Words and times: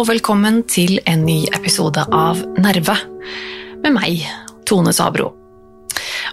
Og 0.00 0.06
velkommen 0.08 0.62
til 0.64 0.96
en 1.04 1.26
ny 1.28 1.42
episode 1.52 2.00
av 2.08 2.38
Nerve 2.56 2.94
med 3.82 3.92
meg, 3.92 4.22
Tone 4.64 4.94
Sabro. 4.96 5.26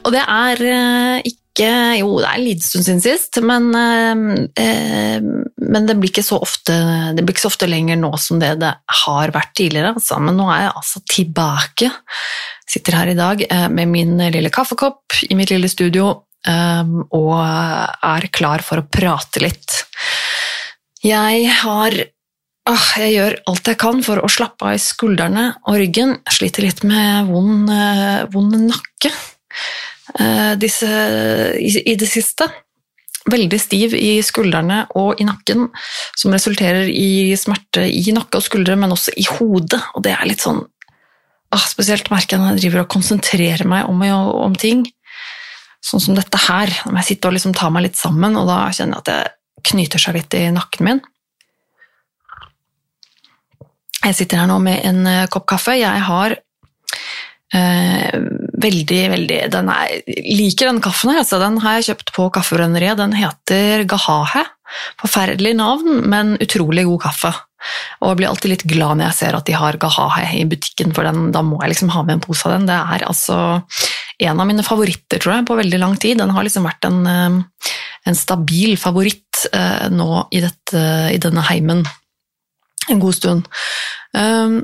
Og 0.08 0.14
det 0.16 0.22
er 0.24 0.62
eh, 0.72 1.28
ikke 1.58 1.98
Jo, 1.98 2.12
det 2.22 2.28
er 2.28 2.38
en 2.38 2.46
liten 2.46 2.66
stund 2.66 2.86
siden 2.86 3.02
sist, 3.02 3.40
men, 3.42 3.70
eh, 3.74 4.44
eh, 4.62 5.22
men 5.58 5.88
det, 5.90 5.96
blir 5.98 6.12
ikke 6.12 6.26
så 6.26 6.38
ofte, 6.38 6.76
det 7.18 7.24
blir 7.24 7.34
ikke 7.34 7.48
så 7.48 7.52
ofte 7.52 7.70
lenger 7.70 7.98
nå 7.98 8.12
som 8.22 8.38
det 8.42 8.54
det 8.62 8.74
har 9.04 9.34
vært 9.34 9.56
tidligere. 9.58 9.96
Altså. 9.98 10.20
Men 10.22 10.38
nå 10.38 10.46
er 10.54 10.68
jeg 10.68 10.76
altså 10.76 11.02
tilbake. 11.10 11.90
Sitter 12.70 13.00
her 13.00 13.10
i 13.10 13.18
dag 13.18 13.42
eh, 13.50 13.68
med 13.74 13.90
min 13.90 14.14
lille 14.22 14.54
kaffekopp 14.54 15.18
i 15.32 15.38
mitt 15.40 15.50
lille 15.50 15.70
studio 15.72 16.12
eh, 16.46 16.94
og 17.18 17.34
er 17.42 18.30
klar 18.30 18.62
for 18.66 18.84
å 18.84 18.86
prate 18.86 19.42
litt. 19.44 19.82
Jeg 21.06 21.50
har 21.64 22.04
Ah, 22.68 22.90
jeg 23.00 23.14
gjør 23.14 23.36
alt 23.48 23.70
jeg 23.72 23.78
kan 23.80 24.02
for 24.04 24.20
å 24.20 24.28
slappe 24.28 24.66
av 24.68 24.74
i 24.76 24.80
skuldrene 24.84 25.46
og 25.72 25.78
ryggen. 25.80 26.18
Jeg 26.28 26.36
sliter 26.36 26.66
litt 26.66 26.82
med 26.84 27.30
vond, 27.30 27.70
eh, 27.72 28.26
vond 28.34 28.58
nakke 28.60 29.14
disse, 30.62 30.88
i, 31.60 31.96
det 32.00 32.08
siste. 32.08 32.48
Veldig 33.28 33.60
stiv 33.60 33.96
i 33.98 34.22
skuldrene 34.24 34.86
og 34.96 35.20
i 35.20 35.26
nakken, 35.28 35.66
som 36.16 36.32
resulterer 36.32 36.88
i 36.88 37.36
smerte 37.36 37.84
i 37.84 38.14
nakke 38.16 38.40
og 38.40 38.46
skuldre, 38.46 38.78
men 38.80 38.96
også 38.96 39.12
i 39.20 39.26
hodet. 39.28 39.82
Og 39.98 40.06
det 40.06 40.14
er 40.16 40.30
litt 40.30 40.46
sånn 40.46 40.62
ah, 41.52 41.66
Spesielt 41.68 42.08
merker 42.14 42.38
jeg 42.38 42.44
når 42.44 42.56
jeg 42.56 42.64
driver 42.64 42.86
og 42.86 42.94
konsentrerer 42.96 43.68
meg 43.68 43.92
om, 43.92 44.06
om 44.48 44.56
ting. 44.56 44.86
Sånn 45.84 46.04
som 46.04 46.16
dette 46.18 46.40
her. 46.48 46.72
Når 46.88 47.02
jeg 47.02 47.10
sitter 47.12 47.32
og 47.32 47.38
liksom 47.38 47.56
tar 47.58 47.74
meg 47.76 47.90
litt 47.90 48.00
sammen, 48.00 48.40
og 48.40 48.48
da 48.50 48.64
kjenner 48.72 48.98
jeg 48.98 49.04
at 49.04 49.12
det 49.12 49.72
knyter 49.72 50.02
seg 50.02 50.18
litt 50.18 50.38
i 50.38 50.48
nakken 50.56 50.88
min. 50.88 51.04
Jeg 54.06 54.16
sitter 54.16 54.40
her 54.40 54.50
nå 54.50 54.60
med 54.64 54.84
en 54.88 55.08
eh, 55.10 55.26
kopp 55.32 55.48
kaffe. 55.50 55.76
Jeg 55.76 56.04
har 56.08 56.38
eh, 57.56 58.20
veldig, 58.64 59.02
veldig 59.14 59.40
den 59.54 59.72
er, 59.72 59.98
Liker 60.08 60.72
den 60.72 60.82
kaffen 60.84 61.14
her. 61.14 61.24
Altså. 61.24 61.40
Den 61.42 61.60
har 61.64 61.78
jeg 61.78 61.90
kjøpt 61.92 62.14
på 62.16 62.30
Kaffebrenneriet. 62.36 63.00
Den 63.00 63.16
heter 63.18 63.86
Gahahe. 63.90 64.46
Forferdelig 65.00 65.54
navn, 65.56 66.02
men 66.12 66.36
utrolig 66.44 66.84
god 66.90 67.06
kaffe. 67.06 67.32
Og 68.02 68.12
jeg 68.12 68.20
blir 68.20 68.30
alltid 68.30 68.52
litt 68.52 68.66
glad 68.70 69.00
når 69.00 69.10
jeg 69.10 69.18
ser 69.22 69.38
at 69.38 69.48
de 69.48 69.56
har 69.58 69.80
Gahahe 69.82 70.26
i 70.38 70.44
butikken, 70.50 70.92
for 70.96 71.08
den, 71.08 71.32
da 71.36 71.44
må 71.46 71.62
jeg 71.64 71.74
liksom 71.74 71.94
ha 71.96 72.04
med 72.04 72.18
en 72.18 72.26
pose 72.26 72.48
av 72.50 72.58
den. 72.58 72.68
Det 72.70 72.76
er 72.78 73.06
altså 73.08 73.38
en 74.28 74.42
av 74.42 74.50
mine 74.50 74.66
favoritter, 74.66 75.22
tror 75.22 75.38
jeg, 75.38 75.48
på 75.48 75.60
veldig 75.60 75.80
lang 75.82 75.96
tid. 76.02 76.20
Den 76.20 76.34
har 76.36 76.46
liksom 76.46 76.68
vært 76.68 76.90
en, 76.90 77.00
eh, 77.08 77.72
en 78.12 78.18
stabil 78.18 78.76
favoritt 78.82 79.48
eh, 79.54 79.88
nå 79.94 80.28
i, 80.32 80.44
dette, 80.44 80.84
i 81.14 81.22
denne 81.22 81.46
heimen 81.48 81.86
en 82.88 83.00
god 83.00 83.16
stund. 83.16 83.48
Um, 84.16 84.62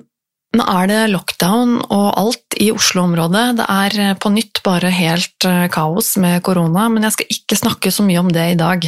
nå 0.54 0.66
er 0.70 0.90
det 0.90 1.00
lockdown 1.10 1.80
og 1.82 2.08
alt 2.20 2.58
i 2.62 2.70
Oslo-området. 2.74 3.46
Det 3.58 3.66
er 3.74 3.96
eh, 4.04 4.18
på 4.22 4.30
nytt 4.34 4.62
bare 4.66 4.92
helt 4.94 5.48
eh, 5.50 5.66
kaos 5.74 6.14
med 6.22 6.44
korona, 6.46 6.86
men 6.94 7.08
jeg 7.08 7.16
skal 7.16 7.34
ikke 7.38 7.58
snakke 7.58 7.94
så 7.94 8.06
mye 8.06 8.22
om 8.22 8.30
det 8.34 8.46
i 8.52 8.60
dag. 8.60 8.86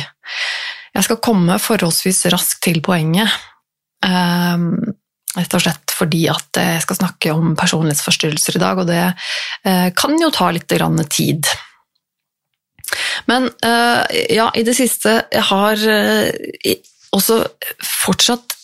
Jeg 0.96 1.08
skal 1.08 1.22
komme 1.26 1.58
forholdsvis 1.60 2.28
raskt 2.34 2.62
til 2.68 2.82
poenget. 2.86 3.34
Um, 4.06 4.78
rett 5.36 5.56
og 5.58 5.64
slett 5.64 5.96
fordi 5.96 6.26
at 6.30 6.60
jeg 6.60 6.84
skal 6.84 7.00
snakke 7.00 7.34
om 7.34 7.56
personlighetsforstyrrelser 7.58 8.58
i 8.58 8.62
dag, 8.62 8.80
og 8.80 8.88
det 8.88 9.94
kan 9.98 10.16
jo 10.20 10.30
ta 10.32 10.50
litt 10.54 10.68
tid. 11.16 11.50
Men 13.32 13.48
ja, 13.64 14.50
i 14.54 14.64
det 14.68 14.76
siste 14.78 15.16
Jeg 15.32 15.44
har 15.50 15.82
også 17.16 17.40
fortsatt 17.82 18.55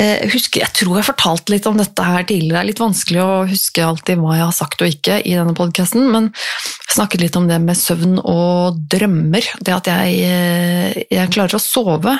jeg 0.00 0.16
eh, 0.24 0.30
husker, 0.32 0.62
jeg 0.62 0.72
tror 0.78 0.96
jeg 0.96 1.06
fortalte 1.10 1.52
litt 1.52 1.66
om 1.68 1.76
dette 1.76 2.04
her 2.04 2.24
tidligere. 2.24 2.54
Det 2.54 2.60
er 2.60 2.68
litt 2.70 2.80
vanskelig 2.80 3.20
å 3.20 3.32
huske 3.50 3.84
alltid 3.84 4.20
hva 4.20 4.36
jeg 4.38 4.46
har 4.46 4.56
sagt 4.56 4.84
og 4.84 4.92
ikke 4.94 5.18
i 5.20 5.34
denne 5.36 5.54
podkasten, 5.56 6.06
men 6.12 6.30
jeg 6.32 6.94
snakket 6.94 7.24
litt 7.24 7.36
om 7.36 7.48
det 7.50 7.58
med 7.62 7.78
søvn 7.78 8.16
og 8.22 8.78
drømmer. 8.92 9.50
Det 9.60 9.74
at 9.76 9.90
jeg, 9.92 10.14
eh, 10.24 11.02
jeg 11.12 11.32
klarer 11.34 11.58
å 11.58 11.62
sove, 11.62 12.14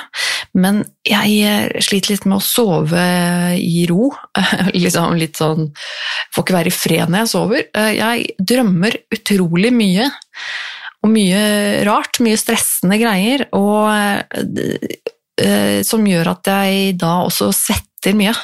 men 0.61 0.83
jeg 1.09 1.39
eh, 1.47 1.81
sliter 1.81 2.15
litt 2.15 2.27
med 2.29 2.41
å 2.41 2.45
sove 2.45 3.07
i 3.57 3.87
ro. 3.89 4.11
liksom 4.77 5.17
litt 5.21 5.41
sånn 5.41 5.71
Får 6.31 6.45
ikke 6.45 6.55
være 6.55 6.71
i 6.71 6.75
fred 6.75 7.11
når 7.11 7.25
jeg 7.25 7.31
sover. 7.33 7.65
Jeg 7.97 8.35
drømmer 8.53 8.95
utrolig 9.17 9.73
mye. 9.75 10.05
Og 11.01 11.11
mye 11.11 11.41
rart, 11.89 12.21
mye 12.23 12.39
stressende 12.39 13.01
greier. 13.01 13.49
Og 13.57 13.89
som 15.87 16.05
gjør 16.05 16.33
at 16.35 16.49
jeg 16.51 16.97
da 17.01 17.15
også 17.25 17.51
svetter 17.57 18.17
mye. 18.19 18.35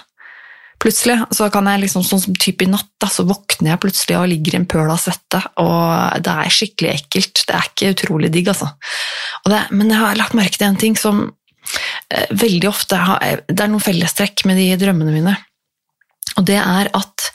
Plutselig 0.82 1.16
så 1.32 1.48
kan 1.52 1.68
jeg 1.70 1.86
liksom, 1.86 2.04
sånn 2.04 2.20
som 2.20 2.36
type 2.36 2.66
i 2.66 2.68
natt, 2.68 2.90
da, 3.00 3.08
så 3.08 3.24
våkner 3.26 3.72
jeg 3.72 3.80
plutselig 3.80 4.18
og 4.18 4.28
ligger 4.28 4.56
i 4.56 4.58
en 4.60 4.68
pøl 4.68 4.90
av 4.92 5.00
svette, 5.00 5.40
og 5.62 6.20
det 6.24 6.34
er 6.42 6.52
skikkelig 6.52 6.90
ekkelt. 6.92 7.44
Det 7.48 7.56
er 7.56 7.70
ikke 7.70 7.92
utrolig 7.94 8.30
digg, 8.34 8.50
altså. 8.52 8.68
Det, 9.48 9.62
men 9.72 9.92
jeg 9.92 10.02
har 10.02 10.20
lagt 10.20 10.36
merke 10.36 10.60
til 10.60 10.68
en 10.68 10.78
ting 10.80 10.98
som 11.00 11.22
eh, 12.12 12.28
veldig 12.28 12.68
ofte 12.68 13.00
har, 13.00 13.42
Det 13.48 13.64
er 13.64 13.72
noen 13.72 13.84
fellestrekk 13.84 14.44
med 14.50 14.60
de 14.60 14.68
drømmene 14.84 15.16
mine. 15.16 15.36
Og 16.36 16.44
det 16.44 16.58
er 16.60 16.92
at 16.92 17.28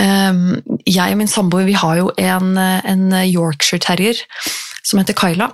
eh, 0.00 0.40
jeg 0.88 1.12
og 1.12 1.20
min 1.20 1.30
samboer 1.30 1.68
vi 1.68 1.76
har 1.76 2.00
jo 2.00 2.08
en, 2.16 2.56
en 2.56 3.06
Yorkshire 3.26 3.84
terrier 3.84 4.24
som 4.86 5.02
heter 5.02 5.18
Kyla. 5.18 5.50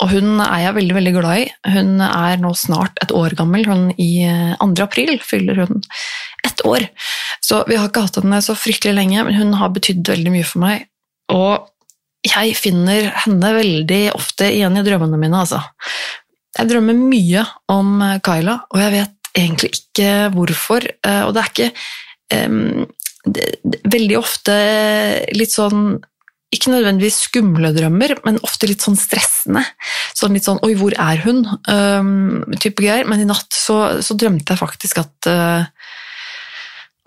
Og 0.00 0.12
hun 0.14 0.40
er 0.40 0.62
jeg 0.64 0.76
veldig 0.78 0.96
veldig 0.96 1.12
glad 1.16 1.42
i. 1.42 1.48
Hun 1.74 2.00
er 2.04 2.40
nå 2.40 2.52
snart 2.56 2.96
et 3.04 3.12
år 3.12 3.34
gammel. 3.36 3.66
Hun 3.68 3.90
I 4.00 4.10
2. 4.60 4.68
Eh, 4.70 4.84
april 4.84 5.12
fyller 5.24 5.60
hun 5.64 5.82
ett 6.46 6.64
år. 6.64 6.86
Så 7.44 7.62
vi 7.68 7.76
har 7.76 7.90
ikke 7.90 8.06
hatt 8.06 8.16
henne 8.20 8.40
så 8.44 8.56
fryktelig 8.56 8.96
lenge, 8.96 9.26
men 9.26 9.36
hun 9.36 9.52
har 9.60 9.74
betydd 9.74 10.08
veldig 10.08 10.32
mye 10.32 10.48
for 10.48 10.64
meg. 10.64 10.86
Og 11.34 11.68
jeg 12.26 12.56
finner 12.56 13.10
henne 13.24 13.52
veldig 13.56 14.02
ofte 14.16 14.48
igjen 14.52 14.76
i 14.76 14.84
drømmene 14.84 15.20
mine, 15.20 15.44
altså. 15.44 15.60
Jeg 16.56 16.68
drømmer 16.72 16.96
mye 16.98 17.44
om 17.72 18.00
Kyla, 18.24 18.56
og 18.72 18.80
jeg 18.80 18.94
vet 18.96 19.32
egentlig 19.36 19.70
ikke 19.76 20.12
hvorfor. 20.34 20.86
Eh, 21.06 21.22
og 21.26 21.34
det 21.36 21.42
er 21.42 21.52
ikke 21.52 21.70
um, 22.48 22.86
det, 23.24 23.46
det, 23.62 23.82
veldig 23.92 24.16
ofte 24.18 24.56
litt 25.36 25.52
sånn 25.52 25.98
ikke 26.50 26.72
nødvendigvis 26.72 27.20
skumle 27.28 27.70
drømmer, 27.76 28.16
men 28.26 28.40
ofte 28.46 28.66
litt 28.70 28.82
sånn 28.82 28.98
stressende. 28.98 29.62
Sånn 30.18 30.34
litt 30.34 30.48
sånn 30.48 30.58
'oi, 30.64 30.74
hvor 30.78 30.94
er 30.98 31.22
hun?' 31.24 31.46
Um, 31.70 32.42
greier. 32.58 33.06
Men 33.06 33.22
i 33.22 33.28
natt 33.28 33.54
så, 33.54 34.02
så 34.02 34.16
drømte 34.18 34.54
jeg 34.54 34.62
faktisk 34.62 34.98
at 35.04 35.30
uh, 35.30 35.68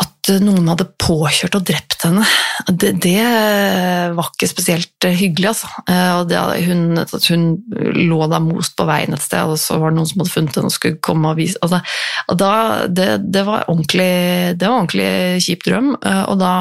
at 0.02 0.32
noen 0.42 0.70
hadde 0.72 0.88
påkjørt 1.02 1.58
og 1.58 1.66
drept 1.68 2.06
henne. 2.08 2.24
Det, 2.66 2.94
det 3.04 3.24
var 4.16 4.30
ikke 4.32 4.48
spesielt 4.50 5.06
hyggelig, 5.06 5.52
altså. 5.52 5.70
Uh, 5.86 6.24
det, 6.28 6.40
hun, 6.66 6.98
hun, 7.28 7.46
lå 8.00 8.20
da 8.32 8.40
most 8.44 8.76
på 8.80 8.88
veien 8.88 9.14
et 9.14 9.24
sted, 9.24 9.44
og 9.46 9.60
så 9.62 9.78
var 9.82 9.92
det 9.92 10.00
noen 10.00 10.10
som 10.10 10.24
hadde 10.24 10.34
funnet 10.34 10.60
henne 10.60 10.72
og 10.72 10.76
skulle 10.76 11.02
komme 11.04 11.34
og 11.34 11.40
vise 11.40 11.60
altså, 11.64 11.82
da, 12.40 12.54
det, 12.88 13.10
det, 13.36 13.44
var 13.48 13.68
ordentlig, 13.68 14.14
det 14.58 14.70
var 14.70 14.80
ordentlig 14.80 15.44
kjip 15.46 15.68
drøm, 15.68 15.94
uh, 16.00 16.24
og 16.32 16.40
da 16.42 16.54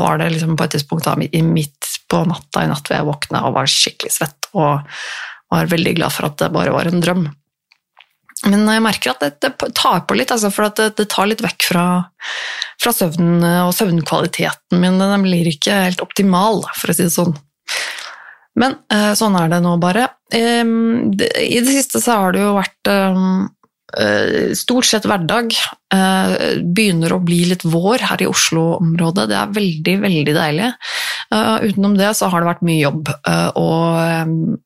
var 0.00 0.22
det 0.22 0.32
liksom 0.34 0.56
på 0.56 0.66
et 0.66 0.76
tidspunkt 0.78 1.08
da, 1.08 1.16
midt 1.20 1.81
på 2.12 2.22
natta 2.28 2.64
i 2.64 2.70
natt 2.70 2.88
hvor 2.88 2.98
jeg 2.98 3.08
våkna 3.08 3.44
og 3.48 3.56
var 3.56 3.70
skikkelig 3.70 4.12
svett 4.14 4.50
og 4.52 4.82
var 5.52 5.70
veldig 5.70 5.94
glad 5.98 6.14
for 6.14 6.28
at 6.28 6.38
det 6.40 6.52
bare 6.52 6.74
var 6.74 6.88
en 6.88 7.02
drøm. 7.02 7.26
Men 8.48 8.66
jeg 8.66 8.82
merker 8.82 9.12
at 9.12 9.22
det, 9.22 9.52
tar 9.78 10.02
på 10.08 10.16
litt, 10.18 10.32
altså, 10.34 10.50
for 10.50 10.66
det, 10.74 10.88
det, 10.98 11.06
tar 11.12 11.28
litt 11.30 11.44
vekk 11.44 11.68
fra, 11.68 11.84
fra 12.82 12.92
søvnen 12.96 13.44
og 13.68 13.70
søvnkvaliteten 13.76 14.82
min. 14.82 14.98
Den 14.98 15.26
blir 15.28 15.50
ikke 15.52 15.84
helt 15.84 16.02
optimal, 16.02 16.64
for 16.74 16.90
å 16.90 16.96
si 16.96 17.06
det 17.06 17.14
sånn. 17.14 17.36
Men 18.58 18.74
eh, 18.92 19.12
sånn 19.16 19.38
er 19.38 19.52
det 19.52 19.62
nå 19.62 19.76
bare. 19.80 20.08
I 20.34 21.60
det 21.62 21.70
siste 21.70 22.02
så 22.02 22.18
har 22.18 22.34
det 22.34 22.42
jo 22.42 22.56
vært 22.56 22.90
Eh, 23.92 24.52
stort 24.56 24.88
sett 24.88 25.04
hverdag. 25.04 25.52
Eh, 25.94 26.34
begynner 26.64 27.12
å 27.12 27.20
bli 27.20 27.42
litt 27.50 27.64
vår 27.68 28.06
her 28.08 28.22
i 28.24 28.28
Oslo-området. 28.30 29.26
Det 29.28 29.36
er 29.36 29.56
veldig, 29.58 29.96
veldig 30.06 30.34
deilig. 30.36 30.70
Eh, 31.32 31.56
utenom 31.70 31.96
det 31.98 32.12
så 32.18 32.28
har 32.32 32.42
det 32.42 32.52
vært 32.52 32.66
mye 32.66 32.82
jobb. 32.82 33.08
og 33.56 34.58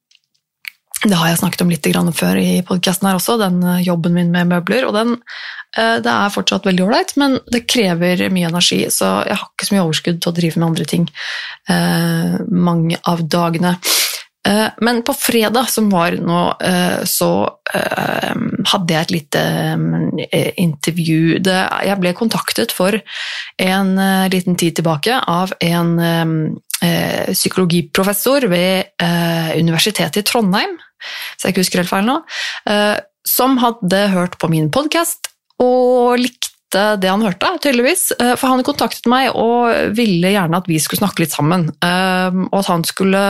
det 1.07 1.15
har 1.15 1.29
jeg 1.29 1.39
snakket 1.39 1.61
om 1.63 1.71
litt 1.71 1.87
før 2.17 2.39
i 2.41 2.63
podkasten 2.67 3.07
her 3.07 3.19
også, 3.19 3.37
den 3.39 3.61
jobben 3.85 4.15
min 4.15 4.33
med 4.33 4.49
møbler. 4.49 4.87
og 4.87 4.95
den, 4.95 5.17
Det 5.77 6.11
er 6.11 6.33
fortsatt 6.33 6.65
veldig 6.65 6.87
ålreit, 6.87 7.13
men 7.17 7.39
det 7.53 7.67
krever 7.69 8.31
mye 8.33 8.49
energi, 8.49 8.87
så 8.89 9.23
jeg 9.29 9.37
har 9.37 9.47
ikke 9.47 9.67
så 9.67 9.75
mye 9.75 9.85
overskudd 9.85 10.21
til 10.23 10.33
å 10.33 10.35
drive 10.35 10.57
med 10.57 10.67
andre 10.67 10.85
ting 10.85 11.07
mange 12.49 12.97
av 13.05 13.23
dagene. 13.29 13.77
Eh, 14.46 14.69
men 14.81 15.02
på 15.02 15.14
fredag 15.14 15.70
som 15.70 15.88
var 15.90 16.14
nå, 16.22 16.43
eh, 16.62 17.02
så 17.08 17.31
eh, 17.75 18.34
hadde 18.70 18.94
jeg 18.94 19.06
et 19.06 19.14
lite 19.14 19.43
intervju. 20.62 21.38
Jeg 21.43 21.98
ble 22.02 22.12
kontaktet 22.16 22.75
for 22.75 22.96
en 23.62 23.90
liten 24.32 24.56
tid 24.58 24.78
tilbake 24.78 25.19
av 25.20 25.52
en 25.64 25.93
psykologiprofessor 26.76 28.46
ved 28.52 28.90
Universitetet 29.56 30.19
i 30.20 30.25
Trondheim, 30.28 30.75
så 31.37 31.46
jeg 31.46 31.54
ikke 31.54 31.64
husker 31.64 31.81
helt 31.82 31.93
feil 31.93 32.08
nå, 32.08 32.16
som 33.26 33.56
hadde 33.62 34.02
hørt 34.12 34.37
på 34.43 34.50
min 34.52 34.69
podkast 34.75 35.31
og 35.62 36.20
likte 36.20 36.84
det 37.00 37.08
han 37.08 37.25
hørte, 37.25 37.54
tydeligvis. 37.64 38.10
For 38.19 38.50
han 38.50 38.66
kontaktet 38.66 39.08
meg 39.08 39.31
og 39.32 39.94
ville 39.96 40.34
gjerne 40.34 40.60
at 40.60 40.69
vi 40.69 40.81
skulle 40.82 41.00
snakke 41.04 41.25
litt 41.25 41.32
sammen. 41.32 41.70
Og 41.81 42.58
at 42.60 42.72
han 42.72 42.84
skulle 42.84 43.25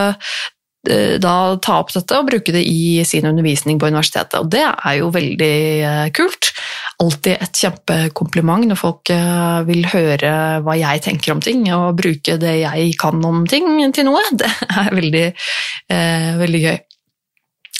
da 1.23 1.35
ta 1.62 1.81
opp 1.83 1.93
dette 1.94 2.19
og 2.19 2.29
bruke 2.29 2.55
det 2.55 2.62
i 2.69 3.05
sin 3.09 3.27
undervisning 3.29 3.81
på 3.81 3.91
universitetet. 3.91 4.38
Og 4.41 4.50
det 4.53 4.65
er 4.65 4.99
jo 5.00 5.12
veldig 5.15 5.56
eh, 5.91 6.03
kult. 6.17 6.53
Alltid 7.03 7.43
et 7.44 7.62
kjempekompliment 7.62 8.69
når 8.71 8.81
folk 8.81 9.12
eh, 9.12 9.61
vil 9.69 9.87
høre 9.93 10.33
hva 10.65 10.77
jeg 10.79 11.05
tenker 11.06 11.35
om 11.35 11.43
ting, 11.44 11.67
og 11.77 11.97
bruke 12.00 12.38
det 12.43 12.59
jeg 12.62 12.93
kan 13.00 13.23
om 13.27 13.44
ting 13.50 13.69
til 13.97 14.11
noe. 14.11 14.23
Det 14.37 14.50
er 14.83 14.93
veldig, 14.93 15.27
veldig 16.41 16.61
gøy. 16.61 16.77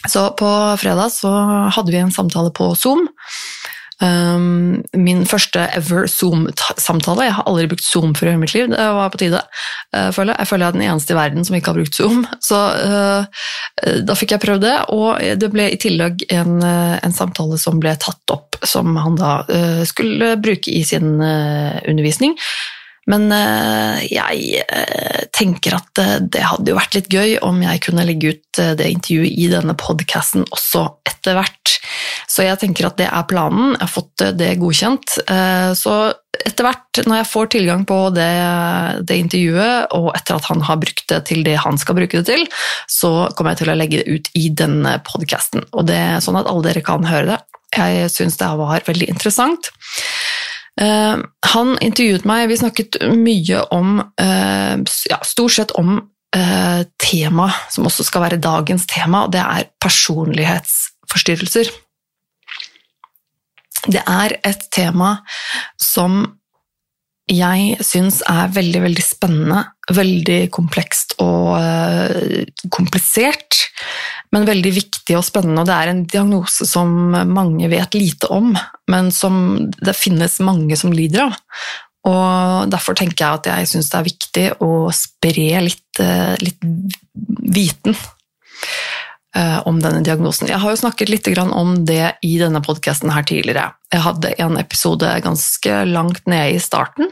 Så 0.09 0.23
på 0.39 0.49
fredag 0.81 1.11
så 1.13 1.31
hadde 1.75 1.93
vi 1.93 2.01
en 2.01 2.15
samtale 2.15 2.53
på 2.55 2.71
Zoom 2.79 3.07
Um, 3.97 4.83
min 4.93 5.23
første 5.25 5.63
ever 5.73 6.05
Zoom-samtale. 6.11 7.25
Jeg 7.25 7.37
har 7.39 7.47
aldri 7.49 7.69
brukt 7.71 7.87
Zoom 7.87 8.13
før 8.17 8.35
i 8.35 8.37
mitt 8.43 8.53
liv. 8.53 8.69
Det 8.69 8.89
var 8.99 9.13
på 9.13 9.21
tide. 9.23 9.41
Uh, 9.95 10.11
føler 10.13 10.35
jeg. 10.35 10.43
jeg 10.43 10.51
føler 10.51 10.65
jeg 10.65 10.69
er 10.69 10.77
den 10.77 10.87
eneste 10.89 11.15
i 11.15 11.17
verden 11.17 11.49
som 11.49 11.57
ikke 11.57 11.73
har 11.73 11.79
brukt 11.79 11.97
Zoom. 11.97 12.27
Så 12.45 12.61
uh, 12.77 13.47
da 14.05 14.19
fikk 14.19 14.37
jeg 14.37 14.45
prøvd 14.45 14.67
det, 14.67 14.77
og 14.93 15.41
det 15.41 15.51
ble 15.53 15.71
i 15.73 15.81
tillegg 15.81 16.27
en, 16.29 16.59
uh, 16.61 16.97
en 17.01 17.17
samtale 17.17 17.57
som 17.61 17.81
ble 17.81 17.95
tatt 18.03 18.35
opp, 18.35 18.61
som 18.67 18.97
han 19.01 19.17
da 19.17 19.33
skulle 19.89 20.35
bruke 20.41 20.73
i 20.73 20.83
sin 20.85 21.21
undervisning. 21.21 22.35
Men 23.07 23.31
jeg 24.03 24.65
tenker 25.37 25.77
at 25.77 26.01
det 26.33 26.43
hadde 26.43 26.73
jo 26.73 26.79
vært 26.79 26.97
litt 26.99 27.11
gøy 27.13 27.37
om 27.47 27.61
jeg 27.63 27.85
kunne 27.87 28.07
legge 28.09 28.33
ut 28.35 28.61
det 28.79 28.89
intervjuet 28.97 29.31
i 29.31 29.47
denne 29.53 29.77
podkasten 29.79 30.43
også 30.51 30.89
etter 31.07 31.39
hvert. 31.39 31.77
Så 32.31 32.45
jeg 32.45 32.59
tenker 32.61 32.89
at 32.89 32.99
det 33.01 33.09
er 33.09 33.27
planen. 33.31 33.75
Jeg 33.77 33.83
har 33.85 33.93
fått 33.93 34.25
det 34.39 34.53
godkjent. 34.61 35.19
Eh, 35.31 35.71
så 35.79 35.97
etter 36.37 36.67
hvert, 36.67 37.01
når 37.09 37.21
jeg 37.23 37.29
får 37.31 37.51
tilgang 37.55 37.85
på 37.89 37.99
det, 38.15 38.29
det, 39.09 39.19
intervjuet, 39.25 39.95
og 39.97 40.11
etter 40.19 40.37
at 40.37 40.49
han 40.51 40.63
har 40.69 40.81
brukt 40.83 41.07
det 41.11 41.23
til 41.31 41.43
det 41.47 41.57
han 41.65 41.81
skal 41.81 41.97
bruke 41.99 42.21
det 42.21 42.27
til, 42.29 42.45
så 42.93 43.31
kommer 43.35 43.55
jeg 43.55 43.65
til 43.65 43.73
å 43.73 43.79
legge 43.79 44.03
det 44.03 44.19
ut 44.19 44.31
i 44.39 44.51
denne 44.53 44.99
podkasten. 45.07 45.67
Sånn 45.73 46.41
at 46.41 46.51
alle 46.51 46.67
dere 46.69 46.85
kan 46.87 47.07
høre 47.09 47.35
det. 47.35 47.41
Jeg 47.77 48.11
syns 48.13 48.39
det 48.41 48.49
var 48.57 48.85
veldig 48.87 49.09
interessant. 49.11 49.73
Uh, 50.77 51.23
han 51.55 51.73
intervjuet 51.81 52.27
meg, 52.29 52.51
vi 52.51 52.59
snakket 52.61 52.99
mye 53.17 53.63
om 53.73 53.97
uh, 54.03 54.75
ja, 55.09 55.19
Stort 55.25 55.55
sett 55.57 55.73
om 55.81 55.95
uh, 56.37 56.83
tema 57.01 57.49
som 57.73 57.89
også 57.89 58.05
skal 58.05 58.27
være 58.27 58.43
dagens 58.45 58.85
tema, 58.91 59.25
og 59.25 59.33
det 59.33 59.41
er 59.41 59.71
personlighetsforstyrrelser. 59.81 61.73
Det 63.87 64.03
er 64.03 64.37
et 64.45 64.67
tema 64.75 65.21
som 65.81 66.27
jeg 67.31 67.81
syns 67.83 68.21
er 68.29 68.53
veldig, 68.55 68.83
veldig 68.85 69.03
spennende. 69.03 69.65
Veldig 69.91 70.41
komplekst 70.55 71.17
og 71.23 71.57
komplisert, 72.75 73.59
men 74.35 74.47
veldig 74.49 74.73
viktig 74.77 75.17
og 75.19 75.25
spennende. 75.27 75.63
Og 75.63 75.69
det 75.69 75.77
er 75.77 75.93
en 75.93 76.05
diagnose 76.11 76.67
som 76.69 76.91
mange 77.31 77.71
vet 77.73 77.97
lite 77.99 78.31
om, 78.33 78.53
men 78.91 79.11
som 79.15 79.69
det 79.77 79.97
finnes 79.99 80.39
mange 80.45 80.79
som 80.79 80.95
lider 80.95 81.29
av. 81.29 81.41
Og 82.07 82.71
Derfor 82.71 82.95
tenker 82.95 83.19
jeg 83.25 83.41
at 83.41 83.49
jeg 83.51 83.71
syns 83.73 83.91
det 83.91 83.99
er 83.99 84.11
viktig 84.11 84.47
å 84.63 84.71
spre 84.95 85.49
litt, 85.65 86.03
uh, 86.03 86.37
litt 86.39 86.63
viten 87.57 87.97
Eh, 89.37 89.59
om 89.69 89.77
denne 89.83 90.01
diagnosen. 90.01 90.49
Jeg 90.49 90.63
har 90.63 90.73
jo 90.73 90.79
snakket 90.81 91.11
litt 91.13 91.29
om 91.37 91.75
det 91.85 92.15
i 92.25 92.39
denne 92.41 92.63
podkasten 92.65 93.11
tidligere. 93.29 93.75
Jeg 93.93 94.01
hadde 94.01 94.33
en 94.41 94.57
episode 94.57 95.11
ganske 95.21 95.85
langt 95.85 96.25
nede 96.27 96.55
i 96.57 96.63
starten 96.63 97.11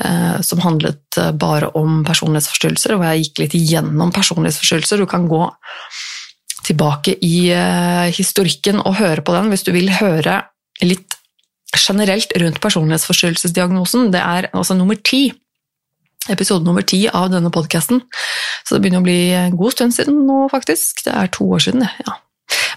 eh, 0.00 0.40
som 0.40 0.62
handlet 0.64 1.18
eh, 1.20 1.32
bare 1.32 1.68
om 1.76 2.06
personlighetsforstyrrelser, 2.08 2.96
hvor 2.96 3.04
jeg 3.10 3.26
gikk 3.26 3.42
litt 3.42 3.56
igjennom 3.58 4.14
personlighetsforstyrrelser. 4.16 5.02
Du 5.02 5.06
kan 5.10 5.28
gå 5.28 5.42
tilbake 6.66 7.16
i 7.24 7.50
historikken 8.14 8.78
og 8.82 8.96
høre 9.00 9.24
på 9.24 9.34
den 9.34 9.50
hvis 9.52 9.64
du 9.66 9.72
vil 9.74 9.90
høre 9.98 10.40
litt 10.82 11.18
generelt 11.76 12.32
rundt 12.38 12.60
personlighetsforstyrrelsesdiagnosen. 12.62 14.10
Det 14.14 14.20
er 14.22 14.50
altså 14.52 14.76
nummer 14.78 14.98
ti 14.98 15.30
episode 16.30 16.66
nummer 16.66 16.84
ti 16.86 17.04
av 17.10 17.30
denne 17.32 17.50
podkasten. 17.54 18.02
Så 18.62 18.76
det 18.76 18.84
begynner 18.84 19.02
å 19.02 19.06
bli 19.06 19.32
en 19.34 19.56
god 19.58 19.74
stund 19.74 19.96
siden 19.96 20.22
nå, 20.28 20.44
faktisk. 20.52 21.04
Det 21.06 21.14
er 21.18 21.32
to 21.34 21.48
år 21.56 21.64
siden, 21.66 21.82
ja. 21.82 22.18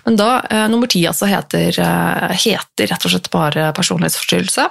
Men 0.05 0.17
da, 0.17 0.29
eh, 0.49 0.67
nummer 0.71 0.89
ti 0.89 1.03
altså 1.05 1.27
heter, 1.29 1.77
eh, 1.79 2.35
heter, 2.37 2.89
rett 2.89 3.05
og 3.05 3.11
slett 3.11 3.31
bare 3.33 3.71
personlighetsforstyrrelse. 3.73 4.69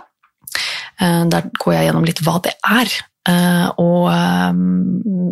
Eh, 1.01 1.25
der 1.31 1.51
går 1.59 1.75
jeg 1.75 1.89
gjennom 1.89 2.07
litt 2.07 2.23
hva 2.23 2.41
det 2.43 2.55
er, 2.65 2.87
eh, 2.87 3.03
og 3.25 4.11
eh, 4.13 4.59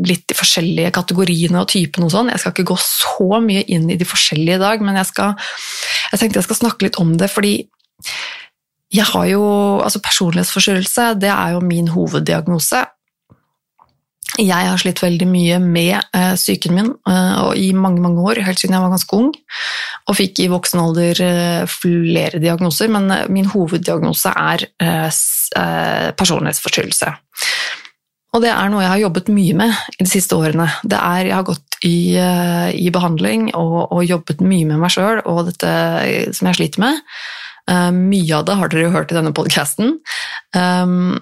litt 0.09 0.25
de 0.31 0.37
forskjellige 0.37 0.93
kategoriene 0.97 1.61
og 1.61 1.69
typene 1.73 2.09
og 2.09 2.15
sånn. 2.15 2.31
Jeg 2.33 2.41
skal 2.41 2.55
ikke 2.55 2.71
gå 2.73 2.79
så 2.81 3.43
mye 3.44 3.65
inn 3.69 3.91
i 3.93 3.99
de 4.00 4.09
forskjellige 4.09 4.56
i 4.56 4.62
dag, 4.62 4.85
men 4.85 4.97
jeg, 5.00 5.11
skal, 5.11 5.37
jeg 6.12 6.23
tenkte 6.23 6.41
jeg 6.41 6.49
skal 6.49 6.61
snakke 6.62 6.89
litt 6.89 6.99
om 7.03 7.12
det, 7.21 7.29
fordi 7.33 7.55
jeg 8.93 9.09
har 9.09 9.29
jo, 9.29 9.44
altså 9.85 10.03
Personlighetsforstyrrelse 10.05 11.12
det 11.21 11.31
er 11.33 11.55
jo 11.55 11.62
min 11.65 11.93
hoveddiagnose, 11.93 12.83
jeg 14.41 14.65
har 14.65 14.79
slitt 14.81 15.03
veldig 15.03 15.27
mye 15.29 15.59
med 15.61 16.06
uh, 16.17 16.33
psyken 16.41 16.73
min 16.73 16.87
og 17.05 17.50
i 17.61 17.67
mange 17.77 18.00
mange 18.00 18.23
år, 18.25 18.39
helt 18.47 18.56
siden 18.56 18.73
jeg 18.73 18.81
var 18.81 18.94
ganske 18.94 19.19
ung. 19.19 19.29
Og 20.09 20.17
fikk 20.17 20.41
i 20.41 20.49
voksen 20.49 20.81
alder 20.81 21.21
flere 21.69 22.41
diagnoser, 22.41 22.89
men 22.89 23.12
min 23.29 23.50
hoveddiagnose 23.53 24.33
er 24.33 24.65
personlighetsforstyrrelse. 26.17 27.12
Og 28.32 28.40
det 28.40 28.49
er 28.49 28.70
noe 28.73 28.81
jeg 28.81 28.93
har 28.94 29.02
jobbet 29.02 29.29
mye 29.34 29.56
med 29.58 29.75
i 29.99 30.05
de 30.06 30.08
siste 30.08 30.37
årene. 30.38 30.64
Det 30.88 30.96
er, 30.96 31.26
jeg 31.29 31.37
har 31.37 31.44
gått 31.44 31.76
i, 31.84 32.17
i 32.17 32.93
behandling 32.94 33.50
og, 33.58 33.90
og, 33.90 34.00
jobbet 34.08 34.40
mye 34.40 34.70
med 34.70 34.81
meg 34.81 34.94
sjøl 34.94 35.20
og 35.29 35.50
dette 35.50 35.73
som 36.32 36.49
jeg 36.49 36.61
sliter 36.61 36.81
med. 36.81 37.02
mye 37.99 38.39
av 38.39 38.46
det 38.48 38.56
har 38.56 38.72
dere 38.72 38.86
jo 38.86 38.94
hørt 38.94 39.12
i 39.12 39.19
denne 39.19 39.34
podkasten. 39.36 39.98
Um, 40.56 41.20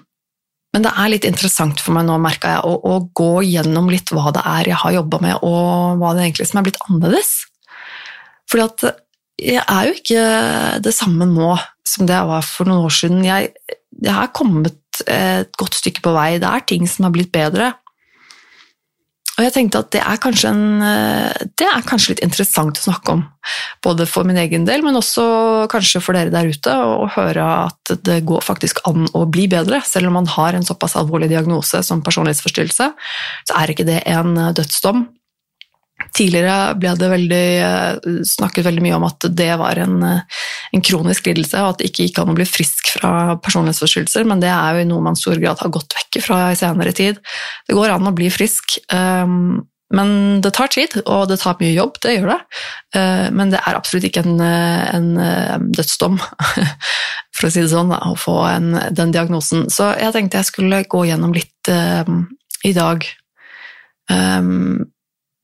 men 0.71 0.85
det 0.85 0.91
er 0.95 1.11
litt 1.11 1.27
interessant 1.27 1.81
for 1.83 1.95
meg 1.95 2.07
nå, 2.07 2.15
merka 2.23 2.55
jeg, 2.55 2.63
å, 2.63 2.77
å, 2.79 2.99
gå 3.17 3.43
gjennom 3.43 3.89
litt 3.91 4.11
hva 4.15 4.31
det 4.35 4.43
er 4.47 4.71
jeg 4.71 4.79
har 4.85 4.95
jobba 5.01 5.19
med, 5.23 5.43
og 5.43 5.99
hva 5.99 6.13
det 6.15 6.29
egentlig 6.29 6.47
som 6.47 6.61
er 6.61 6.67
blitt 6.69 6.79
annerledes. 6.87 7.31
Fordi 8.51 8.67
at 8.69 9.01
jeg 9.41 9.63
er 9.65 9.89
jo 9.89 9.97
ikke 9.97 10.23
det 10.85 10.93
samme 10.95 11.27
nå 11.27 11.55
som 11.87 12.07
det 12.07 12.15
jeg 12.15 12.29
var 12.29 12.45
for 12.45 12.69
noen 12.69 12.87
år 12.87 12.95
siden. 12.95 13.25
Jeg, 13.25 13.51
jeg 13.99 14.15
har 14.15 14.31
kommet 14.37 14.77
et 15.07 15.55
godt 15.59 15.77
stykke 15.79 16.03
på 16.05 16.13
vei. 16.15 16.35
Det 16.41 16.49
er 16.49 16.67
ting 16.67 16.87
som 16.89 17.07
har 17.07 17.15
blitt 17.15 17.31
bedre. 17.33 17.73
Og 19.39 19.45
jeg 19.47 19.53
tenkte 19.55 19.79
at 19.81 19.89
det 19.95 20.01
er, 20.03 20.19
en, 20.51 20.63
eh, 20.85 21.45
det 21.57 21.65
er 21.65 21.85
kanskje 21.87 22.11
litt 22.13 22.23
interessant 22.25 22.77
å 22.77 22.83
snakke 22.83 23.15
om. 23.15 23.23
Både 23.81 24.05
for 24.05 24.27
min 24.27 24.37
egen 24.37 24.67
del, 24.67 24.83
men 24.85 24.99
også 24.99 25.23
kanskje 25.71 26.01
for 26.03 26.13
dere 26.17 26.33
der 26.33 26.51
ute. 26.51 26.69
Å 26.69 27.07
høre 27.15 27.45
at 27.71 27.93
det 28.05 28.19
går 28.29 28.43
faktisk 28.45 28.83
an 28.89 29.07
å 29.17 29.23
bli 29.25 29.47
bedre. 29.49 29.81
Selv 29.87 30.11
om 30.11 30.19
man 30.19 30.29
har 30.29 30.53
en 30.53 30.67
såpass 30.67 30.97
alvorlig 30.99 31.31
diagnose 31.31 31.81
som 31.87 32.03
personlighetsforstyrrelse, 32.05 32.91
så 33.49 33.57
er 33.57 33.73
ikke 33.73 33.87
det 33.87 34.03
en 34.11 34.35
dødsdom. 34.53 35.07
Tidligere 36.11 36.73
ble 36.75 36.91
det 36.99 37.07
veldig, 37.07 37.45
eh, 37.63 38.15
snakket 38.27 38.65
veldig 38.67 38.83
mye 38.83 38.97
om 38.97 39.05
at 39.07 39.27
det 39.31 39.51
var 39.59 39.79
en, 39.79 40.03
eh, 40.03 40.39
en, 40.73 40.83
kronisk 40.83 41.29
lidelse, 41.29 41.55
og 41.61 41.69
at 41.69 41.77
det 41.79 41.87
ikke 41.91 42.07
gikk 42.09 42.19
an 42.19 42.33
å 42.33 42.35
bli 42.35 42.47
frisk 42.47 42.97
fra 42.97 43.37
personlighetsforstyrrelser, 43.39 44.27
men 44.27 44.43
det 44.43 44.51
er 44.51 44.81
jo 44.81 44.89
noe 44.89 45.05
man 45.07 45.15
i 45.15 45.21
stor 45.21 45.39
grad 45.39 45.63
har 45.63 45.71
gått 45.71 45.95
vekk 45.95 46.21
fra 46.25 46.51
i 46.51 46.59
senere 46.59 46.91
tid. 46.91 47.21
Det 47.67 47.77
går 47.77 47.95
an 47.95 48.11
å 48.11 48.15
bli 48.15 48.27
frisk, 48.27 48.77
ehm, 48.91 49.63
men 49.93 50.41
det 50.41 50.53
tar 50.53 50.67
tid, 50.67 51.01
og 51.05 51.29
det 51.29 51.39
tar 51.39 51.55
mye 51.59 51.75
jobb, 51.75 51.95
det 52.01 52.19
gjør 52.19 52.35
det. 52.35 52.41
Eh, 52.95 53.31
men 53.31 53.49
det 53.49 53.63
er 53.63 53.79
absolutt 53.79 54.03
ikke 54.03 54.25
en, 54.25 54.41
en 54.41 55.71
dødsdom, 55.71 56.19
for 57.35 57.47
å 57.47 57.51
si 57.51 57.63
det 57.63 57.71
sånn, 57.71 57.91
å 57.95 58.15
få 58.19 58.41
en, 58.51 58.73
den 58.91 59.15
diagnosen. 59.15 59.69
Så 59.71 59.93
jeg 59.95 60.11
tenkte 60.11 60.43
jeg 60.43 60.51
skulle 60.51 60.83
gå 60.83 61.05
gjennom 61.07 61.31
litt 61.31 61.71
i 61.71 62.73
dag. 62.75 63.05
Um, 64.11 64.91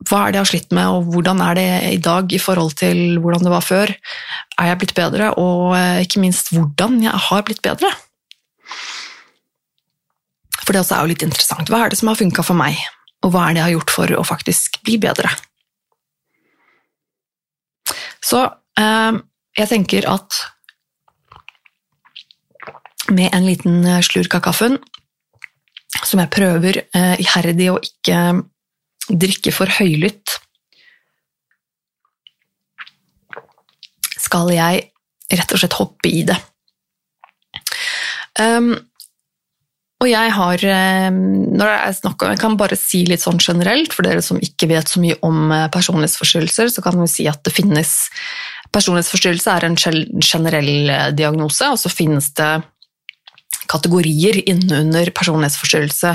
hva 0.05 0.19
er 0.27 0.33
det 0.33 0.37
jeg 0.37 0.43
har 0.43 0.51
slitt 0.51 0.75
med, 0.77 0.87
og 0.93 1.07
hvordan 1.13 1.39
er 1.41 1.57
det 1.57 1.69
i 1.89 2.01
dag 2.01 2.33
i 2.33 2.39
forhold 2.41 2.75
til 2.77 3.17
hvordan 3.21 3.47
det 3.47 3.53
var 3.53 3.65
før? 3.65 3.93
Er 4.61 4.69
jeg 4.69 4.79
blitt 4.83 4.93
bedre, 4.97 5.31
og 5.41 5.73
eh, 5.77 6.03
ikke 6.05 6.21
minst 6.21 6.51
hvordan 6.53 6.99
jeg 7.01 7.23
har 7.27 7.45
blitt 7.47 7.63
bedre? 7.65 7.89
For 10.61 10.75
det 10.75 10.83
også 10.83 10.97
er 10.97 11.01
jo 11.01 11.13
litt 11.13 11.25
interessant. 11.25 11.71
Hva 11.71 11.81
er 11.83 11.91
det 11.91 11.97
som 11.99 12.11
har 12.11 12.19
funka 12.19 12.45
for 12.45 12.59
meg, 12.59 12.77
og 13.25 13.33
hva 13.33 13.47
er 13.47 13.55
det 13.55 13.61
jeg 13.61 13.67
har 13.67 13.75
gjort 13.79 13.95
for 13.95 14.13
å 14.19 14.27
faktisk 14.27 14.77
bli 14.85 14.99
bedre? 15.01 15.31
Så 18.21 18.43
eh, 18.77 19.17
jeg 19.57 19.71
tenker 19.71 20.05
at 20.11 20.43
med 23.17 23.31
en 23.33 23.47
liten 23.47 23.81
slurk 24.05 24.35
av 24.37 24.45
kaffen, 24.45 24.77
som 26.03 26.21
jeg 26.21 26.31
prøver 26.35 26.83
eh, 26.85 27.15
iherdig 27.23 27.71
å 27.71 27.79
ikke 27.81 28.19
drikke 29.09 29.53
for 29.55 29.71
høylytt, 29.79 30.35
skal 34.27 34.51
jeg 34.51 34.87
rett 35.31 35.53
og 35.53 35.61
slett 35.61 35.77
hoppe 35.79 36.11
i 36.11 36.23
det. 36.27 36.37
Um, 38.37 38.75
og 39.97 40.09
jeg 40.11 40.33
har 40.35 40.63
um, 41.09 41.21
når 41.57 41.71
jeg, 41.71 41.95
snakker, 42.03 42.33
jeg 42.35 42.41
kan 42.41 42.57
bare 42.59 42.77
si 42.77 43.01
litt 43.07 43.23
sånn 43.23 43.39
generelt, 43.41 43.95
for 43.95 44.05
dere 44.05 44.21
som 44.21 44.37
ikke 44.43 44.69
vet 44.69 44.91
så 44.91 45.01
mye 45.01 45.17
om 45.25 45.49
uh, 45.49 45.65
personlighetsforstyrrelser, 45.73 46.69
så 46.69 46.83
kan 46.85 46.99
vi 47.01 47.09
si 47.11 47.29
at 47.29 47.43
det 47.45 47.55
finnes 47.55 47.97
Personlighetsforstyrrelse 48.67 49.47
er 49.47 49.63
en 49.63 49.77
generell 49.79 50.89
uh, 50.91 51.05
diagnose, 51.15 51.69
og 51.71 51.79
så 51.79 51.89
finnes 51.89 52.27
det 52.35 52.49
kategorier 53.67 54.39
innunder 54.49 55.11
personlighetsforstyrrelse 55.15 56.13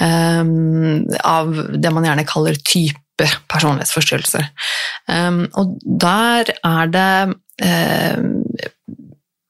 um, 0.00 1.04
av 1.24 1.54
det 1.76 1.92
man 1.94 2.06
gjerne 2.08 2.26
kaller 2.28 2.58
type 2.64 3.28
personlighetsforstyrrelser. 3.50 4.48
Um, 5.10 5.44
og 5.58 5.76
der 5.82 6.52
er 6.56 6.92
det 6.94 7.12
um, 7.64 8.28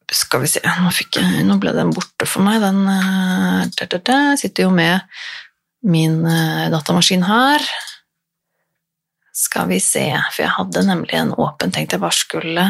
Skal 0.08 0.40
vi 0.40 0.48
se 0.48 0.62
nå, 0.64 0.88
jeg, 1.12 1.42
nå, 1.44 1.58
ble 1.60 1.75
den 1.76 1.92
borte 1.92 2.25
for 2.26 2.44
meg. 2.46 2.62
Den 2.64 2.80
uh, 2.88 3.66
da, 3.76 3.87
da, 3.92 4.00
da, 4.00 4.18
sitter 4.40 4.66
jo 4.66 4.72
med 4.75 5.04
min 5.84 6.22
uh, 6.25 6.70
datamaskin 6.72 7.26
her. 7.28 7.64
Skal 9.37 9.68
vi 9.70 9.78
se, 9.84 10.08
for 10.32 10.42
jeg 10.42 10.54
hadde 10.56 10.87
nemlig 10.88 11.14
en 11.14 11.37
åpen, 11.37 11.70
tenkte 11.70 11.98
jeg 11.98 12.02
bare 12.06 12.16
skulle 12.16 12.68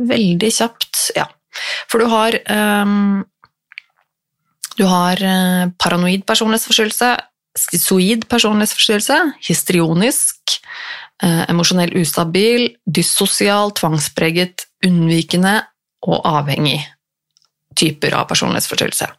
Veldig 0.00 0.48
kjapt, 0.56 0.96
ja. 1.12 1.26
For 1.90 2.02
du 2.02 2.10
har 2.10 2.36
um, 2.50 3.24
Du 4.78 4.86
har 4.88 5.20
uh, 5.20 5.68
paranoid 5.76 6.22
personlighetsforstyrrelse, 6.24 7.10
schizoid 7.58 8.22
personlighetsforstyrrelse, 8.30 9.16
histrionisk, 9.44 10.54
uh, 11.24 11.42
emosjonell 11.50 11.92
ustabil, 12.00 12.70
dyssosial, 12.86 13.74
tvangspreget, 13.76 14.64
unnvikende 14.86 15.58
og 16.06 16.22
avhengig 16.24 16.78
typer 17.76 18.16
av 18.16 18.30
personlighetsforstyrrelse. 18.30 19.10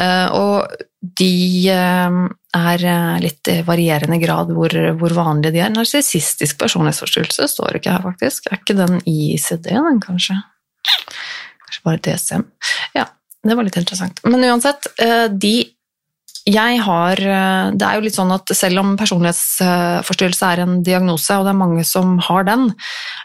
Uh, 0.00 0.28
og 0.34 0.82
de 1.20 1.68
er 1.68 2.84
litt 3.22 3.48
i 3.52 3.60
varierende 3.66 4.18
grad 4.22 4.50
hvor, 4.56 4.74
hvor 4.98 5.14
vanlige 5.14 5.54
de 5.54 5.62
er. 5.62 5.72
Narsissistisk 5.74 6.58
personlighetsforstyrrelse 6.58 7.48
står 7.54 7.78
ikke 7.78 7.94
her, 7.94 8.02
faktisk. 8.02 8.48
Er 8.50 8.58
ikke 8.58 8.78
den 8.78 8.98
ICD, 9.06 9.70
den, 9.76 10.02
kanskje? 10.02 10.40
Bare 11.86 12.00
DSM. 12.02 12.46
Ja, 12.94 13.08
det 13.42 13.58
var 13.58 13.66
litt 13.66 13.78
interessant. 13.78 14.22
Men 14.26 14.44
uansett, 14.46 14.90
eh, 15.02 15.28
de 15.30 15.54
jeg 16.42 16.78
har 16.82 17.20
eh, 17.22 17.68
Det 17.70 17.86
er 17.86 17.94
jo 17.94 18.02
litt 18.02 18.16
sånn 18.16 18.32
at 18.34 18.50
selv 18.58 18.80
om 18.80 18.96
personlighetsforstyrrelse 18.98 20.48
er 20.48 20.62
en 20.64 20.80
diagnose, 20.82 21.36
og 21.38 21.46
det 21.46 21.52
er 21.52 21.60
mange 21.60 21.84
som 21.86 22.16
har 22.26 22.48
den, 22.48 22.64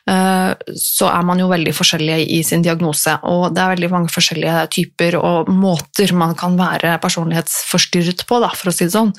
eh, 0.05 0.51
så 0.77 1.09
er 1.09 1.25
man 1.25 1.41
jo 1.41 1.49
veldig 1.49 1.73
forskjellige 1.73 2.27
i 2.37 2.43
sin 2.45 2.61
diagnose. 2.61 3.15
Og 3.25 3.55
det 3.55 3.63
er 3.63 3.73
veldig 3.73 3.89
mange 3.95 4.13
forskjellige 4.13 4.67
typer 4.77 5.17
og 5.17 5.49
måter 5.49 6.13
man 6.13 6.37
kan 6.37 6.59
være 6.61 6.99
personlighetsforstyrret 7.01 8.21
på, 8.29 8.41
da, 8.43 8.51
for 8.53 8.69
å 8.69 8.75
si 8.75 8.85
det 8.85 8.93
sånn. 8.93 9.13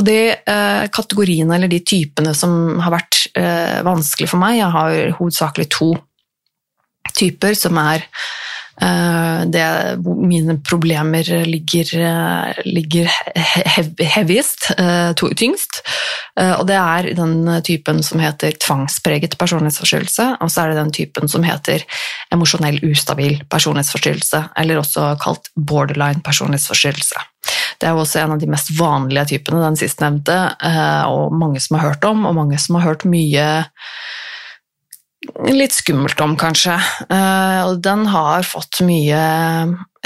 Og 0.00 0.06
de 0.06 0.18
kategoriene 0.94 1.54
eller 1.54 1.68
de 1.68 1.82
typene 1.84 2.32
som 2.34 2.80
har 2.80 2.94
vært 2.94 3.26
vanskelig 3.84 4.30
for 4.30 4.40
meg, 4.40 4.56
jeg 4.56 4.72
har 4.72 5.16
hovedsakelig 5.18 5.66
to 5.74 5.90
typer, 7.18 7.54
som 7.58 7.76
er 7.82 8.06
det 9.52 9.64
hvor 10.00 10.16
mine 10.16 10.56
problemer 10.64 11.26
ligger, 11.44 11.90
uh, 12.00 12.62
ligger 12.64 13.10
heaviest, 14.00 14.70
uh, 14.78 15.12
tyngst. 15.12 15.82
og 16.40 16.64
det 16.66 16.76
er 16.78 17.10
den 17.16 17.34
typen 17.64 18.00
som 18.02 18.22
heter 18.22 18.54
tvangspreget 18.56 19.36
personlighetsforstyrrelse, 19.38 20.28
og 20.40 20.50
så 20.50 20.62
er 20.62 20.72
det 20.72 20.78
den 20.80 20.92
typen 20.96 21.28
som 21.28 21.44
heter 21.44 21.84
emosjonell 22.32 22.80
ustabil 22.88 23.42
personlighetsforstyrrelse, 23.52 24.40
eller 24.56 24.80
også 24.80 25.10
kalt 25.20 25.52
borderline 25.56 26.24
personlighetsforstyrrelse. 26.24 27.20
Det 27.78 27.90
er 27.90 27.98
også 27.98 28.22
en 28.22 28.32
av 28.36 28.40
de 28.40 28.48
mest 28.48 28.72
vanlige 28.78 29.34
typene, 29.34 29.60
den 29.60 29.76
sistnevnte, 29.76 30.38
og 31.12 31.36
mange 31.36 31.60
som 31.60 31.76
har 31.76 31.90
hørt 31.90 32.08
om, 32.08 32.24
og 32.24 32.38
mange 32.38 32.58
som 32.62 32.78
har 32.78 32.88
hørt 32.88 33.04
mye 33.04 33.46
litt 35.52 35.74
skummelt 35.74 36.20
om, 36.22 36.36
kanskje. 36.38 36.76
Eh, 37.06 37.62
og 37.68 37.80
den 37.84 38.06
har 38.10 38.46
fått 38.46 38.82
mye 38.86 39.22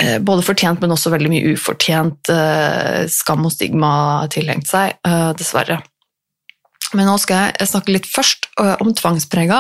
eh, 0.01 0.17
både 0.21 0.45
fortjent, 0.45 0.83
men 0.83 0.95
også 0.95 1.13
veldig 1.15 1.33
mye 1.33 1.57
ufortjent 1.57 2.33
eh, 2.33 3.05
skam 3.11 3.47
og 3.49 3.55
stigma 3.55 3.91
tilhengt 4.33 4.69
seg, 4.71 4.99
dessverre. 5.39 5.81
Men 6.95 7.09
nå 7.11 7.17
skal 7.19 7.51
jeg 7.51 7.67
snakke 7.69 7.93
litt 7.97 8.07
først 8.07 8.47
om 8.63 8.93
tvangsprega. 8.95 9.59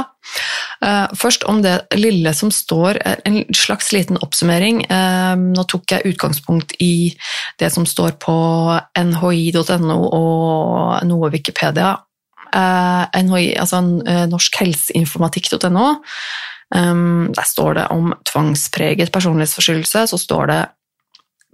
Først 1.18 1.42
om 1.50 1.58
det 1.64 1.74
lille 1.98 2.30
som 2.38 2.52
står, 2.54 3.00
en 3.26 3.40
slags 3.50 3.90
liten 3.92 4.16
oppsummering. 4.22 4.84
Nå 5.42 5.64
tok 5.66 5.90
jeg 5.90 6.14
utgangspunkt 6.14 6.76
i 6.80 7.10
det 7.58 7.72
som 7.74 7.82
står 7.82 8.14
på 8.22 8.36
nhi.no 8.94 9.98
og 10.06 11.02
noe 11.10 11.32
Wikipedia 11.34 11.96
NHI, 12.56 13.54
altså 13.60 13.82
eh, 14.06 14.24
norskhelseinformatikk.no. 14.32 15.88
Um, 16.74 17.28
der 17.30 17.46
står 17.46 17.76
det 17.78 17.84
om 17.94 18.14
tvangspreget 18.26 19.12
personlighetsforstyrrelse. 19.14 20.06
Så 20.10 20.18
står 20.18 20.50
det 20.50 20.60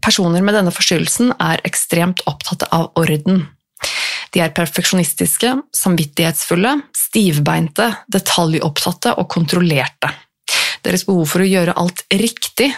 personer 0.02 0.44
med 0.44 0.56
denne 0.56 0.72
forstyrrelsen 0.74 1.34
er 1.38 1.62
ekstremt 1.68 2.24
opptatt 2.30 2.64
av 2.72 2.90
orden. 2.98 3.46
De 4.32 4.40
er 4.40 4.54
perfeksjonistiske, 4.56 5.52
samvittighetsfulle, 5.76 6.78
stivbeinte, 6.96 7.90
detaljopptatte 8.08 9.12
og 9.20 9.28
kontrollerte. 9.32 10.08
Deres 10.82 11.04
behov 11.06 11.28
for 11.34 11.44
å 11.44 11.48
gjøre 11.48 11.76
alt 11.78 12.06
riktig 12.10 12.72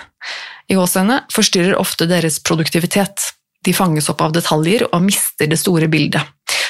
i 0.68 0.76
åsene 0.80 1.22
forstyrrer 1.32 1.78
ofte 1.78 2.08
deres 2.10 2.40
produktivitet. 2.44 3.30
De 3.64 3.72
fanges 3.72 4.10
opp 4.12 4.20
av 4.24 4.34
detaljer 4.34 4.88
og 4.90 5.04
mister 5.06 5.48
det 5.48 5.60
store 5.60 5.88
bildet. 5.92 6.26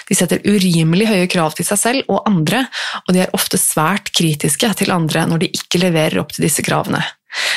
De 0.09 0.17
setter 0.17 0.43
urimelig 0.45 1.09
høye 1.11 1.29
krav 1.31 1.57
til 1.57 1.67
seg 1.69 1.81
selv 1.81 2.13
og 2.13 2.25
andre, 2.29 2.65
og 3.07 3.15
de 3.17 3.25
er 3.25 3.35
ofte 3.37 3.61
svært 3.61 4.13
kritiske 4.17 4.71
til 4.81 4.95
andre 4.95 5.27
når 5.31 5.45
de 5.45 5.53
ikke 5.57 5.81
leverer 5.83 6.21
opp 6.23 6.35
til 6.35 6.47
disse 6.47 6.65
kravene. 6.67 7.03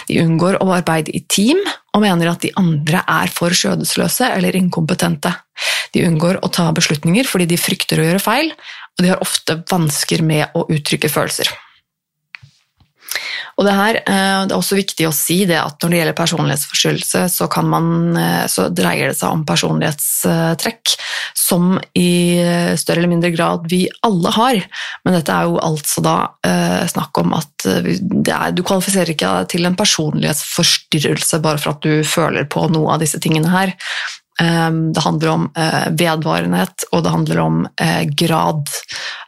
De 0.07 0.17
unngår 0.23 0.57
å 0.63 0.71
arbeide 0.73 1.13
i 1.13 1.21
team 1.29 1.59
og 1.93 2.01
mener 2.01 2.31
at 2.31 2.41
de 2.45 2.53
andre 2.57 3.03
er 3.03 3.29
for 3.33 3.53
skjødesløse 3.53 4.31
eller 4.37 4.57
inkompetente. 4.57 5.33
De 5.93 6.05
unngår 6.07 6.41
å 6.41 6.49
ta 6.53 6.69
beslutninger 6.75 7.29
fordi 7.29 7.49
de 7.51 7.61
frykter 7.61 8.01
å 8.01 8.07
gjøre 8.07 8.23
feil, 8.23 8.51
og 8.97 9.05
de 9.05 9.13
har 9.13 9.23
ofte 9.23 9.59
vansker 9.69 10.23
med 10.25 10.57
å 10.57 10.65
uttrykke 10.73 11.11
følelser. 11.11 11.51
Og 13.57 13.65
det, 13.65 13.73
her, 13.73 13.97
eh, 14.05 14.41
det 14.45 14.53
er 14.53 14.59
også 14.59 14.77
viktig 14.77 15.07
å 15.07 15.15
si 15.15 15.39
det 15.49 15.57
at 15.57 15.81
når 15.81 15.93
det 15.93 15.99
gjelder 16.01 16.17
personlighetsforstyrrelse, 16.19 17.23
så, 17.33 17.47
man, 17.65 17.87
eh, 18.21 18.43
så 18.53 18.67
dreier 18.69 19.09
det 19.09 19.17
seg 19.17 19.33
om 19.33 19.45
personlighetstrekk 19.49 20.93
som 21.37 21.79
i 21.97 22.37
større 22.77 23.01
eller 23.01 23.11
mindre 23.15 23.31
grad 23.33 23.65
vi 23.71 23.87
alle 24.05 24.33
har. 24.35 24.61
Men 25.05 25.17
dette 25.17 25.33
er 25.33 25.49
jo 25.49 25.57
altså 25.63 26.05
da 26.05 26.17
eh, 26.45 26.85
snakk 26.91 27.17
om 27.23 27.33
at 27.37 27.65
er, 27.65 28.53
du 28.53 28.61
kvalifiserer 28.61 29.15
ikke 29.15 29.33
til 29.49 29.65
en 29.65 29.79
personlighetsforstyrrelse 29.79 31.41
bare 31.41 31.61
for 31.63 31.73
at 31.73 31.81
du 31.87 32.05
føler 32.05 32.45
på 32.45 32.69
noe 32.73 32.93
av 32.93 33.01
disse 33.01 33.21
tingene 33.23 33.49
her. 33.49 33.73
Ehm, 34.41 34.93
det 34.93 35.01
handler 35.01 35.29
om 35.31 35.45
eh, 35.57 35.87
vedvarenhet, 35.97 36.85
og 36.91 37.03
det 37.03 37.13
handler 37.13 37.39
om 37.41 37.63
eh, 37.81 38.03
grad. 38.05 38.69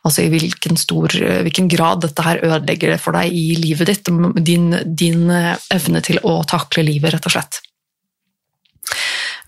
Altså 0.06 0.25
i 0.25 0.30
hvilken, 0.30 0.78
stor, 0.78 1.13
eh, 1.18 1.42
hvilken 1.46 1.70
grad 1.72 2.04
dette 2.06 2.25
her 2.25 2.44
ødelegger 2.46 2.94
det 2.94 3.00
for 3.01 3.18
deg 3.18 3.34
i 3.34 3.56
livet 3.58 3.89
ditt. 3.89 4.12
Din, 4.46 4.70
din 4.86 5.25
evne 5.34 6.04
til 6.06 6.22
å 6.22 6.39
takle 6.50 6.86
livet, 6.86 7.16
rett 7.16 7.30
og 7.30 7.38
slett. 7.38 7.63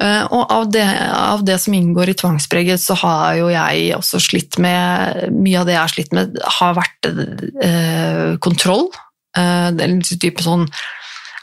Og 0.02 0.50
av 0.50 0.64
det, 0.74 0.86
av 1.14 1.44
det, 1.46 1.60
som 1.62 1.76
inngår 1.78 2.10
i 2.10 2.16
tvangspreget, 2.18 2.82
så 2.82 2.96
har 3.04 3.36
jo 3.38 3.52
jeg 3.54 3.92
også 3.94 4.18
slitt 4.24 4.58
med 4.58 5.28
Mye 5.30 5.60
av 5.60 5.68
det 5.68 5.76
jeg 5.76 5.82
har 5.84 5.92
slitt 5.94 6.16
med, 6.18 6.40
har 6.58 6.74
vært 6.74 7.10
eh, 7.62 8.32
kontroll. 8.42 8.88
Eh, 9.38 9.70
en 9.70 10.02
type 10.02 10.42
sånn 10.42 10.66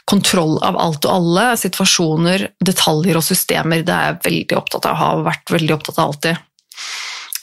kontroll 0.09 0.57
av 0.65 0.77
alt 0.79 1.05
og 1.05 1.13
alle, 1.13 1.45
situasjoner, 1.59 2.47
detaljer 2.65 3.19
og 3.19 3.25
systemer. 3.25 3.83
Det 3.85 3.93
er 3.95 4.07
jeg 4.07 4.21
veldig 4.25 4.57
opptatt 4.57 4.89
av, 4.89 4.99
har 4.99 5.23
vært 5.27 5.53
veldig 5.53 5.75
opptatt 5.75 6.01
av 6.01 6.11
alltid. 6.11 6.45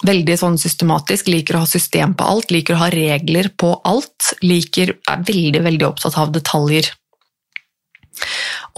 Veldig 0.06 0.37
sånn 0.37 0.58
systematisk, 0.61 1.30
liker 1.32 1.56
å 1.56 1.62
ha 1.62 1.70
system 1.70 2.12
på 2.18 2.26
alt, 2.26 2.52
liker 2.52 2.76
å 2.76 2.82
ha 2.82 2.90
regler 2.92 3.49
på 3.56 3.73
alt. 3.88 4.32
Liker, 4.44 4.96
er 5.08 5.26
veldig, 5.28 5.62
veldig 5.70 5.88
opptatt 5.88 6.18
av 6.20 6.35
detaljer. 6.35 6.90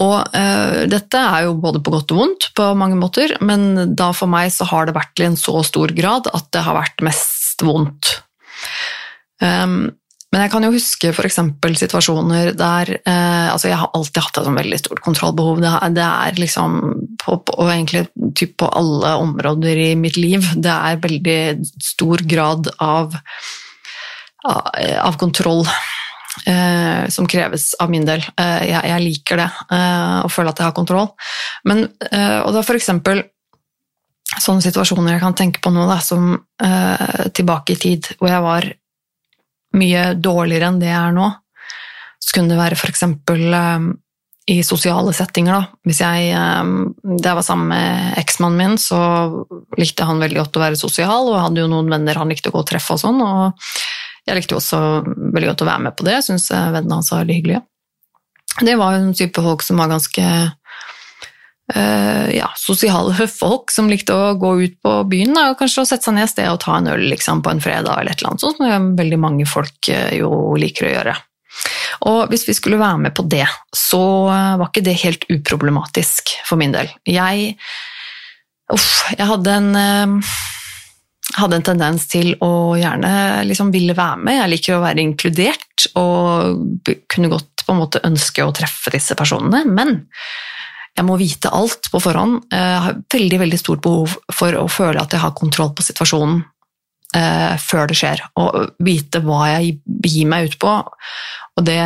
Og 0.03 0.17
uh, 0.35 0.81
dette 0.87 1.19
er 1.19 1.47
jo 1.47 1.57
både 1.59 1.81
på 1.83 1.93
godt 1.95 2.13
og 2.13 2.21
vondt 2.21 2.49
på 2.55 2.69
mange 2.79 2.97
måter, 2.99 3.35
men 3.43 3.95
da 3.99 4.11
for 4.15 4.31
meg 4.31 4.51
så 4.55 4.67
har 4.69 4.87
det 4.87 4.95
vært 4.95 5.19
i 5.19 5.27
en 5.27 5.39
så 5.39 5.59
stor 5.67 5.91
grad 5.95 6.29
at 6.31 6.51
det 6.55 6.63
har 6.67 6.77
vært 6.77 7.03
mest 7.07 7.63
vondt. 7.65 8.19
Um, 9.43 9.91
men 10.29 10.43
jeg 10.43 10.51
kan 10.53 10.65
jo 10.65 10.73
huske 10.75 11.09
f.eks. 11.09 11.39
situasjoner 11.81 12.51
der 12.57 12.91
eh, 12.99 13.47
altså 13.49 13.71
Jeg 13.71 13.79
har 13.81 13.89
alltid 13.97 14.21
hatt 14.21 14.37
et 14.37 14.45
sånn 14.45 14.59
veldig 14.59 14.77
stort 14.77 15.01
kontrollbehov. 15.01 15.61
Det 15.63 15.71
er, 15.71 15.93
det 15.95 16.05
er 16.05 16.41
liksom 16.43 16.75
på, 17.23 17.39
på, 17.47 17.55
egentlig 17.65 18.03
typ 18.37 18.53
på 18.61 18.69
alle 18.77 19.15
områder 19.23 19.81
i 19.87 19.95
mitt 19.97 20.19
liv. 20.21 20.45
Det 20.53 20.75
er 20.75 21.01
veldig 21.01 21.39
stor 21.81 22.21
grad 22.29 22.69
av, 22.77 23.17
av 24.45 25.17
kontroll 25.17 25.65
eh, 26.45 27.09
som 27.09 27.27
kreves 27.27 27.73
av 27.81 27.89
min 27.89 28.05
del. 28.05 28.21
Eh, 28.37 28.69
jeg, 28.69 28.83
jeg, 28.91 29.05
liker 29.07 29.41
det, 29.41 29.49
eh, 29.73 30.19
og 30.23 30.33
føler 30.33 30.53
at 30.53 30.61
jeg 30.61 30.69
har 30.69 30.77
kontroll. 30.77 31.09
Men, 31.65 31.87
eh, 32.11 32.37
og 32.43 32.53
det 32.53 32.61
er 32.61 32.69
f.eks. 32.69 32.91
sånne 34.45 34.65
situasjoner 34.65 35.15
jeg 35.15 35.25
kan 35.25 35.37
tenke 35.41 35.63
på 35.63 35.73
nå, 35.73 35.87
da, 35.89 35.97
som 36.05 36.35
eh, 36.37 37.25
tilbake 37.33 37.73
i 37.73 37.81
tid, 37.81 38.13
hvor 38.19 38.29
jeg 38.29 38.45
var 38.45 38.69
mye 39.77 40.13
dårligere 40.17 40.69
enn 40.71 40.79
det 40.81 40.91
er 40.93 41.15
nå. 41.15 41.29
Så 42.19 42.35
kunne 42.35 42.53
det 42.53 42.59
være 42.59 42.77
f.eks. 42.77 43.03
Um, 43.05 43.89
i 44.49 44.63
sosiale 44.65 45.13
settinger. 45.13 45.53
Da. 45.53 45.79
Hvis 45.85 46.01
jeg, 46.01 46.33
um, 46.33 46.91
da 47.03 47.31
jeg 47.31 47.39
var 47.39 47.45
sammen 47.45 47.69
med 47.69 48.19
eksmannen 48.21 48.59
min, 48.59 48.77
så 48.81 48.99
likte 49.77 50.07
han 50.09 50.21
veldig 50.21 50.39
godt 50.41 50.57
å 50.57 50.63
være 50.63 50.79
sosial, 50.79 51.29
og 51.29 51.35
jeg 51.37 51.45
hadde 51.45 51.65
jo 51.65 51.71
noen 51.71 51.91
venner 51.93 52.17
han 52.17 52.31
likte 52.33 52.49
å 52.49 52.55
gå 52.55 52.63
og 52.63 52.69
treffe 52.71 52.97
og 52.97 53.03
sånn. 53.03 53.21
og 53.21 53.69
Jeg 54.25 54.39
likte 54.39 54.57
jo 54.57 54.61
også 54.61 54.79
veldig 55.05 55.51
godt 55.51 55.65
å 55.65 55.69
være 55.69 55.85
med 55.85 55.97
på 55.97 56.07
det, 56.07 56.17
jeg 56.17 56.29
syns 56.31 56.49
vennene 56.53 56.97
hans 56.97 57.11
var 57.13 57.23
veldig 57.23 57.37
hyggelige. 57.37 57.65
Det 58.65 58.75
var 58.75 58.95
jo 58.95 59.03
en 59.03 59.13
type 59.15 59.43
folk 59.45 59.63
som 59.63 59.79
var 59.79 59.91
ganske 59.91 60.25
uh, 61.75 62.27
ja, 62.33 62.49
sosiale 62.57 63.27
folk 63.27 63.73
som 63.73 63.89
likte 63.91 64.15
å 64.15 64.33
gå 64.39 64.53
ut 64.63 64.75
på 64.83 64.95
byen 65.11 65.35
da, 65.37 65.49
og 65.51 65.59
kanskje 65.61 65.83
å 65.83 65.89
sette 65.89 66.09
seg 66.09 66.17
ned 66.17 66.27
et 66.27 66.33
sted 66.33 66.51
og 66.51 66.61
ta 66.63 66.77
en 66.77 66.91
øl 66.91 67.07
liksom, 67.11 67.43
på 67.45 67.53
en 67.53 67.63
fredag, 67.63 67.91
eller 67.95 68.13
et 68.13 68.21
eller 68.21 68.33
annet 68.33 68.45
sånt, 68.45 68.61
som 68.61 68.91
veldig 68.99 69.19
mange 69.21 69.47
folk 69.49 69.91
uh, 69.93 70.11
jo 70.17 70.31
liker 70.59 70.89
å 70.89 70.93
gjøre. 70.93 71.15
Og 72.09 72.19
hvis 72.31 72.45
vi 72.47 72.55
skulle 72.55 72.79
være 72.79 73.01
med 73.07 73.15
på 73.17 73.25
det, 73.27 73.47
så 73.75 74.03
var 74.29 74.69
ikke 74.69 74.85
det 74.85 74.99
helt 75.01 75.25
uproblematisk 75.33 76.31
for 76.47 76.61
min 76.61 76.71
del. 76.71 76.87
Jeg, 77.09 77.55
uff, 78.71 79.09
jeg 79.17 79.27
hadde 79.27 79.57
en 79.57 80.21
hadde 81.37 81.59
en 81.59 81.65
tendens 81.65 82.07
til 82.09 82.31
å 82.43 82.77
gjerne 82.79 83.11
liksom 83.47 83.73
ville 83.73 83.95
være 83.97 84.21
med. 84.23 84.39
Jeg 84.39 84.53
liker 84.53 84.77
å 84.77 84.83
være 84.83 85.03
inkludert 85.03 85.89
og 85.99 86.87
kunne 87.11 87.31
godt 87.31 87.65
på 87.65 87.75
en 87.75 87.81
måte 87.83 88.01
ønske 88.07 88.45
å 88.45 88.53
treffe 88.55 88.93
disse 88.95 89.17
personene. 89.19 89.61
Men 89.69 89.99
jeg 90.99 91.07
må 91.07 91.15
vite 91.19 91.51
alt 91.55 91.87
på 91.93 92.01
forhånd. 92.03 92.41
Jeg 92.51 92.79
har 92.83 93.01
veldig, 93.13 93.39
veldig 93.45 93.59
stort 93.61 93.83
behov 93.85 94.17
for 94.35 94.55
å 94.59 94.67
føle 94.71 94.99
at 94.99 95.15
jeg 95.15 95.23
har 95.23 95.35
kontroll 95.37 95.71
på 95.75 95.85
situasjonen 95.85 96.41
eh, 97.15 97.55
før 97.63 97.89
det 97.89 97.97
skjer, 98.01 98.23
og 98.41 98.75
vite 98.83 99.23
hva 99.23 99.45
jeg 99.53 99.77
begir 99.85 100.29
meg 100.31 100.49
ut 100.49 100.59
på. 100.59 100.75
Og 101.59 101.67
det 101.67 101.79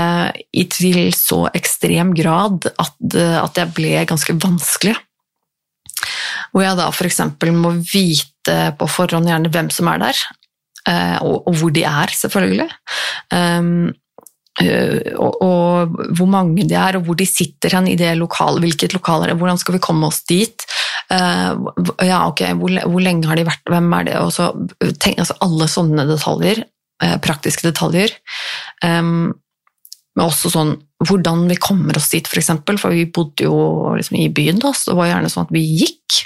i 0.53 0.65
til 0.69 0.99
så 1.15 1.43
ekstrem 1.53 2.13
grad 2.17 2.69
at, 2.73 2.97
at 3.13 3.61
jeg 3.61 3.73
ble 3.77 4.05
ganske 4.09 4.37
vanskelig. 4.41 4.97
Hvor 6.51 6.65
jeg 6.65 6.77
da 6.77 6.89
f.eks. 6.89 7.21
må 7.53 7.75
vite 7.85 8.57
på 8.77 8.89
forhånd 8.91 9.29
gjerne 9.29 9.53
hvem 9.53 9.69
som 9.73 9.89
er 9.93 10.07
der, 10.07 10.23
eh, 10.89 11.17
og, 11.21 11.43
og, 11.45 11.53
hvor 11.61 11.73
de 11.75 11.85
er, 11.85 12.17
selvfølgelig. 12.17 12.71
Um, 13.29 13.91
Eh, 13.93 14.02
og, 14.61 15.39
og, 15.41 15.95
hvor 16.13 16.27
mange 16.29 16.67
de 16.69 16.75
er, 16.77 16.97
og 16.99 17.07
hvor 17.07 17.17
de 17.17 17.25
sitter 17.25 17.73
hen 17.73 17.87
i 17.89 17.97
det 17.97 18.11
lokalet, 18.19 18.61
hvilket 18.61 18.93
lokal 18.93 19.25
er 19.25 19.31
det, 19.31 19.39
hvordan 19.41 19.57
skal 19.57 19.77
vi 19.77 19.81
komme 19.83 20.09
oss 20.09 20.21
dit? 20.29 20.65
Uh, 21.09 21.57
ja, 22.05 22.21
ok, 22.27 22.45
hvor, 22.59 22.75
hvor, 22.85 23.01
lenge 23.03 23.29
har 23.29 23.39
de 23.39 23.47
vært, 23.47 23.63
hvem 23.69 23.89
er 23.97 24.09
det? 24.11 24.19
Og 24.21 24.29
så, 24.35 24.51
tenk, 25.01 25.17
altså, 25.17 25.37
alle 25.45 25.69
sånne 25.71 26.05
detaljer, 26.09 26.63
uh, 27.03 27.17
praktiske 27.23 27.65
detaljer. 27.71 28.13
Um, 28.85 29.33
men 30.13 30.27
også 30.27 30.51
sånn 30.53 30.75
hvordan 31.03 31.47
vi 31.49 31.57
kommer 31.59 31.97
oss 31.99 32.11
dit, 32.13 32.23
f.eks. 32.23 32.31
For, 32.31 32.41
eksempel, 32.41 32.77
for 32.79 32.95
vi 32.95 33.07
bodde 33.11 33.47
jo 33.47 33.55
liksom 33.97 34.19
i 34.21 34.29
byen, 34.33 34.61
da, 34.61 34.71
så 34.75 34.91
det 34.91 34.99
var 34.99 35.09
gjerne 35.09 35.31
sånn 35.33 35.47
at 35.47 35.53
vi 35.55 35.63
gikk. 35.81 36.19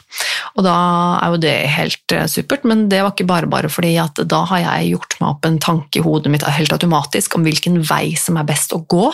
Og 0.58 0.66
da 0.66 0.76
er 1.22 1.34
jo 1.34 1.40
det 1.42 1.56
helt 1.74 2.14
uh, 2.14 2.26
supert, 2.30 2.68
men 2.68 2.86
det 2.92 3.02
var 3.02 3.16
ikke 3.16 3.30
bare 3.30 3.50
bare 3.50 3.72
fordi 3.72 3.96
at 4.02 4.22
da 4.30 4.44
har 4.52 4.64
jeg 4.66 4.94
gjort 4.94 5.18
meg 5.22 5.32
opp 5.32 5.50
en 5.50 5.60
tanke 5.64 6.00
i 6.00 6.06
hodet 6.06 6.34
mitt 6.34 6.46
helt 6.46 6.76
automatisk 6.76 7.38
om 7.38 7.48
hvilken 7.48 7.82
vei 7.88 8.12
som 8.20 8.38
er 8.38 8.48
best 8.50 8.76
å 8.76 8.84
gå. 8.86 9.10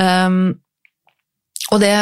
Um, 0.00 0.56
og 1.72 1.80
det, 1.80 1.94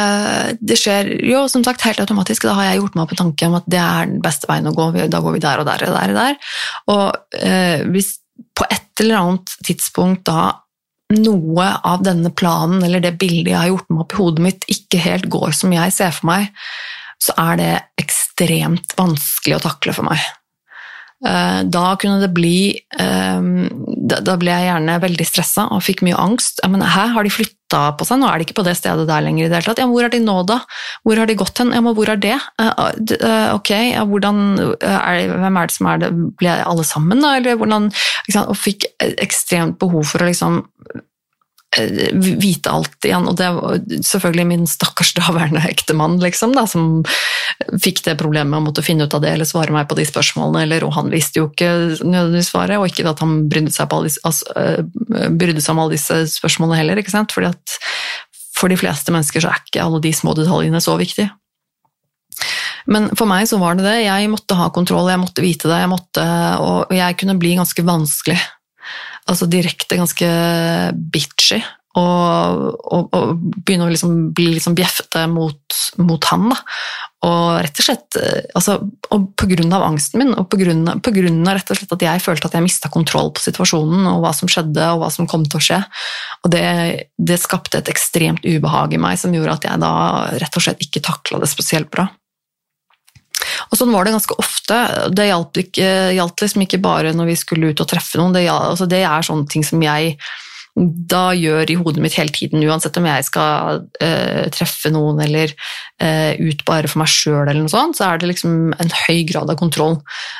det, 0.59 0.75
skjer 0.77 1.13
jo 1.23 1.45
som 1.49 1.63
sagt 1.65 1.85
helt 1.87 2.01
automatisk. 2.03 2.45
Da 2.45 2.55
har 2.57 2.71
jeg 2.71 2.81
gjort 2.81 2.97
meg 2.97 3.05
opp 3.05 3.13
en 3.15 3.21
tanke 3.23 3.47
om 3.47 3.55
at 3.57 3.69
det 3.71 3.79
er 3.79 4.09
den 4.09 4.19
beste 4.23 4.49
veien 4.49 4.67
å 4.69 4.75
gå. 4.75 4.89
Da 5.11 5.21
går 5.23 5.37
vi 5.37 5.43
der 5.43 5.61
og 5.61 5.69
der 5.69 5.85
og 5.87 5.95
der. 5.95 6.11
Og, 6.11 6.19
der. 6.19 6.51
og 6.93 7.39
uh, 7.39 7.87
hvis 7.93 8.17
på 8.57 8.65
et 8.69 9.01
eller 9.01 9.21
annet 9.21 9.55
tidspunkt 9.65 10.25
da 10.29 10.62
noe 11.15 11.69
av 11.85 12.03
denne 12.05 12.31
planen 12.33 12.83
eller 12.85 13.03
det 13.03 13.15
bildet 13.21 13.53
jeg 13.53 13.59
har 13.59 13.71
gjort 13.71 13.89
meg 13.91 14.03
opp 14.05 14.13
i 14.15 14.21
hodet 14.21 14.45
mitt, 14.47 14.69
ikke 14.71 15.01
helt 15.03 15.27
går 15.33 15.55
som 15.57 15.73
jeg 15.75 15.95
ser 15.95 16.13
for 16.15 16.29
meg, 16.31 16.49
så 17.23 17.35
er 17.39 17.59
det 17.59 17.73
ekstremt 18.01 18.95
vanskelig 18.99 19.57
å 19.57 19.65
takle 19.69 19.95
for 19.95 20.09
meg. 20.09 20.23
Eh, 21.23 21.59
da 21.71 21.83
kunne 21.95 22.19
det 22.19 22.33
bli 22.35 22.73
eh, 22.75 23.43
Da 24.11 24.33
ble 24.35 24.51
jeg 24.51 24.65
gjerne 24.67 24.97
veldig 24.99 25.27
stressa 25.27 25.69
og 25.71 25.85
fikk 25.85 26.03
mye 26.03 26.19
angst. 26.19 26.59
Men 26.67 26.83
hæ, 26.83 27.05
har 27.15 27.23
de 27.23 27.31
flytta 27.31 27.62
på 27.97 28.07
seg? 28.07 28.21
Nå 28.21 28.29
er 28.29 28.39
de 28.39 28.47
ikke 28.47 28.57
på 28.61 28.65
det 28.67 28.75
stedet 28.79 29.07
der 29.09 29.25
lenger 29.25 29.45
i 29.45 29.49
det 29.51 29.59
hele 29.59 29.69
tatt. 29.69 29.81
Ja, 29.83 29.89
hvor 29.89 30.05
er 30.05 30.13
de 30.13 30.21
nå, 30.23 30.37
da? 30.49 30.59
Hvor 31.03 31.21
har 31.21 31.29
de 31.29 31.37
gått 31.39 31.61
hen? 31.61 31.73
Ja, 31.75 31.81
men 31.85 31.97
hvor 31.97 32.11
er 32.11 32.19
det? 32.21 32.35
Eh, 32.61 33.49
ok, 33.53 33.71
ja, 33.93 34.03
hvordan 34.09 34.43
er, 34.79 35.33
Hvem 35.33 35.57
er 35.59 35.69
det 35.69 35.77
som 35.77 35.89
er 35.91 36.03
det? 36.03 36.11
Ble 36.39 36.57
alle 36.63 36.85
sammen, 36.87 37.23
da? 37.23 37.35
Eller 37.39 37.57
hvordan 37.59 37.89
Og 38.43 38.55
fikk 38.57 38.87
ekstremt 39.01 39.79
behov 39.81 40.07
for 40.09 40.23
å 40.23 40.29
liksom 40.29 40.63
Eh, 40.93 41.01
vite 42.41 42.71
alt 42.71 43.05
igjen. 43.07 43.27
Og 43.29 43.37
det 43.39 43.49
var 43.55 43.79
selvfølgelig 44.05 44.45
min 44.49 44.65
stakkars 44.69 45.13
daværende 45.17 45.63
ektemann 45.69 46.19
liksom, 46.21 46.55
da, 46.57 46.65
som 46.69 47.01
fikk 47.81 48.03
det 48.07 48.17
problemet 48.19 48.51
med 48.51 48.61
å 48.61 48.65
måtte 48.67 48.85
finne 48.85 49.07
ut 49.07 49.15
av 49.15 49.23
det 49.23 49.33
eller 49.33 49.49
svare 49.49 49.73
meg 49.75 49.87
på 49.89 49.97
de 49.99 50.05
spørsmålene. 50.07 50.65
Eller, 50.67 50.85
og 50.85 50.95
han 50.97 51.11
visste 51.13 51.41
jo 51.41 51.49
ikke 51.51 51.71
nødvendigvis 52.01 52.51
svaret, 52.53 52.79
og 52.79 52.89
ikke 52.89 53.07
at 53.09 53.23
han 53.23 53.37
brydde 53.51 53.75
seg, 53.75 53.97
disse, 54.07 54.23
altså, 54.27 54.57
eh, 54.59 55.29
brydde 55.29 55.63
seg 55.63 55.75
om 55.75 55.83
alle 55.83 55.97
disse 55.97 56.19
spørsmålene 56.37 56.81
heller. 56.81 57.01
ikke 57.01 57.15
sant? 57.15 57.35
Fordi 57.35 57.51
at 57.53 57.77
for 58.53 58.71
de 58.71 58.79
fleste 58.79 59.13
mennesker 59.13 59.43
så 59.43 59.53
er 59.53 59.63
ikke 59.63 59.83
alle 59.83 60.01
de 60.03 60.13
små 60.15 60.35
detaljene 60.37 60.81
så 60.83 60.97
viktige. 60.99 61.31
Men 62.89 63.07
for 63.15 63.29
meg 63.29 63.47
så 63.47 63.57
var 63.61 63.77
det 63.77 63.85
det. 63.87 64.01
Jeg 64.03 64.31
måtte 64.31 64.57
ha 64.59 64.67
kontroll, 64.73 65.07
jeg 65.11 65.21
måtte 65.21 65.43
vite 65.43 65.69
det, 65.71 65.79
jeg 65.85 65.91
måtte, 65.91 66.25
og 66.59 66.91
jeg 66.93 67.17
kunne 67.19 67.37
bli 67.39 67.55
ganske 67.59 67.85
vanskelig 67.87 68.39
altså 69.29 69.47
direkte 69.51 69.99
ganske 69.99 70.27
bitchy. 71.13 71.61
Og, 71.93 72.61
og, 72.89 73.11
og 73.13 73.41
begynne 73.67 73.85
å 73.85 73.91
liksom 73.91 74.31
bli 74.33 74.47
liksom 74.55 74.73
bjeffete 74.73 75.27
mot, 75.29 75.75
mot 76.01 76.25
han. 76.31 76.47
Da. 76.49 76.55
Og 77.29 77.59
rett 77.61 77.81
og 77.83 77.85
slett 77.85 78.17
eh, 78.17 78.47
altså, 78.57 78.79
og 79.13 79.27
på 79.37 79.47
grunn 79.51 79.75
av 79.77 79.85
angsten 79.85 80.23
min, 80.23 80.31
og 80.33 80.47
på 80.49 80.57
grunn, 80.57 80.81
av, 80.89 81.03
på 81.05 81.13
grunn 81.13 81.43
av 81.45 81.59
rett 81.59 81.69
og 81.69 81.77
slett 81.77 81.93
at 81.93 82.05
jeg 82.07 82.23
følte 82.25 82.49
at 82.49 82.57
jeg 82.57 82.65
mista 82.65 82.89
kontroll 82.89 83.29
på 83.37 83.45
situasjonen 83.45 84.09
og 84.09 84.23
hva 84.25 84.33
som 84.33 84.49
skjedde 84.49 84.89
og 84.95 85.03
hva 85.03 85.11
som 85.13 85.29
kom 85.29 85.45
til 85.45 85.61
å 85.61 85.63
skje. 85.69 85.79
Og 86.41 86.55
det, 86.55 86.65
det 87.21 87.37
skapte 87.43 87.83
et 87.83 87.93
ekstremt 87.93 88.41
ubehag 88.41 88.97
i 88.97 89.03
meg 89.05 89.21
som 89.21 89.37
gjorde 89.37 89.59
at 89.59 89.69
jeg 89.69 89.85
da 89.85 89.93
rett 90.41 90.59
og 90.59 90.65
slett 90.65 90.81
ikke 90.81 91.05
takla 91.05 91.43
det 91.45 91.53
spesielt 91.53 91.93
bra. 91.93 92.09
Og 93.69 93.79
sånn 93.79 93.93
var 93.93 94.07
det 94.07 94.15
ganske 94.15 94.37
ofte. 94.41 94.79
Det 95.15 95.27
gjaldt, 95.29 95.61
ikke, 95.65 95.91
gjaldt 96.17 96.45
liksom 96.45 96.65
ikke 96.65 96.81
bare 96.83 97.13
når 97.17 97.33
vi 97.33 97.37
skulle 97.39 97.73
ut 97.73 97.83
og 97.83 97.89
treffe 97.89 98.21
noen. 98.21 98.35
Det, 98.35 98.47
altså 98.51 98.89
det, 98.89 99.03
er 99.07 99.25
sånne 99.25 99.49
ting 99.51 99.65
som 99.67 99.83
jeg 99.83 100.17
da 100.73 101.27
gjør 101.37 101.69
i 101.69 101.75
hodet 101.77 102.01
mitt 102.01 102.15
hele 102.17 102.33
tiden, 102.33 102.63
uansett 102.65 102.97
om 102.97 103.05
jeg 103.05 103.25
skal 103.27 103.83
uh, 103.85 104.45
treffe 104.53 104.89
noen 104.93 105.19
eller 105.21 105.51
uh, 106.01 106.33
ut 106.39 106.63
bare 106.65 106.89
for 106.89 107.03
meg 107.03 107.11
sjøl, 107.13 107.51
så 107.69 108.07
er 108.07 108.21
det 108.21 108.31
liksom 108.31 108.73
en 108.73 108.93
høy 109.03 109.21
grad 109.29 109.53
av 109.53 109.59
kontroll. 109.59 109.99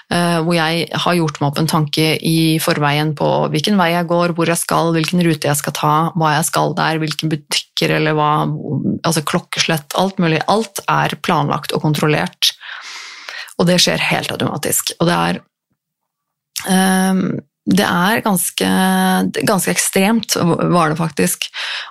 Uh, 0.10 0.41
hvor 0.41 0.58
jeg 0.58 0.88
har 1.06 1.19
gjort 1.19 1.38
meg 1.38 1.52
opp 1.52 1.62
en 1.62 1.69
tanke 1.69 2.08
i 2.17 2.58
forveien 2.63 3.13
på 3.17 3.30
hvilken 3.54 3.78
vei 3.78 3.91
jeg 3.93 4.10
går, 4.10 4.34
hvor 4.34 4.49
jeg 4.49 4.62
skal, 4.63 4.89
hvilken 4.97 5.21
rute 5.28 5.52
jeg 5.52 5.62
skal 5.62 5.78
ta, 5.78 5.93
hva 6.17 6.34
jeg 6.39 6.49
skal 6.49 6.73
der, 6.82 7.02
hvilke 7.04 7.30
butikker 7.30 7.97
eller 7.99 8.17
hva 8.17 8.32
Altså 9.04 9.19
klokkeslett, 9.28 9.91
alt 9.99 10.19
mulig. 10.21 10.38
Alt 10.47 10.80
er 10.88 11.12
planlagt 11.26 11.73
og 11.76 11.84
kontrollert. 11.84 12.54
Og 13.63 13.69
det 13.69 13.80
skjer 13.80 14.04
helt 14.12 14.32
automatisk. 14.36 14.91
Og 14.99 15.08
det 15.08 15.17
er 15.17 15.41
um, 16.67 17.26
det 17.63 17.86
er 17.88 18.19
ganske, 18.26 18.69
ganske, 19.47 19.71
ekstremt, 19.71 20.36
var 20.36 20.91
det 20.91 20.97
faktisk. 20.99 21.45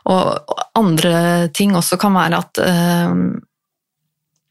Og 0.05 0.53
andre 0.77 1.49
ting 1.57 1.73
også 1.77 1.97
kan 1.97 2.13
være 2.13 2.43
at 2.43 2.61
um, 2.61 3.41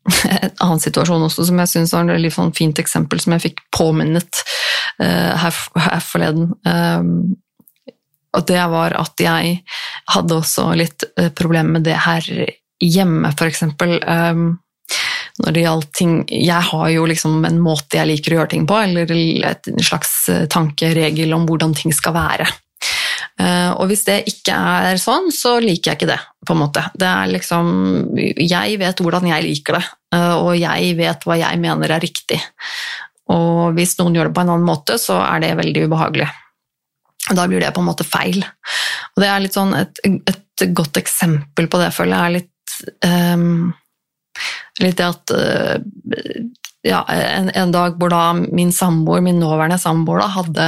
En 0.42 0.56
annen 0.66 0.82
situasjon 0.82 1.28
også 1.28 1.46
som 1.46 1.60
jeg 1.62 1.70
syns 1.70 1.94
var 1.94 2.10
et 2.10 2.24
litt 2.24 2.34
sånn 2.34 2.56
fint 2.58 2.80
eksempel, 2.82 3.22
som 3.22 3.36
jeg 3.36 3.44
fikk 3.44 3.62
påminnet 3.78 4.42
uh, 4.98 5.38
her, 5.44 5.60
her, 5.78 6.02
forleden. 6.02 6.56
Um, 6.66 7.12
og 8.34 8.48
det 8.50 8.64
var 8.72 8.96
at 8.98 9.22
jeg 9.22 9.60
hadde 10.16 10.40
også 10.40 10.72
litt 10.80 11.06
uh, 11.20 11.30
problemer 11.38 11.78
med 11.78 11.86
det 11.86 12.00
her 12.02 12.26
hjemme, 12.82 13.30
f.eks. 13.36 13.62
Um, 13.78 14.56
når 15.40 15.56
det 15.56 15.64
gjaldt 15.66 15.92
ting 15.96 16.16
Jeg 16.28 16.68
har 16.72 16.90
jo 16.94 17.06
liksom 17.10 17.46
en 17.48 17.62
måte 17.64 18.00
jeg 18.00 18.10
liker 18.10 18.34
å 18.34 18.42
gjøre 18.42 18.52
ting 18.56 18.66
på, 18.70 18.80
eller 18.82 19.14
en 19.14 19.86
slags 19.86 20.12
eh, 20.30 20.48
tankeregel 20.52 21.34
om 21.38 21.48
hvordan 21.50 21.76
ting 21.78 21.96
skal 21.96 22.16
være. 22.18 22.50
Uh, 23.42 23.72
og 23.80 23.88
hvis 23.90 24.04
det 24.06 24.18
ikke 24.30 24.54
er 24.54 25.00
sånn, 25.02 25.32
så 25.34 25.56
liker 25.64 25.92
jeg 25.92 26.00
ikke 26.00 26.10
det, 26.12 26.20
på 26.46 26.54
en 26.54 26.62
måte. 26.62 26.84
Det 26.98 27.08
er 27.08 27.32
liksom 27.32 27.72
Jeg 28.20 28.78
vet 28.82 29.02
hvordan 29.02 29.30
jeg 29.30 29.46
liker 29.48 29.80
det, 29.80 29.86
uh, 30.16 30.36
og 30.44 30.52
jeg 30.60 30.94
vet 31.00 31.26
hva 31.26 31.40
jeg 31.40 31.62
mener 31.62 31.96
er 31.96 32.04
riktig. 32.04 32.38
Og 33.32 33.74
hvis 33.78 33.96
noen 34.00 34.18
gjør 34.18 34.30
det 34.30 34.36
på 34.38 34.44
en 34.44 34.54
annen 34.54 34.68
måte, 34.68 35.00
så 35.02 35.22
er 35.24 35.42
det 35.44 35.56
veldig 35.62 35.88
ubehagelig. 35.88 36.30
Da 37.32 37.46
blir 37.48 37.64
det 37.64 37.72
på 37.74 37.82
en 37.82 37.88
måte 37.88 38.06
feil. 38.06 38.42
Og 39.16 39.24
det 39.24 39.30
er 39.30 39.44
litt 39.44 39.56
sånn 39.56 39.74
et, 39.78 40.02
et 40.04 40.66
godt 40.76 41.00
eksempel 41.00 41.70
på 41.72 41.80
det, 41.82 41.92
føler 41.96 42.18
jeg, 42.18 42.26
er 42.26 42.36
litt 42.40 43.38
um, 43.38 43.72
Litt 44.82 44.98
det 45.00 45.08
at 45.08 45.34
uh, 45.36 45.78
ja, 46.82 47.02
en, 47.14 47.52
en, 47.54 47.72
dag 47.74 47.98
hvor 48.02 48.10
da 48.10 48.32
min 48.34 48.72
samboer, 48.74 49.22
min 49.22 49.40
nåværende 49.42 49.78
samboer, 49.82 50.24
da, 50.24 50.30
hadde 50.34 50.68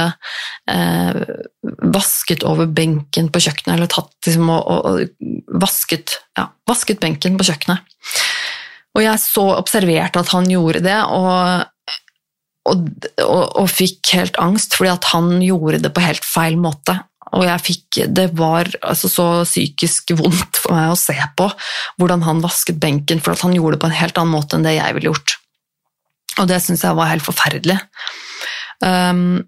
eh, 0.70 1.22
vasket 1.94 2.44
over 2.46 2.70
benken 2.70 3.32
på 3.34 3.42
kjøkkenet, 3.42 3.74
eller 3.74 3.90
tatt 3.90 4.28
liksom, 4.28 4.52
og, 4.54 4.70
og 4.70 5.58
vasket, 5.62 6.20
ja, 6.38 6.46
vasket 6.70 7.02
benken 7.02 7.38
på 7.40 7.48
kjøkkenet. 7.50 7.82
Og 8.94 9.02
jeg 9.02 9.22
så 9.24 9.48
observerte 9.56 10.22
at 10.22 10.30
han 10.36 10.46
gjorde 10.50 10.84
det, 10.86 11.00
og 11.10 11.70
og, 12.64 12.86
og, 13.20 13.42
og, 13.60 13.66
fikk 13.68 14.14
helt 14.16 14.38
angst 14.40 14.72
fordi 14.78 14.94
at 14.94 15.04
han 15.10 15.34
gjorde 15.44 15.82
det 15.84 15.90
på 15.92 16.00
helt 16.00 16.24
feil 16.24 16.54
måte. 16.56 16.94
Og 17.34 17.44
jeg 17.46 17.64
fikk, 17.66 18.00
det 18.14 18.28
var 18.38 18.68
altså 18.80 19.10
så 19.10 19.26
psykisk 19.46 20.14
vondt 20.18 20.60
for 20.62 20.76
meg 20.76 20.92
å 20.92 20.98
se 20.98 21.16
på 21.38 21.48
hvordan 21.98 22.22
han 22.26 22.42
vasket 22.44 22.78
benken, 22.82 23.22
for 23.22 23.34
at 23.34 23.42
han 23.46 23.56
gjorde 23.56 23.76
det 23.76 23.82
på 23.84 23.90
en 23.90 23.98
helt 23.98 24.20
annen 24.20 24.34
måte 24.34 24.58
enn 24.58 24.66
det 24.66 24.76
jeg 24.76 24.96
ville 24.98 25.10
gjort. 25.10 25.36
Og 26.42 26.48
det 26.50 26.60
syns 26.62 26.82
jeg 26.86 26.98
var 26.98 27.10
helt 27.10 27.26
forferdelig. 27.26 27.78
Um, 28.82 29.44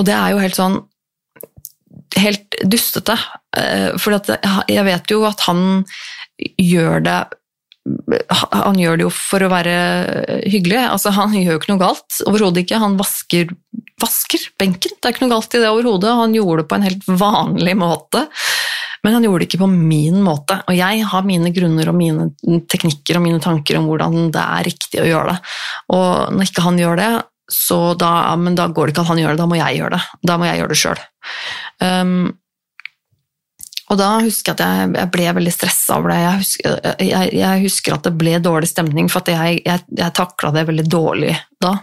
og 0.00 0.06
det 0.08 0.16
er 0.16 0.32
jo 0.32 0.40
helt 0.40 0.56
sånn 0.56 0.78
helt 2.20 2.56
dustete. 2.66 3.16
Uh, 3.56 3.96
for 4.00 4.16
jeg 4.16 4.86
vet 4.86 5.12
jo 5.12 5.24
at 5.28 5.44
han 5.48 5.84
gjør 6.60 7.04
det 7.04 7.18
han 8.30 8.78
gjør 8.78 8.98
det 8.98 9.06
jo 9.06 9.12
for 9.14 9.44
å 9.44 9.50
være 9.52 9.74
hyggelig. 10.50 10.80
Altså, 10.86 11.12
han 11.16 11.34
gjør 11.36 11.54
jo 11.54 11.60
ikke 11.60 11.72
noe 11.72 11.82
galt. 11.82 12.20
Overhodet 12.28 12.64
ikke. 12.64 12.80
Han 12.82 12.98
vasker, 13.00 13.52
vasker, 14.02 14.46
benken. 14.60 14.96
Det 14.96 15.08
er 15.08 15.16
ikke 15.16 15.26
noe 15.26 15.34
galt 15.36 15.56
i 15.56 15.62
det 15.62 15.70
overhodet. 15.70 16.12
Han 16.22 16.36
gjorde 16.36 16.62
det 16.62 16.70
på 16.70 16.78
en 16.78 16.86
helt 16.88 17.08
vanlig 17.22 17.76
måte. 17.80 18.26
Men 19.04 19.16
han 19.16 19.24
gjorde 19.24 19.42
det 19.42 19.48
ikke 19.48 19.62
på 19.62 19.70
min 19.72 20.20
måte. 20.24 20.60
Og 20.68 20.76
jeg 20.76 21.04
har 21.12 21.26
mine 21.28 21.52
grunner 21.56 21.90
og 21.90 21.96
mine 21.96 22.28
teknikker 22.70 23.18
og 23.18 23.24
mine 23.24 23.40
tanker 23.42 23.80
om 23.80 23.88
hvordan 23.88 24.28
det 24.34 24.44
er 24.44 24.68
riktig 24.68 25.02
å 25.02 25.08
gjøre 25.08 25.34
det. 25.34 25.54
Og 25.96 26.36
når 26.36 26.50
ikke 26.50 26.66
han 26.66 26.80
gjør 26.80 27.00
det, 27.00 27.10
så 27.50 27.80
da, 27.98 28.12
men 28.38 28.54
da 28.58 28.68
går 28.70 28.88
det 28.88 28.94
ikke 28.94 29.02
at 29.06 29.10
han 29.10 29.22
gjør 29.22 29.34
det, 29.34 29.40
da 29.40 29.48
må 29.50 29.58
jeg 29.58 29.80
gjøre 29.80 29.96
det. 29.96 30.20
Da 30.28 30.36
må 30.38 30.46
jeg 30.46 30.60
gjøre 30.60 30.74
det 30.74 30.80
sjøl. 30.84 31.00
Um, 31.82 32.14
og 33.90 33.98
da 33.98 34.10
husker 34.22 34.54
jeg 34.54 34.60
at 34.60 34.62
jeg, 34.62 34.92
jeg 35.00 35.12
ble 35.16 35.32
veldig 35.40 35.52
stressa 35.54 35.98
over 35.98 36.12
det. 36.12 36.20
Jeg 36.22 36.38
husker, 36.44 36.78
jeg, 37.02 37.34
jeg 37.40 37.64
husker, 37.64 37.96
at 37.96 38.06
det 38.06 38.14
ble 38.20 38.38
dårlig 38.42 38.70
stemning, 38.70 39.10
for 39.10 39.26
jeg, 39.26 39.60
jeg, 39.66 39.84
jeg 39.98 40.16
takla 40.16 40.54
det 40.54 40.68
veldig 40.70 40.86
dårlig 40.90 41.34
da. 41.62 41.74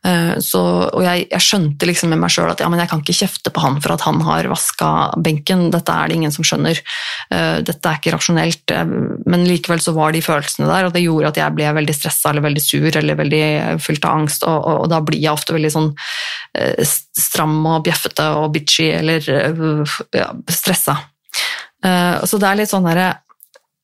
Uh, 0.00 0.38
så, 0.40 0.60
og 0.96 1.02
jeg, 1.04 1.26
skjønte 1.44 1.84
liksom 1.84 2.08
med 2.08 2.22
meg 2.22 2.32
sjøl 2.32 2.48
at 2.48 2.62
ja, 2.62 2.70
men 2.72 2.80
jeg 2.80 2.88
kan 2.88 3.02
ikke 3.02 3.18
kjefte 3.18 3.50
på 3.52 3.60
han 3.60 3.74
for 3.84 3.92
at 3.92 4.04
han 4.06 4.22
har 4.24 4.48
vaska 4.48 4.88
benken, 5.20 5.66
dette 5.74 5.92
er 5.92 6.08
det 6.08 6.16
ingen 6.16 6.32
som 6.32 6.46
skjønner. 6.46 6.80
Uh, 7.28 7.60
dette 7.64 7.84
er 7.84 8.00
ikke 8.00 8.14
rasjonelt. 8.14 8.72
Uh, 8.72 9.20
men 9.28 9.44
likevel 9.44 9.80
så 9.84 9.92
var 9.96 10.16
de 10.16 10.24
følelsene 10.24 10.70
der, 10.70 10.88
og 10.88 10.96
det 10.96 11.04
gjorde 11.04 11.34
at 11.34 11.40
jeg 11.42 11.56
ble 11.56 11.68
veldig 11.80 11.96
stressa 11.96 12.32
eller 12.32 12.48
veldig 12.48 12.64
sur 12.64 13.00
eller 13.00 13.20
veldig 13.20 13.44
fylt 13.84 14.08
av 14.08 14.22
angst, 14.22 14.48
og, 14.48 14.58
og, 14.58 14.82
og 14.86 14.90
da 14.92 15.00
blir 15.04 15.20
jeg 15.20 15.36
ofte 15.36 15.56
veldig 15.56 15.72
sånn 15.76 15.92
stram 17.14 17.60
og 17.70 17.84
bjeffete 17.86 18.24
og 18.40 18.50
bitchy 18.56 18.88
eller 18.96 19.24
ja, 20.16 20.32
stressa. 20.50 20.96
Uh, 21.84 22.20
så 22.28 22.38
det 22.40 22.48
er 22.48 22.58
litt 22.60 22.68
sånn 22.68 22.84
derre 22.84 23.06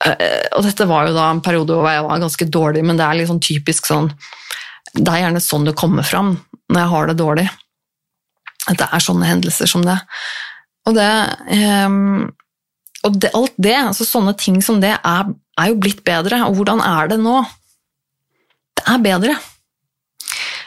uh, 0.04 0.48
Og 0.59 0.66
dette 0.66 0.85
var 0.85 1.06
jo 1.09 1.14
da 1.16 1.30
en 1.32 1.40
periode 1.40 1.78
hvor 1.78 1.88
jeg 1.88 2.04
var 2.04 2.20
ganske 2.20 2.48
dårlig, 2.52 2.82
men 2.85 2.98
det 2.98 3.06
er 3.06 3.16
litt 3.16 3.30
sånn 3.30 3.40
typisk 3.40 3.88
sånn 3.88 4.11
Det 4.92 5.06
er 5.09 5.22
gjerne 5.22 5.40
sånn 5.40 5.64
det 5.64 5.76
kommer 5.80 6.04
fram 6.04 6.35
når 6.66 6.80
jeg 6.80 6.90
har 6.92 7.09
det 7.09 7.14
dårlig. 7.20 7.46
At 8.66 8.80
det 8.80 8.88
er 8.90 9.02
sånne 9.04 9.28
hendelser 9.28 9.70
som 9.70 9.85
det. 9.87 9.94
Og 10.87 10.96
det, 10.96 11.11
um, 11.87 12.24
og 13.06 13.18
det, 13.22 13.30
alt 13.38 13.54
det, 13.62 13.76
altså 13.78 14.06
sånne 14.06 14.35
ting 14.40 14.59
som 14.64 14.80
det, 14.82 14.96
er, 14.98 15.30
er 15.62 15.70
jo 15.70 15.78
blitt 15.82 16.02
bedre. 16.06 16.40
Og 16.48 16.59
hvordan 16.59 16.82
er 16.82 17.12
det 17.12 17.20
nå? 17.22 17.37
Det 18.76 18.87
er 18.90 19.04
bedre. 19.04 19.37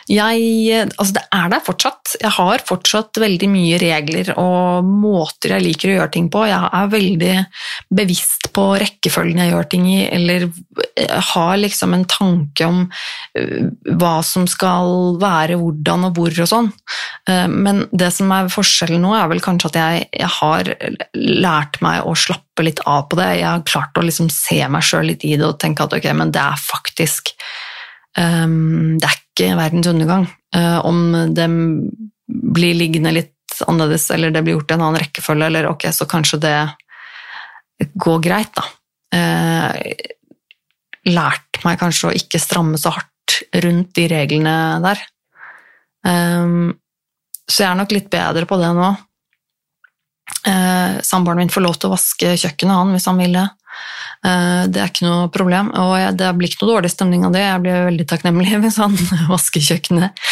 Jeg, 0.10 0.88
altså 0.98 1.14
det 1.20 1.24
er 1.38 1.52
der 1.54 1.62
fortsatt. 1.62 2.16
Jeg 2.18 2.32
har 2.34 2.64
fortsatt 2.66 3.20
veldig 3.22 3.50
mye 3.52 3.78
regler 3.82 4.32
og 4.42 4.88
måter 4.88 5.54
jeg 5.54 5.66
liker 5.68 5.92
å 5.92 5.98
gjøre 6.00 6.14
ting 6.16 6.30
på. 6.34 6.48
Jeg 6.50 6.72
er 6.80 6.90
veldig 6.90 7.34
bevisst 7.94 8.50
på 8.56 8.66
rekkefølgen 8.82 9.44
jeg 9.44 9.54
gjør 9.54 9.70
ting 9.70 9.86
i, 9.92 10.00
eller 10.10 10.48
har 11.30 11.54
liksom 11.62 11.94
en 11.94 12.08
tanke 12.10 12.66
om 12.66 12.82
øh, 13.38 13.70
hva 14.02 14.16
som 14.26 14.48
skal 14.50 15.20
være 15.22 15.60
hvordan 15.62 16.10
og 16.10 16.18
hvor 16.18 16.34
og 16.34 16.50
sånn. 16.50 16.72
Men 17.30 17.84
det 17.94 18.10
som 18.16 18.32
er 18.34 18.50
forskjellen 18.50 19.04
nå, 19.04 19.14
er 19.14 19.30
vel 19.30 19.44
kanskje 19.44 19.70
at 19.70 19.80
jeg, 19.80 20.06
jeg 20.24 20.32
har 20.40 20.74
lært 21.14 21.82
meg 21.86 22.08
å 22.08 22.16
slappe 22.18 22.66
litt 22.66 22.82
av 22.90 23.06
på 23.12 23.20
det. 23.20 23.30
Jeg 23.44 23.50
har 23.50 23.66
klart 23.68 24.00
å 24.00 24.06
liksom 24.06 24.32
se 24.34 24.64
meg 24.72 24.86
sjøl 24.86 25.12
litt 25.12 25.26
i 25.28 25.36
det 25.38 25.46
og 25.46 25.60
tenke 25.62 25.86
at 25.86 25.94
ok, 25.96 26.10
men 26.18 26.34
det 26.34 26.42
er 26.42 26.64
faktisk 26.64 27.36
Det 28.20 29.08
er 29.08 29.16
ikke 29.16 29.54
verdens 29.56 29.88
undergang. 29.88 30.26
Uh, 30.56 30.80
om 30.84 31.14
det 31.32 31.46
blir 32.28 32.76
liggende 32.76 33.14
litt 33.16 33.62
annerledes, 33.68 34.10
eller 34.12 34.34
det 34.34 34.42
blir 34.44 34.58
gjort 34.58 34.74
i 34.74 34.76
en 34.76 34.84
annen 34.84 35.00
rekkefølge, 35.00 35.48
eller 35.48 35.70
ok, 35.70 35.88
så 35.96 36.08
kanskje 36.10 36.42
det 36.44 36.56
går 37.96 38.20
greit, 38.26 38.60
da. 38.60 38.66
Uh, 39.16 39.72
lært 41.10 41.62
meg 41.64 41.80
kanskje 41.82 42.10
å 42.10 42.16
ikke 42.18 42.42
stramme 42.42 42.80
så 42.80 42.92
hardt 42.94 43.40
rundt 43.64 43.94
de 43.98 44.08
reglene 44.12 44.56
der. 44.84 45.04
Um, 46.06 46.74
så 47.50 47.64
jeg 47.64 47.70
er 47.72 47.80
nok 47.80 47.94
litt 47.96 48.10
bedre 48.12 48.48
på 48.50 48.60
det 48.62 48.74
nå. 48.78 48.90
Uh, 50.46 51.00
Samboeren 51.06 51.42
min 51.42 51.54
får 51.54 51.66
lov 51.66 51.80
til 51.80 51.90
å 51.90 51.96
vaske 51.96 52.36
kjøkkenet, 52.36 52.76
han, 52.76 52.94
hvis 52.96 53.08
han 53.10 53.20
vil 53.20 53.40
det. 53.40 53.48
Eh, 54.20 54.64
det 54.68 54.82
er 54.82 54.90
ikke 54.92 55.06
noe 55.08 55.28
problem, 55.32 55.70
og 55.80 55.96
det 56.20 56.28
blir 56.36 56.52
ikke 56.52 56.66
noe 56.66 56.74
dårlig 56.74 56.92
stemning 56.92 57.24
av 57.24 57.36
det. 57.36 57.44
Jeg 57.46 57.64
blir 57.64 57.86
veldig 57.88 58.08
takknemlig 58.10 58.58
hvis 58.66 58.80
han 58.82 58.96
vasker 59.34 59.64
kjøkkenet. 59.64 60.24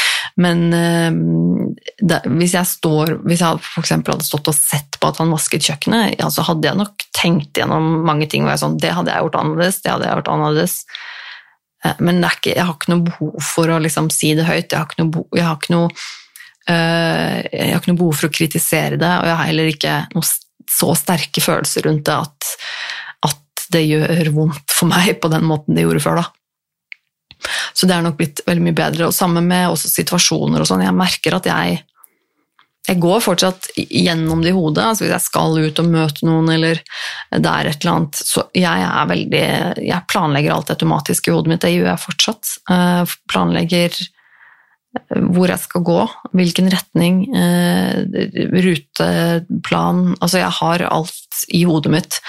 Men 0.43 0.65
eh, 0.75 1.19
det, 2.03 2.21
hvis 2.27 2.57
jeg 2.57 2.71
står, 2.73 3.17
hvis 3.27 3.43
jeg 3.45 3.61
f.eks. 3.63 3.93
hadde 3.95 4.27
stått 4.27 4.51
og 4.51 4.57
sett 4.57 4.99
på 4.99 5.11
at 5.11 5.21
han 5.23 5.31
vasket 5.31 5.69
kjøkkenet, 5.69 6.17
ja, 6.19 6.31
så 6.33 6.43
hadde 6.49 6.67
jeg 6.67 6.79
nok 6.81 7.07
tenkt 7.15 7.61
gjennom 7.61 8.01
mange 8.07 8.27
ting. 8.31 8.47
sånn, 8.59 8.79
Det 8.81 8.91
hadde 8.95 9.13
jeg 9.13 9.23
gjort 9.27 9.39
annerledes, 9.39 9.79
det 9.83 9.93
hadde 9.93 10.09
jeg 10.09 10.19
gjort 10.19 10.33
annerledes. 10.35 10.77
Eh, 11.85 12.03
men 12.03 12.19
ikke, 12.27 12.57
jeg 12.57 12.67
har 12.67 12.75
ikke 12.75 12.91
noe 12.91 13.07
behov 13.07 13.51
for 13.53 13.71
å 13.71 13.79
liksom 13.83 14.11
si 14.11 14.33
det 14.35 14.49
høyt. 14.49 14.67
Jeg 14.67 14.81
har 14.81 14.89
ikke 14.89 15.05
noe, 15.05 15.23
jeg 15.31 15.47
har 15.47 15.61
ikke 15.61 15.77
noe, 15.77 16.07
jeg 16.67 17.69
har 17.71 17.79
ikke 17.79 17.93
noe 17.93 18.01
behov 18.01 18.17
for 18.19 18.27
å 18.27 18.35
kritisere 18.35 18.97
det, 18.99 19.11
og 19.21 19.29
jeg 19.29 19.35
har 19.39 19.47
heller 19.47 19.69
ikke 19.71 19.93
noe 20.11 20.27
så 20.67 20.91
sterke 20.99 21.39
følelser 21.39 21.85
rundt 21.87 22.03
det 22.09 22.15
at 22.25 22.49
det 23.73 23.83
gjør 23.85 24.31
vondt 24.35 24.73
for 24.73 24.89
meg 24.91 25.17
på 25.21 25.31
den 25.33 25.45
måten 25.47 25.77
det 25.77 25.85
gjorde 25.85 26.03
før. 26.03 26.21
da. 26.23 26.27
Så 27.73 27.87
det 27.87 27.95
er 27.95 28.05
nok 28.05 28.17
blitt 28.19 28.41
veldig 28.47 28.65
mye 28.65 28.77
bedre. 28.77 29.09
Og 29.09 29.15
sammen 29.15 29.45
med 29.47 29.69
også 29.69 29.91
situasjoner 29.91 30.63
og 30.63 30.69
sånn. 30.69 30.85
Jeg 30.85 30.97
merker 30.97 31.37
at 31.37 31.49
jeg 31.49 31.83
jeg 32.87 33.01
går 33.03 33.19
fortsatt 33.19 33.65
gjennom 33.75 34.39
det 34.39 34.53
i 34.53 34.55
hodet. 34.55 34.83
altså 34.85 35.03
Hvis 35.03 35.11
jeg 35.11 35.25
skal 35.25 35.57
ut 35.59 35.79
og 35.81 35.87
møte 35.91 36.23
noen, 36.23 36.47
eller 36.53 36.79
det 37.35 37.51
er 37.51 37.67
et 37.67 37.81
eller 37.81 37.93
annet 37.97 38.21
Så 38.21 38.45
jeg 38.55 38.85
er 38.87 39.09
veldig 39.09 39.41
Jeg 39.83 40.07
planlegger 40.07 40.53
alt 40.55 40.71
automatisk 40.71 41.27
i 41.27 41.33
hodet 41.35 41.51
mitt. 41.51 41.65
Det 41.65 41.73
gjør 41.73 41.89
jeg 41.91 42.05
fortsatt. 42.05 42.53
Jeg 42.69 43.01
eh, 43.03 43.17
planlegger 43.27 43.99
hvor 45.07 45.51
jeg 45.51 45.61
skal 45.61 45.83
gå, 45.85 45.97
hvilken 46.33 46.71
retning, 46.73 47.19
eh, 47.35 47.99
ruteplan 48.65 50.15
Altså, 50.15 50.39
jeg 50.39 50.53
har 50.57 50.85
alt 50.87 51.43
i 51.53 51.63
hodet 51.67 51.91
mitt. 51.93 52.19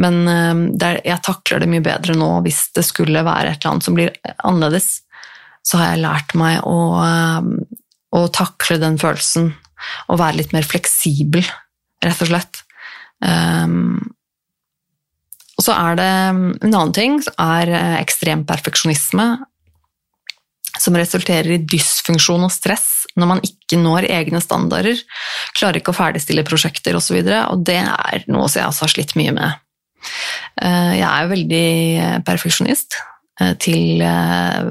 Men 0.00 0.22
eh, 0.28 0.62
er, 0.86 1.00
jeg 1.06 1.24
takler 1.26 1.62
det 1.62 1.70
mye 1.72 1.84
bedre 1.84 2.16
nå 2.18 2.30
hvis 2.44 2.68
det 2.76 2.84
skulle 2.86 3.24
være 3.26 3.52
et 3.54 3.60
eller 3.60 3.74
annet 3.74 3.88
som 3.88 3.98
blir 3.98 4.14
annerledes. 4.38 4.90
Så 5.66 5.80
har 5.80 5.92
jeg 5.92 6.04
lært 6.04 6.36
meg 6.38 6.62
å, 6.68 6.78
eh, 7.04 7.50
å 8.16 8.24
takle 8.34 8.78
den 8.82 9.00
følelsen 9.00 9.52
og 10.12 10.20
være 10.20 10.42
litt 10.42 10.54
mer 10.54 10.66
fleksibel, 10.68 11.44
rett 12.04 12.24
og 12.24 12.28
slett. 12.28 12.64
Um, 13.24 13.96
og 15.56 15.64
så 15.64 15.72
er 15.72 15.96
det 15.96 16.08
en 16.08 16.68
annen 16.68 16.92
ting, 16.96 17.16
er 17.40 17.72
ekstrem 18.00 18.44
perfeksjonisme, 18.48 19.26
som 20.80 20.96
resulterer 20.96 21.56
i 21.56 21.62
dysfunksjon 21.68 22.46
og 22.46 22.52
stress 22.54 23.00
når 23.18 23.28
man 23.32 23.42
ikke 23.44 23.78
når 23.80 24.06
egne 24.08 24.40
standarder, 24.42 25.00
klarer 25.56 25.80
ikke 25.80 25.92
å 25.92 25.98
ferdigstille 25.98 26.44
prosjekter 26.46 26.96
osv., 26.96 27.00
og, 27.00 27.04
så 27.04 27.16
videre, 27.18 27.40
og 27.50 27.64
det 27.66 27.80
er 27.82 28.24
noe 28.30 28.48
som 28.48 28.62
jeg 28.62 28.70
også 28.70 28.86
har 28.86 28.94
slitt 28.94 29.16
mye 29.18 29.34
med. 29.36 29.66
Eh, 30.60 30.92
jeg 31.00 31.08
er 31.08 31.30
veldig 31.30 31.66
perfeksjonist. 32.26 32.98
eh, 33.40 33.54
til, 33.56 34.02
eh, 34.04 34.64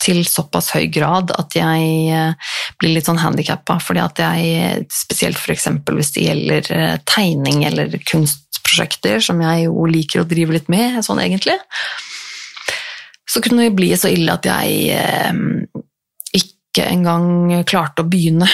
til 0.00 0.24
såpass 0.24 0.70
høy 0.72 0.86
grad 0.92 1.32
at 1.36 1.52
jeg 1.56 1.90
eh, 2.08 2.54
blir 2.80 2.94
litt 2.94 3.08
sånn 3.08 3.20
handikappa. 3.20 3.78
Fordi 3.84 4.00
at 4.00 4.22
jeg, 4.22 4.86
spesielt 4.92 5.36
f.eks. 5.36 5.68
hvis 5.90 6.14
det 6.16 6.26
gjelder 6.28 6.72
tegning 7.04 7.66
eller 7.68 7.92
kunstprosjekter, 8.08 9.20
som 9.20 9.42
jeg 9.44 9.66
jo 9.66 9.86
liker 9.90 10.22
å 10.22 10.28
drive 10.28 10.56
litt 10.56 10.72
med, 10.72 11.02
sånn 11.04 11.20
egentlig, 11.20 11.58
så 13.28 13.40
kunne 13.44 13.68
det 13.68 13.76
bli 13.76 13.92
så 13.96 14.10
ille 14.12 14.32
at 14.32 14.44
jeg 14.44 14.96
ikke 16.36 16.88
engang 16.88 17.62
klarte 17.68 18.04
å 18.04 18.08
begynne. 18.08 18.48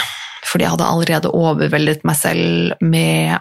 Fordi 0.48 0.64
jeg 0.64 0.74
hadde 0.74 0.88
allerede 0.88 1.32
overveldet 1.34 2.04
meg 2.08 2.16
selv 2.18 2.82
med 2.82 3.38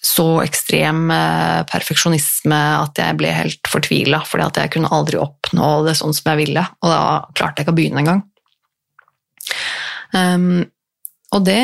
så 0.00 0.26
ekstrem 0.40 1.10
eh, 1.12 1.60
perfeksjonisme 1.68 2.58
at 2.80 3.00
jeg 3.00 3.16
ble 3.20 3.32
helt 3.36 3.68
fortvila, 3.68 4.22
fordi 4.24 4.46
at 4.46 4.60
jeg 4.62 4.72
kunne 4.76 4.92
aldri 4.96 5.20
oppnå 5.20 5.72
det 5.84 5.96
sånn 5.98 6.14
som 6.16 6.32
jeg 6.32 6.40
ville, 6.46 6.64
og 6.80 6.92
da 6.92 7.00
klarte 7.36 7.60
jeg 7.60 7.66
ikke 7.66 7.74
å 7.74 7.80
begynne 7.80 8.04
engang. 8.04 8.22
Um, 10.14 10.64
og 11.30 11.44
det 11.46 11.62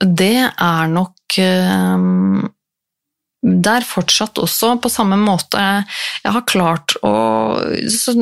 Det 0.00 0.36
er 0.50 0.88
nok 0.90 1.36
um, 1.38 2.48
Det 3.40 3.72
er 3.72 3.86
fortsatt 3.86 4.40
også 4.42 4.72
på 4.82 4.90
samme 4.90 5.16
måte 5.18 5.62
Jeg 6.24 6.34
har 6.34 6.46
klart 6.50 6.96
å 7.06 7.12
så, 7.90 8.14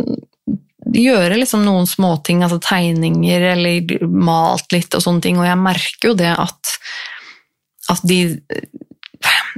gjøre 0.94 1.40
liksom 1.40 1.64
noen 1.64 1.88
småting, 1.88 2.42
altså 2.44 2.60
tegninger 2.64 3.46
eller 3.54 4.04
malt 4.08 4.72
litt 4.72 4.94
og 4.96 5.04
sånne 5.04 5.24
ting, 5.24 5.40
og 5.40 5.48
jeg 5.48 5.60
merker 5.60 6.12
jo 6.12 6.14
det 6.16 6.30
at 6.32 6.76
at 7.92 8.04
de 8.06 8.38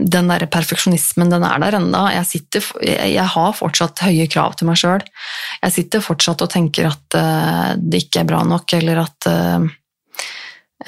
den 0.01 0.31
der 0.31 0.47
perfeksjonismen, 0.49 1.31
den 1.33 1.45
er 1.45 1.61
der 1.61 1.77
ennå. 1.77 2.05
Jeg, 2.15 2.43
jeg, 2.87 3.27
har 3.35 3.57
fortsatt 3.57 4.01
høye 4.07 4.27
krav 4.33 4.57
til 4.57 4.71
meg 4.71 4.79
sjøl. 4.81 5.05
Jeg 5.61 5.75
sitter 5.75 6.05
fortsatt 6.05 6.45
og 6.45 6.53
tenker 6.53 6.89
at 6.89 7.19
uh, 7.19 7.73
det 7.77 8.07
ikke 8.07 8.23
er 8.23 8.31
bra 8.31 8.41
nok, 8.49 8.73
eller 8.79 9.05
at 9.05 9.31
uh, 9.31 9.67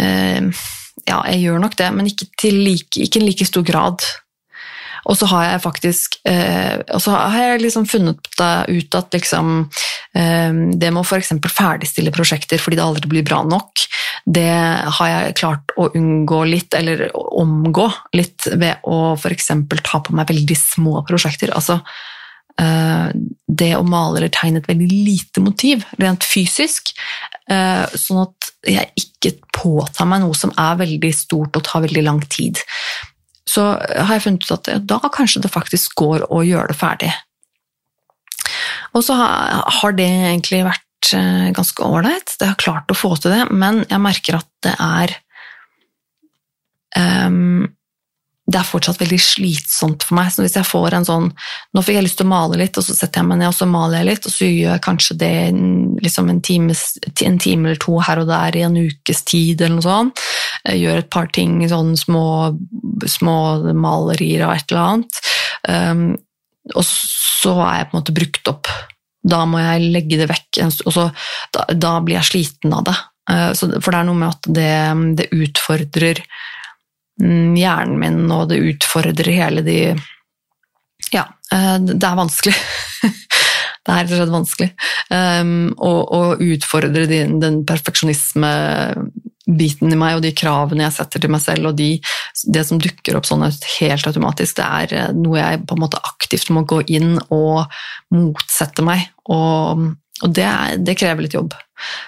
uh, 0.00 0.68
Ja, 1.02 1.18
jeg 1.32 1.40
gjør 1.42 1.58
nok 1.58 1.72
det, 1.80 1.86
men 1.96 2.06
ikke 2.06 2.28
til 2.38 2.60
like, 2.62 3.18
like 3.18 3.46
stor 3.48 3.64
grad. 3.66 4.04
Og 5.10 5.16
så 5.18 5.26
har 5.32 5.48
jeg 5.48 5.62
faktisk 5.64 6.18
og 6.22 7.00
så 7.02 7.14
har 7.16 7.34
jeg 7.40 7.62
liksom 7.64 7.88
funnet 7.90 8.28
ut 8.68 8.94
at 8.94 9.16
liksom, 9.16 9.64
det 10.14 10.90
med 10.92 11.00
å 11.00 11.02
f.eks. 11.02 11.32
ferdigstille 11.50 12.12
prosjekter 12.14 12.62
fordi 12.62 12.78
det 12.78 12.84
aldri 12.84 13.10
blir 13.10 13.26
bra 13.26 13.40
nok, 13.42 13.82
det 14.24 14.50
har 14.98 15.10
jeg 15.10 15.36
klart 15.40 15.74
å 15.76 15.88
unngå 15.98 16.44
litt, 16.46 16.74
eller 16.78 17.08
omgå 17.16 17.88
litt, 18.16 18.46
ved 18.54 18.82
å 18.86 19.14
f.eks. 19.16 19.50
ta 19.82 20.00
på 20.04 20.14
meg 20.14 20.30
veldig 20.30 20.58
små 20.58 21.02
prosjekter. 21.08 21.50
Altså 21.56 21.80
eh, 22.60 23.08
det 23.48 23.72
å 23.76 23.82
male 23.86 24.20
eller 24.20 24.32
tegne 24.34 24.62
et 24.62 24.70
veldig 24.70 24.88
lite 24.92 25.42
motiv, 25.42 25.86
rent 25.98 26.26
fysisk, 26.26 26.94
eh, 27.50 27.84
sånn 27.98 28.22
at 28.28 28.52
jeg 28.68 28.92
ikke 29.02 29.34
påtar 29.58 30.06
meg 30.06 30.22
noe 30.22 30.38
som 30.38 30.54
er 30.54 30.78
veldig 30.84 31.12
stort 31.16 31.58
og 31.58 31.66
tar 31.66 31.82
veldig 31.88 32.06
lang 32.06 32.22
tid. 32.30 32.62
Så 33.48 33.64
har 33.74 34.14
jeg 34.14 34.24
funnet 34.26 34.46
ut 34.46 34.54
at 34.54 34.72
da 34.86 35.00
kanskje 35.12 35.42
det 35.44 35.52
faktisk 35.52 35.96
går 35.98 36.28
å 36.30 36.44
gjøre 36.46 36.70
det 36.70 36.78
ferdig. 36.78 37.12
Og 38.92 39.04
så 39.06 39.16
har 39.16 39.94
det 39.96 40.06
egentlig 40.06 40.62
vært 40.66 40.88
Eh, 41.14 41.50
ganske 41.50 41.82
ålreit. 41.82 42.36
Det 42.38 42.46
har 42.46 42.54
klart 42.54 42.90
å 42.90 42.96
få 42.96 43.16
til 43.16 43.34
det, 43.34 43.44
men 43.50 43.82
jeg 43.88 44.02
merker 44.02 44.38
at 44.38 44.48
det 44.62 44.74
er 44.78 45.14
um, 47.26 47.66
det 48.52 48.58
er 48.58 48.66
fortsatt 48.66 49.00
veldig 49.00 49.18
slitsomt 49.22 50.04
for 50.06 50.18
meg. 50.18 50.30
Så 50.32 50.44
hvis 50.44 50.56
jeg 50.58 50.66
får 50.66 50.96
en 50.96 51.06
sånn 51.06 51.28
Nå 51.72 51.82
fikk 51.84 51.98
jeg 51.98 52.06
lyst 52.06 52.18
til 52.20 52.26
å 52.26 52.32
male 52.32 52.58
litt, 52.60 52.78
og 52.78 52.86
så 52.86 52.94
setter 52.96 53.22
jeg 53.22 53.28
meg 53.30 53.40
ned 53.40 53.50
og 53.50 53.56
så 53.56 53.68
maler 53.70 54.00
jeg 54.00 54.08
litt, 54.10 54.28
og 54.28 54.34
så 54.34 54.48
gjør 54.48 54.74
jeg 54.74 54.84
kanskje 54.86 55.18
det 55.22 55.32
liksom 56.04 56.30
en, 56.32 56.40
times, 56.44 56.82
en 57.24 57.38
time 57.42 57.70
eller 57.70 57.82
to 57.82 57.98
her 58.02 58.22
og 58.22 58.30
der 58.30 58.58
i 58.58 58.64
en 58.66 58.78
ukes 58.78 59.22
tid, 59.28 59.62
eller 59.62 59.78
noe 59.78 59.86
sånt. 59.86 60.24
Jeg 60.62 60.82
gjør 60.82 61.00
et 61.02 61.10
par 61.10 61.30
ting, 61.34 61.60
sånn 61.70 61.96
små, 61.98 62.24
små 63.10 63.36
malerier 63.74 64.46
og 64.46 64.54
et 64.54 64.72
eller 64.72 64.82
annet. 64.82 65.20
Um, 65.66 66.04
og 66.76 66.84
så 66.86 67.56
er 67.64 67.80
jeg 67.80 67.88
på 67.90 67.96
en 67.96 68.00
måte 68.00 68.14
brukt 68.14 68.50
opp 68.52 68.70
da 69.22 69.44
må 69.46 69.60
jeg 69.62 69.90
legge 69.94 70.18
det 70.20 70.28
vekk, 70.30 70.62
og 70.86 70.94
så, 70.94 71.06
da, 71.54 71.66
da, 71.70 71.94
blir 72.02 72.18
jeg 72.18 72.28
sliten 72.30 72.74
av 72.74 72.86
det. 72.88 72.96
Eh, 73.30 73.50
så, 73.58 73.68
for 73.78 73.94
det 73.94 74.00
er 74.00 74.08
noe 74.08 74.18
med 74.18 74.32
at 74.34 74.48
det, 74.58 74.72
det, 75.20 75.28
utfordrer 75.36 76.22
mm, 77.22 77.54
hjernen 77.58 78.00
min, 78.02 78.24
og 78.34 78.48
det 78.50 78.62
utfordrer 78.72 79.30
hele 79.30 79.64
de 79.66 79.78
Ja, 81.12 81.28
eh, 81.54 81.76
det 81.86 82.02
er 82.02 82.18
vanskelig. 82.18 82.56
det 83.84 83.94
er 83.94 84.02
rett 84.02 84.10
og 84.10 84.18
slett 84.18 84.34
vanskelig. 84.34 84.70
Um, 85.12 85.70
å, 85.78 85.92
å 86.02 86.22
utfordre 86.42 87.06
den 87.06 87.62
perfeksjonisme 87.68 88.52
biten 89.58 89.92
i 89.92 89.98
meg 89.98 90.18
og 90.18 90.22
de 90.24 90.32
kravene 90.36 90.86
jeg 90.86 90.96
setter 90.98 91.22
til 91.22 91.32
meg 91.32 91.42
selv, 91.44 91.70
og 91.70 91.78
de, 91.78 91.90
det 92.54 92.64
som 92.68 92.80
dukker 92.82 93.18
opp 93.18 93.28
sånn 93.28 93.44
helt 93.46 94.06
automatisk, 94.08 94.58
det 94.58 94.68
er 94.68 94.94
eh, 94.98 95.10
noe 95.16 95.40
jeg 95.40 95.64
på 95.68 95.76
en 95.76 95.82
måte 95.84 96.00
aktivt 96.12 96.52
må 96.54 96.64
gå 96.68 96.82
inn 96.92 97.16
og 97.32 97.64
motsette 98.14 98.84
meg. 98.86 99.08
Og, 99.32 99.88
og 100.22 100.34
det, 100.36 100.48
det, 100.86 100.96
krever 101.00 101.26
litt 101.26 101.36
jobb. 101.36 101.56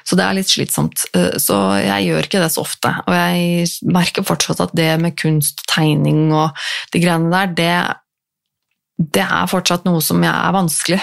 Så 0.06 0.16
det 0.18 0.26
er 0.26 0.38
litt 0.38 0.52
slitsomt. 0.52 1.06
Eh, 1.16 1.34
så 1.42 1.58
jeg 1.80 2.08
gjør 2.10 2.28
ikke 2.28 2.44
det 2.44 2.52
så 2.54 2.64
ofte. 2.64 2.94
Og 3.04 3.18
jeg 3.18 3.68
merker 3.94 4.26
fortsatt 4.26 4.62
at 4.64 4.76
det 4.76 4.92
med 5.02 5.18
kunst, 5.20 5.66
tegning 5.70 6.28
og 6.32 6.54
de 6.94 7.02
greiene 7.02 7.32
der, 7.34 7.54
det, 7.58 9.10
det 9.18 9.26
er 9.26 9.50
fortsatt 9.50 9.86
noe 9.88 10.02
som 10.04 10.22
er 10.26 10.54
vanskelig. 10.54 11.02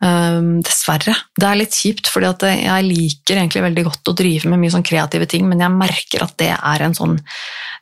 Um, 0.00 0.62
dessverre. 0.64 1.12
Det 1.36 1.44
er 1.44 1.58
litt 1.60 1.76
kjipt, 1.76 2.08
for 2.08 2.24
jeg 2.24 2.84
liker 2.86 3.36
egentlig 3.36 3.64
veldig 3.66 3.82
godt 3.84 4.08
å 4.08 4.14
drive 4.16 4.48
med 4.48 4.62
mye 4.62 4.72
sånn 4.72 4.86
kreative 4.86 5.26
ting, 5.28 5.44
men 5.48 5.60
jeg 5.60 5.76
merker 5.76 6.24
at 6.24 6.38
det 6.40 6.54
er 6.56 6.84
en 6.86 6.96
sånn 6.96 7.18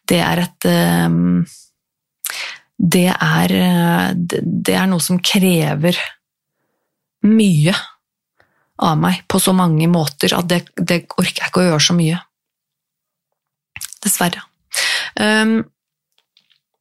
Det 0.09 0.19
er 0.25 0.43
et 0.43 0.67
um, 0.67 1.45
det, 2.79 3.07
er, 3.11 3.55
det 4.15 4.75
er 4.75 4.91
noe 4.91 5.03
som 5.03 5.19
krever 5.23 5.99
mye 7.27 7.75
av 8.79 8.99
meg 8.99 9.25
på 9.27 9.41
så 9.43 9.55
mange 9.57 9.89
måter 9.91 10.35
at 10.39 10.47
det, 10.51 10.61
det 10.75 11.01
orker 11.19 11.43
jeg 11.43 11.51
ikke 11.51 11.63
å 11.65 11.67
gjøre 11.69 11.87
så 11.89 11.97
mye. 11.99 12.21
Dessverre. 14.05 14.45
Um, 15.19 15.61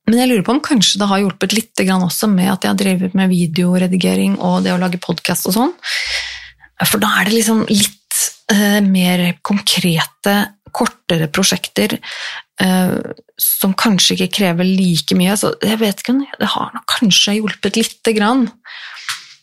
men 0.07 0.21
jeg 0.21 0.29
lurer 0.31 0.43
på 0.47 0.53
om 0.55 0.63
kanskje 0.63 1.01
det 1.01 1.09
har 1.09 1.19
hjulpet 1.19 1.53
litt 1.57 1.83
også 1.83 2.29
med 2.31 2.49
at 2.53 2.63
jeg 2.63 2.71
har 2.71 2.79
drevet 2.79 3.15
med 3.17 3.31
videoredigering 3.31 4.37
og 4.39 4.63
det 4.63 4.71
å 4.71 4.79
lage 4.79 5.01
podkast 5.03 5.49
og 5.49 5.55
sånn. 5.57 5.73
For 6.85 7.01
da 7.01 7.09
er 7.19 7.27
det 7.27 7.35
liksom 7.35 7.65
litt 7.67 8.21
uh, 8.53 8.79
mer 8.85 9.25
konkrete, 9.45 10.35
kortere 10.71 11.27
prosjekter 11.27 11.97
uh, 11.99 12.95
som 13.35 13.75
kanskje 13.77 14.15
ikke 14.15 14.31
krever 14.39 14.69
like 14.69 15.17
mye. 15.17 15.35
Så 15.35 15.51
jeg 15.59 15.81
vet 15.81 15.99
ikke, 16.03 16.15
det 16.39 16.53
har 16.55 16.71
nok 16.71 16.87
kanskje 16.97 17.39
hjulpet 17.41 17.81
lite 17.81 18.15
grann. 18.15 18.47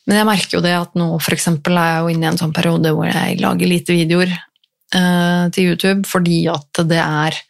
Men 0.09 0.21
jeg 0.21 0.29
merker 0.29 0.59
jo 0.59 0.65
det 0.65 0.75
at 0.79 0.97
nå 0.97 1.13
for 1.21 1.37
er 1.37 1.93
jeg 1.93 2.01
jo 2.01 2.13
inne 2.13 2.29
i 2.29 2.33
en 2.33 2.41
sånn 2.41 2.57
periode 2.57 2.93
hvor 2.97 3.09
jeg 3.09 3.41
lager 3.45 3.69
lite 3.69 3.97
videoer 3.97 4.33
uh, 4.33 5.45
til 5.53 5.75
YouTube 5.75 6.09
fordi 6.09 6.47
at 6.53 6.87
det 6.89 7.05
er 7.05 7.43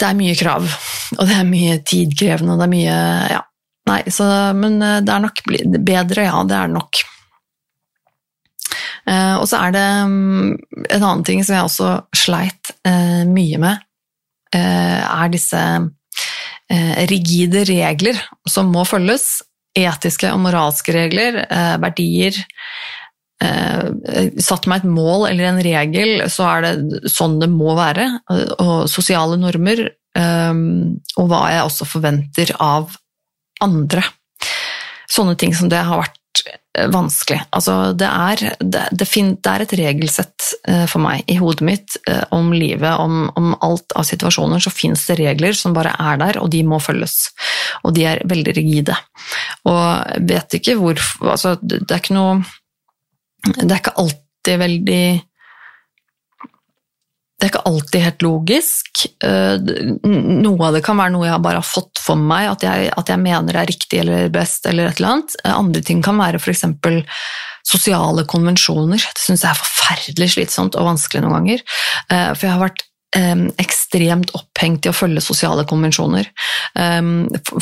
det 0.00 0.06
er 0.08 0.18
mye 0.18 0.36
krav, 0.38 0.68
og 1.16 1.26
det 1.28 1.34
er 1.38 1.48
mye 1.48 1.78
tidkrevende, 1.86 2.54
og 2.54 2.62
det 2.62 2.68
er 2.68 2.76
mye 2.76 3.00
Ja. 3.34 3.42
Nei, 3.84 4.00
så 4.08 4.24
Men 4.56 4.78
eh, 4.82 5.02
det 5.04 5.12
er 5.12 5.20
nok 5.20 5.42
bedre, 5.84 6.24
ja, 6.24 6.38
det 6.48 6.56
er 6.56 6.70
nok. 6.72 7.02
Eh, 9.04 9.34
og 9.36 9.44
så 9.50 9.60
er 9.60 9.74
det 9.74 9.88
mm, 10.08 10.54
en 10.88 11.02
annen 11.02 11.24
ting 11.26 11.42
som 11.44 11.58
jeg 11.58 11.68
også 11.68 11.90
sleit 12.16 12.72
eh, 12.88 13.24
mye 13.28 13.60
med, 13.60 13.90
er 14.54 15.32
disse 15.32 15.58
rigide 17.10 17.64
regler 17.66 18.20
som 18.46 18.68
må 18.70 18.84
følges. 18.86 19.42
Etiske 19.74 20.28
og 20.30 20.38
moralske 20.44 20.94
regler, 20.94 21.40
verdier, 21.82 22.38
eh, 22.38 22.84
satt 24.42 24.68
meg 24.70 24.82
et 24.82 24.90
mål 24.90 25.28
eller 25.28 25.50
en 25.50 25.62
regel, 25.64 26.24
så 26.32 26.48
er 26.50 26.66
det 26.66 27.12
sånn 27.12 27.38
det 27.42 27.50
må 27.52 27.74
være. 27.78 28.08
Og 28.58 28.90
sosiale 28.90 29.38
normer, 29.40 29.86
eh, 30.18 30.60
og 31.18 31.30
hva 31.30 31.46
jeg 31.52 31.64
også 31.68 31.88
forventer 31.88 32.54
av 32.62 32.94
andre. 33.64 34.04
Sånne 35.10 35.36
ting 35.38 35.54
som 35.54 35.70
det 35.70 35.82
har 35.86 36.00
vært 36.00 36.42
eh, 36.48 36.88
vanskelig. 36.92 37.40
Altså, 37.54 37.76
det, 37.98 38.08
er, 38.08 38.56
det, 38.60 38.86
det, 38.92 39.08
fin, 39.08 39.34
det, 39.36 39.50
er, 39.50 39.64
et 39.64 39.76
regelsett 39.78 40.48
eh, 40.68 40.84
for 40.90 41.04
meg 41.04 41.28
i 41.30 41.38
hodet 41.38 41.66
mitt 41.66 41.98
eh, 42.10 42.24
om 42.34 42.52
livet, 42.54 42.90
om, 42.98 43.28
om, 43.38 43.52
alt 43.64 43.94
av 43.98 44.08
situasjoner. 44.08 44.62
Så 44.62 44.74
fins 44.74 45.06
det 45.10 45.20
regler 45.20 45.56
som 45.58 45.76
bare 45.76 45.94
er 45.94 46.20
der, 46.22 46.40
og 46.42 46.50
de 46.54 46.64
må 46.66 46.80
følges. 46.82 47.30
Og 47.84 47.94
de 47.96 48.08
er 48.10 48.24
veldig 48.30 48.56
rigide. 48.58 48.98
Og 49.70 50.26
vet 50.28 50.58
ikke 50.58 50.76
hvorfor 50.80 51.34
altså, 51.36 51.56
Det 51.62 51.86
er 51.86 52.02
ikke 52.02 52.16
noe 52.16 52.42
det 53.52 53.70
er 53.70 53.80
ikke 53.80 53.98
alltid 54.00 54.60
veldig 54.60 55.04
det 57.34 57.48
er 57.48 57.50
ikke 57.50 57.68
alltid 57.68 58.04
helt 58.04 58.22
logisk. 58.24 59.00
Eh, 59.26 59.56
noe 60.06 60.68
av 60.68 60.76
det 60.76 60.84
kan 60.86 60.96
være 60.96 61.12
noe 61.12 61.26
jeg 61.26 61.42
bare 61.44 61.60
har 61.60 61.66
fått 61.66 62.00
for 62.00 62.16
meg, 62.16 62.46
at 62.52 62.64
jeg, 62.64 62.92
at 62.94 63.10
jeg 63.10 63.20
mener 63.20 63.58
er 63.58 63.68
riktig 63.68 64.00
eller 64.00 64.30
best, 64.32 64.64
eller 64.70 64.88
et 64.88 65.00
eller 65.00 65.10
annet. 65.16 65.34
Andre 65.50 65.82
ting 65.84 66.00
kan 66.04 66.16
være 66.22 66.40
f.eks. 66.40 66.64
sosiale 67.68 68.24
konvensjoner. 68.30 69.02
Det 69.02 69.24
syns 69.26 69.44
jeg 69.44 69.50
er 69.50 69.60
forferdelig 69.60 70.30
slitsomt 70.36 70.78
og 70.78 70.88
vanskelig 70.92 71.24
noen 71.24 71.36
ganger. 71.36 71.66
For 72.08 72.46
jeg 72.46 72.54
har 72.54 72.62
vært 72.62 72.86
ekstremt 73.14 74.32
opphengt 74.34 74.86
i 74.86 74.90
å 74.90 74.96
følge 74.96 75.22
sosiale 75.22 75.62
konvensjoner. 75.70 76.26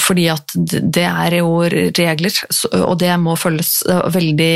Fordi 0.01 0.25
at 0.33 0.55
det 0.57 1.05
er 1.05 1.37
jo 1.39 1.59
regler, 1.69 2.39
og 2.81 2.95
det 3.03 3.11
må 3.21 3.37
følges 3.37 3.75
veldig 4.15 4.55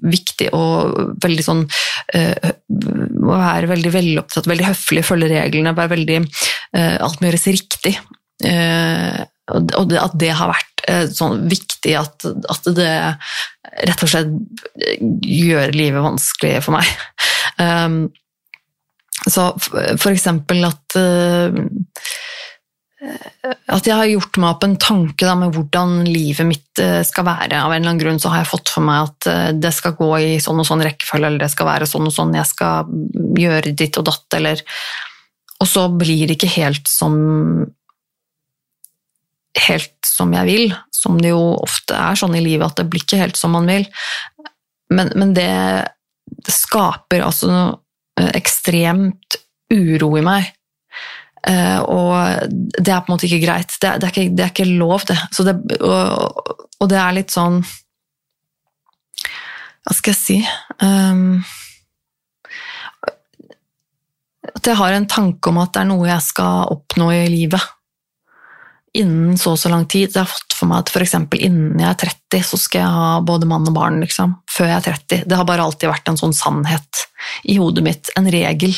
viktig 0.00 0.48
og 0.56 1.18
veldig 1.20 1.44
sånn 1.44 1.66
å 1.66 2.54
Må 3.20 3.36
være 3.36 3.68
veldig 3.68 3.90
velopptatt, 3.92 4.48
veldig 4.48 4.70
høflig, 4.70 5.02
følge 5.04 5.28
reglene, 5.30 5.74
være 5.76 5.92
veldig 5.92 6.16
eh, 6.22 6.96
Alt 7.02 7.20
må 7.20 7.28
gjøres 7.28 7.46
riktig. 7.52 7.92
Eh, 8.46 9.20
og 9.50 9.94
at 9.98 10.14
det 10.18 10.30
har 10.38 10.50
vært 10.50 10.70
sånn 11.14 11.44
viktig 11.50 11.94
at, 11.98 12.24
at, 12.24 12.68
det 12.76 12.90
rett 13.88 14.04
og 14.04 14.10
slett 14.10 14.30
gjør 15.26 15.74
livet 15.76 16.04
vanskelig 16.04 16.62
for 16.64 16.78
meg. 16.78 16.88
Um, 17.60 18.08
så 19.28 19.50
for 19.60 20.10
eksempel 20.12 20.64
at 20.68 20.96
uh, 20.96 21.56
at 23.00 23.86
jeg 23.88 23.96
har 23.96 24.08
gjort 24.10 24.38
meg 24.40 24.50
opp 24.52 24.64
en 24.66 24.76
tanke 24.80 25.24
da, 25.24 25.32
med 25.38 25.54
hvordan 25.54 26.02
livet 26.04 26.44
mitt 26.44 26.80
eh, 26.82 27.00
skal 27.06 27.24
være. 27.24 27.56
Av 27.56 27.72
en 27.72 27.78
eller 27.78 27.94
annen 27.94 28.02
grunn 28.02 28.20
så 28.20 28.32
har 28.32 28.42
jeg 28.42 28.50
fått 28.50 28.72
for 28.74 28.84
meg 28.84 29.08
at 29.08 29.28
eh, 29.30 29.46
det 29.56 29.72
skal 29.72 29.94
gå 29.96 30.10
i 30.20 30.34
sånn 30.42 30.60
og 30.60 30.68
sånn 30.68 30.84
rekkefølge, 30.84 31.30
eller 31.30 31.40
det 31.40 31.48
skal 31.54 31.70
være 31.70 31.88
sånn 31.88 32.10
og 32.10 32.12
sånn, 32.12 32.36
jeg 32.36 32.50
skal 32.50 32.90
gjøre 33.40 33.72
ditt 33.72 33.96
og 34.00 34.08
datt, 34.10 34.26
eller 34.36 34.64
Og 35.60 35.68
så 35.68 35.88
blir 35.92 36.26
det 36.28 36.36
ikke 36.36 36.54
helt 36.58 36.88
som 36.88 37.14
helt 39.60 40.06
som 40.06 40.30
jeg 40.32 40.46
vil, 40.46 40.74
som 40.94 41.16
det 41.20 41.32
jo 41.32 41.40
ofte 41.56 41.96
er 41.96 42.16
sånn 42.20 42.36
i 42.36 42.44
livet 42.44 42.68
at 42.68 42.80
det 42.80 42.90
blir 42.92 43.02
ikke 43.02 43.18
helt 43.20 43.40
som 43.40 43.56
man 43.56 43.66
vil. 43.68 43.88
Men, 44.92 45.10
men 45.16 45.32
det, 45.34 45.50
det 46.44 46.54
skaper 46.54 47.24
altså 47.26 47.48
Eh, 47.50 47.89
ekstremt 48.36 49.38
uro 49.72 50.14
i 50.18 50.24
meg. 50.24 50.50
Uh, 51.40 51.80
og 51.88 52.50
det 52.76 52.92
er 52.92 53.00
på 53.00 53.08
en 53.08 53.14
måte 53.14 53.28
ikke 53.28 53.44
greit. 53.46 53.72
Det, 53.80 53.94
det, 54.02 54.08
er, 54.08 54.12
ikke, 54.12 54.34
det 54.36 54.44
er, 54.44 54.52
ikke, 54.52 54.68
lov, 54.76 55.06
det. 55.08 55.16
det 55.46 55.78
og, 55.80 56.50
og, 56.76 56.88
det 56.90 56.98
er 57.00 57.16
litt 57.16 57.32
sånn 57.32 57.62
Hva 59.80 59.96
skal 59.96 60.12
jeg 60.12 60.20
si 60.20 60.36
um, 60.84 61.40
At 64.52 64.68
jeg 64.68 64.76
har 64.82 64.98
en 64.98 65.08
tanke 65.08 65.48
om 65.48 65.62
at 65.62 65.72
det 65.72 65.80
er 65.80 65.88
noe 65.88 66.10
jeg 66.10 66.26
skal 66.28 66.74
oppnå 66.76 67.08
i 67.16 67.24
livet 67.32 67.64
innen 68.96 69.38
så 69.38 69.54
og 69.54 69.60
så 69.60 69.70
lang 69.70 69.86
tid. 69.86 70.10
Jeg 70.10 70.24
har 70.24 70.30
fått 70.30 70.56
for 70.56 70.70
meg 70.70 70.82
at 70.82 70.90
f.eks. 70.92 71.14
innen 71.38 71.78
jeg 71.80 71.88
er 71.88 71.98
30, 72.00 72.42
så 72.46 72.58
skal 72.60 72.82
jeg 72.82 72.96
ha 72.96 73.10
både 73.26 73.48
mann 73.48 73.68
og 73.68 73.76
barn. 73.76 74.00
liksom, 74.02 74.34
Før 74.50 74.70
jeg 74.70 74.78
er 74.80 74.86
30. 74.88 75.22
Det 75.30 75.38
har 75.38 75.46
bare 75.48 75.66
alltid 75.66 75.90
vært 75.92 76.10
en 76.10 76.20
sånn 76.20 76.36
sannhet 76.36 77.04
i 77.48 77.56
hodet 77.60 77.84
mitt. 77.84 78.10
En 78.18 78.28
regel. 78.32 78.74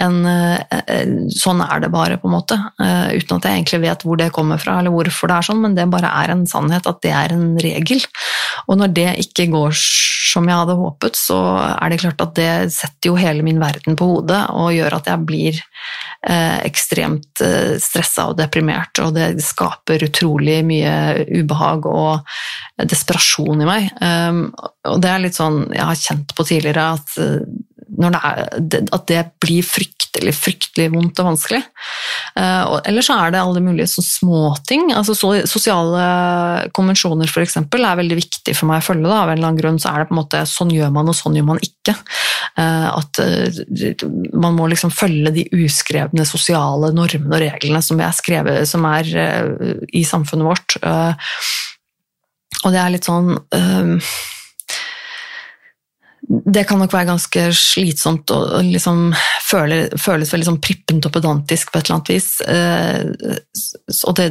En, 0.00 0.20
eh, 0.26 1.14
sånn 1.34 1.62
er 1.64 1.80
det 1.80 1.90
bare, 1.92 2.18
på 2.20 2.28
en 2.28 2.36
måte. 2.36 2.58
Eh, 2.80 3.16
uten 3.18 3.38
at 3.38 3.48
jeg 3.48 3.58
egentlig 3.58 3.82
vet 3.88 4.04
hvor 4.06 4.20
det 4.20 4.30
kommer 4.36 4.60
fra, 4.60 4.78
eller 4.78 4.94
hvorfor 4.94 5.28
det 5.28 5.38
er 5.38 5.48
sånn, 5.50 5.62
men 5.64 5.74
det 5.74 5.90
bare 5.90 6.12
er 6.22 6.34
en 6.34 6.46
sannhet 6.46 6.86
at 6.86 7.02
det 7.02 7.12
er 7.12 7.34
en 7.36 7.56
regel. 7.58 8.04
Og 8.68 8.78
når 8.78 8.94
det 8.94 9.10
ikke 9.26 9.50
går 9.50 9.74
som 10.30 10.46
jeg 10.46 10.58
hadde 10.60 10.78
håpet, 10.78 11.18
så 11.18 11.38
er 11.74 11.90
det 11.90 12.00
klart 12.02 12.22
at 12.22 12.34
det 12.38 12.52
setter 12.74 13.10
jo 13.10 13.18
hele 13.18 13.42
min 13.42 13.60
verden 13.60 13.96
på 13.98 14.06
hodet 14.06 14.44
og 14.54 14.74
gjør 14.74 15.00
at 15.00 15.10
jeg 15.10 15.26
blir 15.26 15.58
eh, 15.58 16.09
ekstremt 16.20 17.40
eh, 17.40 17.78
stressa 17.80 18.26
og 18.28 18.36
deprimert, 18.36 18.98
og 19.00 19.14
det 19.16 19.30
skaper 19.44 20.04
utrolig 20.04 20.58
mye 20.68 21.24
ubehag 21.30 21.88
og 21.88 22.34
desperasjon 22.84 23.64
i 23.64 23.68
meg. 23.68 23.88
Um, 24.04 24.42
og 24.88 25.00
det 25.00 25.10
er 25.10 25.24
litt 25.24 25.38
sånn 25.38 25.62
jeg 25.72 25.86
har 25.88 26.04
kjent 26.04 26.36
på 26.36 26.46
tidligere, 26.48 26.90
at 26.98 27.16
det, 28.00 28.10
er, 28.20 28.84
at 28.94 29.06
det 29.10 29.22
blir 29.42 29.64
fryktelig, 29.66 30.32
fryktelig 30.36 30.88
vondt 30.92 31.20
og 31.20 31.30
vanskelig. 31.32 31.60
Eller 32.38 33.04
så 33.04 33.16
er 33.18 33.34
det 33.34 33.42
alle 33.42 33.62
mulige 33.64 33.88
sånn 33.90 34.06
småting. 34.06 34.86
Altså, 34.96 35.16
sosiale 35.48 36.68
konvensjoner 36.76 37.28
f.eks. 37.28 37.58
er 37.60 38.00
veldig 38.00 38.18
viktig 38.20 38.54
for 38.56 38.70
meg 38.70 38.80
å 38.80 38.86
følge. 38.86 39.08
Da. 39.08 39.22
Av 39.24 39.32
en 39.32 39.38
eller 39.38 39.50
annen 39.50 39.60
grunn 39.60 39.80
så 39.82 39.92
er 39.92 40.02
det 40.02 40.10
på 40.10 40.16
en 40.16 40.20
måte 40.22 40.44
sånn 40.48 40.72
gjør 40.74 40.94
man, 40.94 41.10
og 41.10 41.18
sånn 41.18 41.36
gjør 41.38 41.48
man 41.50 41.62
ikke. 41.66 41.96
Uh, 42.58 42.88
at 42.98 43.20
uh, 43.22 44.06
man 44.34 44.56
må 44.58 44.66
liksom 44.70 44.92
følge 44.94 45.32
de 45.34 45.46
uskrevne 45.54 46.26
sosiale 46.28 46.90
normene 46.96 47.36
og 47.36 47.44
reglene 47.44 47.82
som 47.84 48.00
er, 48.02 48.16
skrevet, 48.16 48.68
som 48.68 48.84
er 48.90 49.06
i 49.94 50.02
samfunnet 50.06 50.48
vårt. 50.48 50.76
og 52.64 52.72
det 52.74 52.80
er 52.80 52.92
litt 52.92 53.08
sånn 53.08 53.38
det 56.30 56.62
kan 56.68 56.78
nok 56.78 56.92
være 56.94 57.08
ganske 57.08 57.40
slitsomt 57.58 58.30
og 58.30 58.60
liksom 58.62 59.10
føle, 59.42 59.80
føles 59.98 60.30
veldig 60.30 60.46
sånn 60.46 60.60
prippent 60.62 61.06
og 61.08 61.14
pedantisk 61.16 61.72
på 61.72 61.80
et 61.80 61.88
eller 61.88 61.96
annet 61.96 62.10
vis. 62.12 62.28
Eh, 62.46 64.04
og 64.06 64.14
det, 64.20 64.28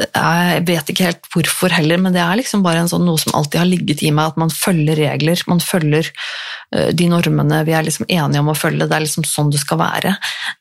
jeg 0.00 0.62
vet 0.70 0.92
ikke 0.92 1.08
helt 1.10 1.28
hvorfor 1.34 1.74
heller, 1.76 2.00
men 2.00 2.16
det 2.16 2.22
er 2.24 2.38
liksom 2.40 2.64
bare 2.64 2.86
sånn, 2.88 3.04
noe 3.04 3.20
som 3.20 3.36
alltid 3.36 3.60
har 3.60 3.68
ligget 3.68 4.04
i 4.06 4.12
meg, 4.16 4.32
at 4.32 4.40
man 4.40 4.52
følger 4.52 4.96
regler. 4.96 5.42
Man 5.50 5.60
følger 5.60 6.08
eh, 6.08 6.88
de 6.96 7.08
normene 7.12 7.60
vi 7.68 7.74
er 7.76 7.84
liksom 7.84 8.08
enige 8.08 8.40
om 8.40 8.48
å 8.54 8.56
følge. 8.56 8.86
Det 8.88 8.96
er 8.96 9.04
liksom 9.04 9.26
sånn 9.28 9.52
det 9.52 9.60
skal 9.60 9.82
være. 9.82 10.14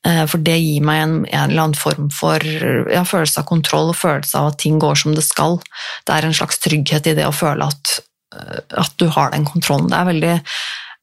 Eh, 0.09 0.25
for 0.27 0.43
det 0.43 0.57
gir 0.59 0.83
meg 0.83 1.05
en, 1.05 1.15
en 1.29 1.53
eller 1.53 1.69
annen 1.69 1.79
form 1.79 2.11
for 2.11 2.43
ja, 2.43 3.05
følelse 3.07 3.45
av 3.45 3.47
kontroll 3.47 3.93
og 3.93 4.01
følelse 4.01 4.41
av 4.41 4.51
at 4.51 4.59
ting 4.65 4.81
går 4.83 4.99
som 5.05 5.15
det 5.15 5.23
skal. 5.23 5.61
Det 6.03 6.17
er 6.17 6.27
en 6.27 6.35
slags 6.35 6.59
trygghet 6.67 7.07
i 7.13 7.15
det 7.15 7.29
å 7.29 7.35
føle 7.35 7.71
at 7.71 7.95
at 8.33 8.95
du 9.01 9.07
har 9.11 9.31
den 9.33 9.45
kontrollen. 9.47 9.89
Det 9.91 9.99
er 9.99 10.09
veldig, 10.09 10.33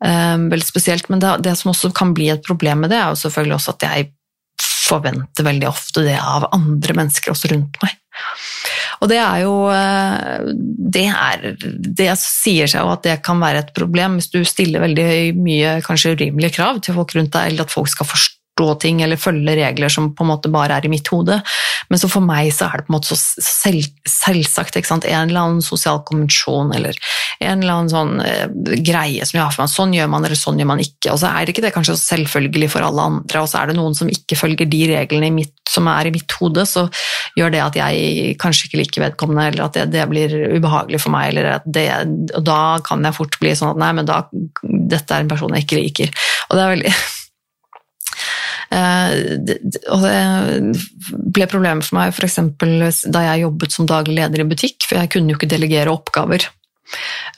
um, 0.07 0.49
veldig 0.53 0.69
spesielt. 0.69 1.09
Men 1.13 1.23
det, 1.23 1.37
det, 1.47 1.57
som 1.61 1.73
også 1.73 1.93
kan 1.97 2.15
bli 2.17 2.29
et 2.33 2.45
problem 2.47 2.85
med 2.85 2.93
det, 2.93 3.01
er 3.01 3.13
jo 3.13 3.23
selvfølgelig 3.23 3.59
også 3.59 3.77
at 3.77 3.89
jeg 3.89 4.11
forventer 4.63 5.47
veldig 5.47 5.69
ofte 5.71 6.05
det 6.05 6.19
av 6.19 6.51
andre 6.53 6.97
mennesker 6.99 7.33
også 7.33 7.53
rundt 7.53 7.79
meg. 7.85 7.97
Og 9.03 9.09
det 9.11 9.19
er 9.19 9.41
jo 9.43 9.55
eh, 9.73 10.51
det, 10.95 11.07
er, 11.11 11.47
det 11.99 12.11
sier 12.21 12.71
seg 12.71 12.85
jo 12.85 12.93
at 12.93 13.03
det 13.07 13.17
kan 13.27 13.41
være 13.43 13.65
et 13.65 13.73
problem 13.75 14.19
hvis 14.19 14.31
du 14.31 14.43
stiller 14.47 14.85
veldig 14.85 15.07
mye 15.39 15.79
kanskje 15.87 16.13
urimelige 16.15 16.55
krav 16.59 16.79
til 16.85 16.95
folk 16.99 17.17
rundt 17.17 17.33
deg, 17.35 17.51
eller 17.51 17.67
at 17.67 17.75
folk 17.75 17.91
skal 17.91 18.09
forstå 18.11 18.32
forstå 18.53 18.81
ting 18.81 19.03
eller 19.03 19.17
følge 19.17 19.57
regler 19.57 19.89
som 19.89 20.15
på 20.15 20.25
en 20.25 20.31
måte 20.31 20.51
bare 20.51 20.77
er 20.77 20.87
i 20.87 20.91
mitt 20.91 21.09
hode. 21.09 21.41
Men 21.89 21.99
så 21.99 22.09
for 22.09 22.23
meg 22.23 22.53
så 22.53 22.69
er 22.69 22.81
det 22.81 22.87
på 22.87 22.93
en 22.93 22.97
måte 22.97 23.15
så 23.15 23.17
selv, 23.41 23.85
selvsagt. 24.07 24.77
En 24.77 25.29
eller 25.29 25.41
annen 25.41 25.63
sosial 25.63 26.03
konvensjon 26.05 26.73
eller 26.75 26.97
en 27.41 27.63
eller 27.63 27.73
annen 27.73 27.91
sånn 27.91 28.21
eh, 28.21 28.49
greie 28.83 29.25
som 29.25 29.39
jeg 29.39 29.45
har 29.45 29.53
for 29.53 29.65
meg. 29.65 29.73
Sånn 29.73 29.95
gjør 29.97 30.11
man, 30.13 30.25
eller 30.25 30.39
sånn 30.39 30.59
gjør 30.61 30.71
man 30.73 30.83
ikke. 30.83 31.13
Og 31.13 31.21
så 31.21 31.31
er 31.31 31.45
det 31.45 31.55
ikke 31.55 31.65
det 31.67 31.75
kanskje 31.75 31.99
selvfølgelig 32.01 32.71
for 32.73 32.87
alle 32.87 33.03
andre, 33.03 33.43
og 33.43 33.49
så 33.51 33.63
er 33.63 33.71
det 33.71 33.79
noen 33.79 33.97
som 33.99 34.11
ikke 34.11 34.39
følger 34.39 34.69
de 34.71 34.83
reglene 34.93 35.33
mitt, 35.35 35.55
som 35.69 35.89
er 35.89 36.09
i 36.09 36.15
mitt 36.15 36.37
hode, 36.41 36.65
så 36.69 36.87
gjør 37.39 37.55
det 37.55 37.63
at 37.65 37.79
jeg 37.79 38.37
kanskje 38.41 38.69
ikke 38.69 38.83
liker 38.83 39.05
vedkommende, 39.07 39.49
eller 39.49 39.67
at 39.67 39.79
det, 39.79 39.87
det 39.95 40.05
blir 40.11 40.35
ubehagelig 40.59 41.01
for 41.03 41.15
meg, 41.15 41.31
eller 41.33 41.57
at 41.57 41.67
det, 41.67 41.89
og 42.37 42.45
da 42.47 42.61
kan 42.85 43.05
jeg 43.07 43.17
fort 43.17 43.41
bli 43.41 43.55
sånn 43.57 43.73
at 43.73 43.81
nei, 43.81 43.91
men 43.97 44.09
da, 44.09 44.23
dette 44.63 45.17
er 45.17 45.25
en 45.25 45.33
person 45.33 45.57
jeg 45.57 45.67
ikke 45.67 45.81
liker. 45.81 46.15
Og 46.51 46.59
det 46.59 46.65
er 46.65 46.75
veldig 46.77 46.95
og 48.73 50.05
det 50.07 50.83
ble 51.37 51.49
problemer 51.51 51.85
for 51.85 51.99
meg 51.99 52.15
f.eks. 52.15 52.39
da 53.13 53.25
jeg 53.27 53.45
jobbet 53.45 53.75
som 53.75 53.89
daglig 53.91 54.19
leder 54.21 54.45
i 54.45 54.49
butikk, 54.49 54.87
for 54.89 55.01
jeg 55.01 55.13
kunne 55.13 55.33
jo 55.33 55.41
ikke 55.41 55.51
delegere 55.53 55.93
oppgaver. 55.93 56.49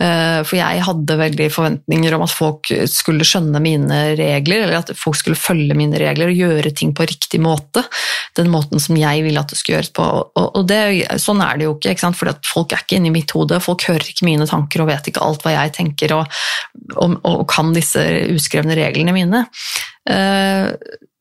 Eh, 0.02 0.40
for 0.46 0.58
jeg 0.58 0.82
hadde 0.86 1.18
veldig 1.20 1.48
forventninger 1.54 2.16
om 2.16 2.24
at 2.26 2.34
folk 2.34 2.70
skulle 2.90 3.26
skjønne 3.26 3.60
mine 3.62 4.00
regler, 4.18 4.64
eller 4.64 4.80
at 4.80 4.92
folk 4.98 5.18
skulle 5.20 5.38
følge 5.38 5.76
mine 5.78 5.98
regler 6.00 6.32
og 6.32 6.40
gjøre 6.40 6.74
ting 6.76 6.94
på 6.96 7.06
riktig 7.08 7.40
måte. 7.44 7.84
Den 8.38 8.50
måten 8.52 8.82
som 8.82 8.98
jeg 8.98 9.24
ville 9.26 9.40
at 9.40 9.52
det 9.52 9.60
skulle 9.60 9.78
gjøres 9.78 9.92
på. 9.94 10.08
Og 10.44 10.62
det, 10.68 10.80
sånn 11.22 11.42
er 11.44 11.58
det 11.58 11.68
jo 11.68 11.76
ikke, 11.76 11.94
ikke 11.94 12.12
for 12.18 12.32
folk 12.48 12.74
er 12.74 12.84
ikke 12.84 12.98
inni 12.98 13.14
mitt 13.14 13.34
hode. 13.36 13.60
Folk 13.64 13.86
hører 13.88 14.08
ikke 14.10 14.26
mine 14.28 14.48
tanker 14.50 14.82
og 14.82 14.90
vet 14.90 15.10
ikke 15.10 15.24
alt 15.24 15.44
hva 15.46 15.54
jeg 15.54 15.74
tenker 15.78 16.16
og, 16.16 16.40
og, 16.96 17.18
og 17.22 17.44
kan 17.50 17.74
disse 17.76 18.02
uskrevne 18.34 18.76
reglene 18.78 19.14
mine. 19.14 19.44
Eh, 20.10 20.72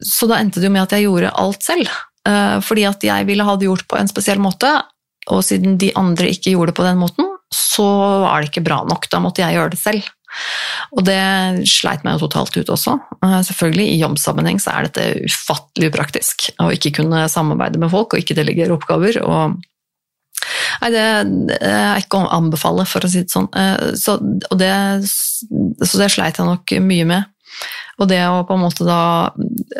så 0.03 0.27
da 0.27 0.39
endte 0.41 0.59
det 0.59 0.67
jo 0.67 0.73
med 0.73 0.86
at 0.86 0.97
jeg 0.97 1.07
gjorde 1.07 1.36
alt 1.43 1.63
selv. 1.65 1.93
Eh, 2.27 2.57
fordi 2.63 2.88
at 2.88 3.03
jeg 3.03 3.27
ville 3.27 3.45
ha 3.47 3.55
det 3.59 3.67
gjort 3.67 3.88
på 3.89 3.99
en 3.99 4.11
spesiell 4.11 4.41
måte, 4.43 4.71
og 5.31 5.43
siden 5.45 5.77
de 5.79 5.91
andre 5.99 6.29
ikke 6.31 6.53
gjorde 6.53 6.73
det 6.73 6.79
på 6.79 6.88
den 6.88 6.99
måten, 6.99 7.29
så 7.55 7.87
var 8.25 8.41
det 8.41 8.51
ikke 8.51 8.65
bra 8.65 8.81
nok. 8.89 9.07
Da 9.11 9.21
måtte 9.23 9.43
jeg 9.43 9.57
gjøre 9.57 9.73
det 9.73 9.81
selv. 9.81 10.09
Og 10.97 11.03
det 11.05 11.19
sleit 11.69 12.05
meg 12.05 12.17
jo 12.17 12.25
totalt 12.25 12.55
ut 12.57 12.71
også. 12.73 12.95
Eh, 13.21 13.39
selvfølgelig, 13.49 13.85
i 13.91 13.99
jobbsammenheng 14.01 14.61
så 14.61 14.73
er 14.73 14.87
dette 14.87 15.27
ufattelig 15.29 15.91
upraktisk. 15.91 16.49
Å 16.63 16.71
ikke 16.73 16.95
kunne 17.01 17.27
samarbeide 17.31 17.81
med 17.81 17.93
folk 17.93 18.15
og 18.15 18.23
ikke 18.23 18.37
delegere 18.39 18.75
oppgaver. 18.75 19.21
og 19.23 19.59
Nei, 20.81 20.89
det 20.91 21.03
er 21.63 22.01
ikke 22.01 22.19
å 22.19 22.31
anbefale, 22.35 22.83
for 22.89 23.05
å 23.05 23.09
si 23.11 23.21
det 23.23 23.31
sånn. 23.31 23.45
Så 23.95 24.17
det, 24.59 24.73
så 25.07 26.01
det 26.01 26.09
sleit 26.11 26.41
jeg 26.41 26.49
nok 26.49 26.73
mye 26.83 27.05
med. 27.07 27.29
Og 28.01 28.09
det 28.09 28.19
å 28.25 28.41
på 28.47 28.57
en 28.57 28.63
måte 28.63 28.87
da 28.87 28.99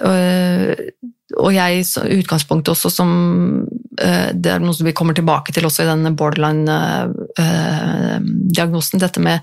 øh, 0.06 0.74
og 1.42 1.54
jeg 1.56 1.80
i 1.80 1.84
utgangspunktet 2.20 2.72
også 2.74 2.90
som 2.92 3.10
eh, 4.02 4.30
Det 4.34 4.52
er 4.54 4.60
noe 4.62 4.74
som 4.76 4.86
vi 4.88 4.98
kommer 4.98 5.14
tilbake 5.18 5.52
til 5.56 5.66
også 5.68 5.84
i 5.84 5.90
denne 5.90 6.12
borderline-diagnosen, 6.18 9.02
dette 9.02 9.20
med 9.24 9.38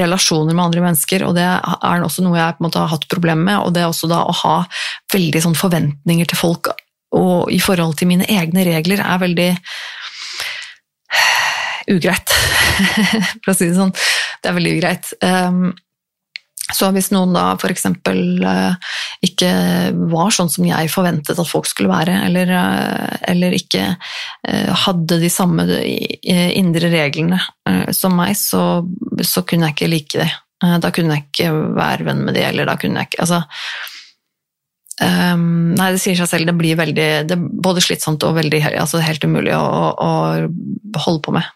relasjoner 0.00 0.54
med 0.54 0.64
andre 0.64 0.80
mennesker. 0.88 1.20
og 1.26 1.32
Det 1.38 1.46
er 1.46 1.98
også 2.02 2.22
noe 2.26 2.40
jeg 2.40 2.54
på 2.56 2.60
en 2.62 2.66
måte 2.68 2.82
har 2.82 2.94
hatt 2.94 3.12
problemer 3.12 3.44
med. 3.44 3.58
og 3.62 3.68
det 3.74 3.80
er 3.82 3.88
også 3.90 4.06
da 4.10 4.18
å 4.24 4.38
ha 4.42 4.56
veldig 5.14 5.40
sånn 5.46 5.58
forventninger 5.58 6.26
til 6.28 6.38
folk 6.38 6.64
og 7.16 7.52
i 7.52 7.60
forhold 7.60 7.96
til 7.98 8.08
mine 8.10 8.26
egne 8.28 8.64
regler 8.68 9.00
er 9.00 9.22
veldig 9.22 9.50
ugreit, 11.88 12.34
for 13.42 13.52
å 13.52 13.56
si 13.56 13.70
det 13.70 13.78
sånn. 13.78 13.94
Det 14.42 14.50
er 14.50 14.58
veldig 14.58 14.74
ugreit. 14.76 15.06
Så 16.74 16.90
hvis 16.92 17.08
noen 17.14 17.32
da 17.32 17.54
f.eks. 17.56 17.86
Uh, 18.04 18.74
ikke 19.24 19.50
var 20.12 20.32
sånn 20.34 20.50
som 20.52 20.66
jeg 20.68 20.90
forventet 20.92 21.38
at 21.40 21.48
folk 21.48 21.68
skulle 21.68 21.90
være, 21.90 22.18
eller, 22.26 22.52
uh, 22.52 23.14
eller 23.30 23.56
ikke 23.56 23.84
uh, 23.96 24.72
hadde 24.84 25.20
de 25.22 25.30
samme 25.32 25.64
indre 25.68 26.90
reglene 26.92 27.40
som 27.94 28.16
meg, 28.18 28.34
så, 28.36 28.82
så, 29.24 29.44
kunne 29.48 29.68
jeg 29.68 29.76
ikke 29.76 29.92
like 29.92 30.20
det. 30.20 30.30
Da 30.82 30.90
kunne 30.92 31.16
jeg 31.16 31.28
ikke 31.28 31.52
være 31.76 32.08
venn 32.08 32.24
med 32.26 32.36
de, 32.36 32.42
eller 32.48 32.68
da 32.68 32.76
kunne 32.80 33.00
jeg 33.04 33.12
ikke 33.12 33.24
altså, 33.26 33.44
Um, 34.98 35.76
nei, 35.78 35.92
det 35.94 36.00
sier 36.02 36.16
seg 36.18 36.26
selv. 36.26 36.48
Det 36.48 36.56
blir 36.58 36.74
veldig, 36.74 37.04
det 37.30 37.34
er 37.36 37.42
både 37.62 37.84
slitsomt 37.84 38.24
og 38.26 38.32
veldig, 38.34 38.58
altså 38.80 38.98
helt 38.98 39.22
umulig 39.22 39.52
å, 39.54 39.92
å, 39.94 40.08
holde 41.04 41.20
på 41.22 41.34
med. 41.36 41.46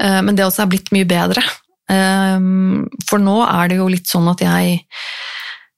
Men 0.00 0.32
det 0.32 0.46
også 0.46 0.64
er 0.64 0.70
blitt 0.72 0.88
mye 0.96 1.04
bedre. 1.10 1.44
Um, 1.86 2.86
for 3.06 3.22
nå 3.22 3.38
er 3.46 3.70
det 3.70 3.78
jo 3.78 3.86
litt 3.92 4.10
sånn 4.10 4.26
at 4.32 4.42
jeg 4.42 4.80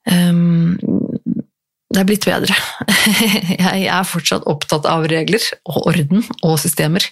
um, 0.08 0.78
det 1.88 2.02
er 2.02 2.08
blitt 2.08 2.26
bedre. 2.28 2.54
Jeg 3.64 3.86
er 3.88 4.04
fortsatt 4.06 4.44
opptatt 4.50 4.84
av 4.86 5.06
regler 5.08 5.40
og 5.66 5.86
orden 5.88 6.20
og 6.44 6.58
systemer. 6.60 7.02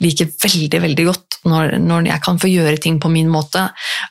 Liker 0.00 0.30
veldig 0.32 0.80
veldig 0.86 1.04
godt 1.04 1.36
når, 1.44 1.74
når 1.82 2.08
jeg 2.08 2.24
kan 2.24 2.40
få 2.40 2.48
gjøre 2.48 2.80
ting 2.80 2.96
på 3.02 3.10
min 3.12 3.28
måte. 3.30 3.66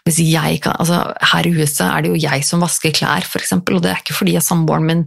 Kan, 0.06 0.76
altså, 0.78 1.02
her 1.34 1.50
i 1.50 1.54
huset 1.56 1.84
er 1.88 2.06
det 2.06 2.12
jo 2.14 2.22
jeg 2.22 2.46
som 2.46 2.62
vasker 2.62 2.94
klær, 2.94 3.26
f.eks., 3.26 3.56
og 3.58 3.82
det 3.82 3.92
er 3.92 4.04
ikke 4.04 4.20
fordi 4.20 4.38
samboeren 4.46 4.86
min 4.88 5.04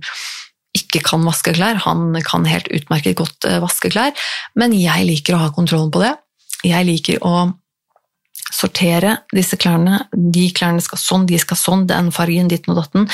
ikke 0.74 1.04
kan 1.06 1.22
vaske 1.22 1.54
klær. 1.54 1.78
Han 1.86 2.18
kan 2.26 2.48
helt 2.50 2.68
utmerket 2.74 3.16
godt 3.20 3.46
eh, 3.46 3.60
vaske 3.62 3.92
klær, 3.94 4.12
men 4.58 4.74
jeg 4.74 5.06
liker 5.06 5.38
å 5.38 5.44
ha 5.44 5.52
kontrollen 5.54 5.94
på 5.94 6.02
det. 6.02 6.16
Jeg 6.66 6.90
liker 6.90 7.22
å 7.22 7.52
sortere 8.52 9.16
disse 9.34 9.56
klærne. 9.60 10.02
De 10.12 10.46
klærne 10.54 10.82
skal 10.84 11.00
sånn, 11.00 11.26
de 11.28 11.38
skal 11.40 11.58
sånn, 11.58 11.86
den 11.90 12.10
fargen, 12.14 12.50
ditt 12.50 12.68
og 12.68 12.80
datten. 12.80 13.06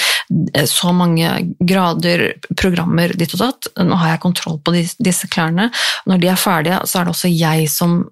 Så 0.69 0.95
mange 0.97 1.33
grader, 1.59 2.27
programmer, 2.59 3.15
ditt 3.17 3.35
og 3.39 3.45
datt. 3.45 3.71
Nå 3.85 3.99
har 4.01 4.15
jeg 4.15 4.25
kontroll 4.25 4.59
på 4.65 4.75
disse 4.75 5.31
klærne. 5.31 5.71
Når 6.11 6.23
de 6.23 6.33
er 6.33 6.41
ferdige, 6.41 6.83
så 6.87 7.01
er 7.01 7.07
det 7.09 7.15
også 7.15 7.33
jeg 7.33 7.71
som, 7.73 8.03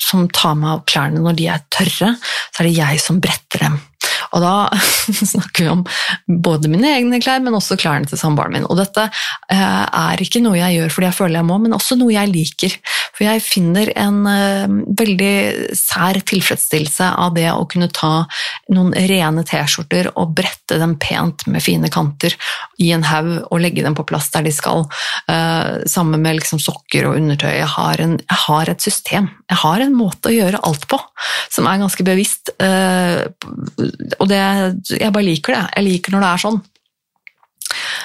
som 0.00 0.26
tar 0.34 0.58
meg 0.58 0.76
av 0.76 0.84
klærne. 0.90 1.22
Når 1.22 1.38
de 1.38 1.48
er 1.52 1.64
tørre, 1.72 2.14
så 2.18 2.62
er 2.62 2.70
det 2.70 2.76
jeg 2.78 3.02
som 3.04 3.22
bretter 3.22 3.68
dem. 3.68 3.80
Og 4.32 4.44
da 4.44 4.54
snakker 5.32 5.64
vi 5.64 5.70
om 5.72 5.84
både 6.42 6.70
mine 6.72 6.94
egne 6.96 7.20
klær, 7.22 7.42
men 7.44 7.56
også 7.56 7.78
klærne 7.80 8.08
til 8.08 8.20
samboeren 8.20 8.56
min. 8.56 8.68
Og 8.68 8.78
dette 8.80 9.08
eh, 9.52 9.84
er 9.86 10.22
ikke 10.22 10.42
noe 10.44 10.58
jeg 10.58 10.78
gjør 10.78 10.94
fordi 10.96 11.10
jeg 11.10 11.18
føler 11.18 11.40
jeg 11.40 11.48
må, 11.48 11.58
men 11.62 11.76
også 11.76 11.98
noe 12.00 12.14
jeg 12.14 12.32
liker. 12.32 12.76
For 13.12 13.26
jeg 13.26 13.44
finner 13.44 13.90
en 14.00 14.22
uh, 14.24 14.76
veldig 14.98 15.76
sær 15.76 16.18
tilfredsstillelse 16.28 17.10
av 17.20 17.34
det 17.36 17.48
å 17.52 17.66
kunne 17.70 17.90
ta 17.92 18.24
noen 18.72 18.92
rene 19.08 19.44
T-skjorter 19.46 20.08
og 20.16 20.32
brette 20.38 20.78
dem 20.80 20.96
pent 21.00 21.44
med 21.50 21.64
fine 21.64 21.90
kanter 21.92 22.34
i 22.80 22.90
en 22.96 23.04
haug 23.06 23.30
og 23.44 23.60
legge 23.62 23.84
dem 23.84 23.96
på 23.98 24.06
plass 24.08 24.30
der 24.32 24.46
de 24.46 24.54
skal, 24.54 24.86
uh, 25.28 25.84
sammen 25.88 26.24
med 26.24 26.40
liksom 26.40 26.60
sokker 26.62 27.10
og 27.10 27.18
undertøy. 27.20 27.52
Jeg 27.58 27.70
har, 27.74 28.00
en, 28.02 28.16
jeg 28.22 28.40
har, 28.46 28.72
et 28.72 28.88
system. 28.88 29.28
Jeg 29.52 29.60
har 29.60 29.84
en 29.84 29.96
måte 29.96 30.30
å 30.30 30.34
gjøre 30.34 30.62
alt 30.64 30.88
på 30.90 30.98
som 31.52 31.68
er 31.68 31.82
ganske 31.82 32.06
bevisst. 32.06 32.54
Og 34.22 34.30
det, 34.30 34.40
jeg 34.94 35.12
bare 35.14 35.26
liker 35.26 35.56
det. 35.56 35.62
Jeg 35.76 35.88
liker 35.88 36.14
når 36.14 36.24
det 36.24 36.30
er 36.30 36.42
sånn. 36.46 36.60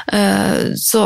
Uh, 0.08 0.62
så, 0.80 1.02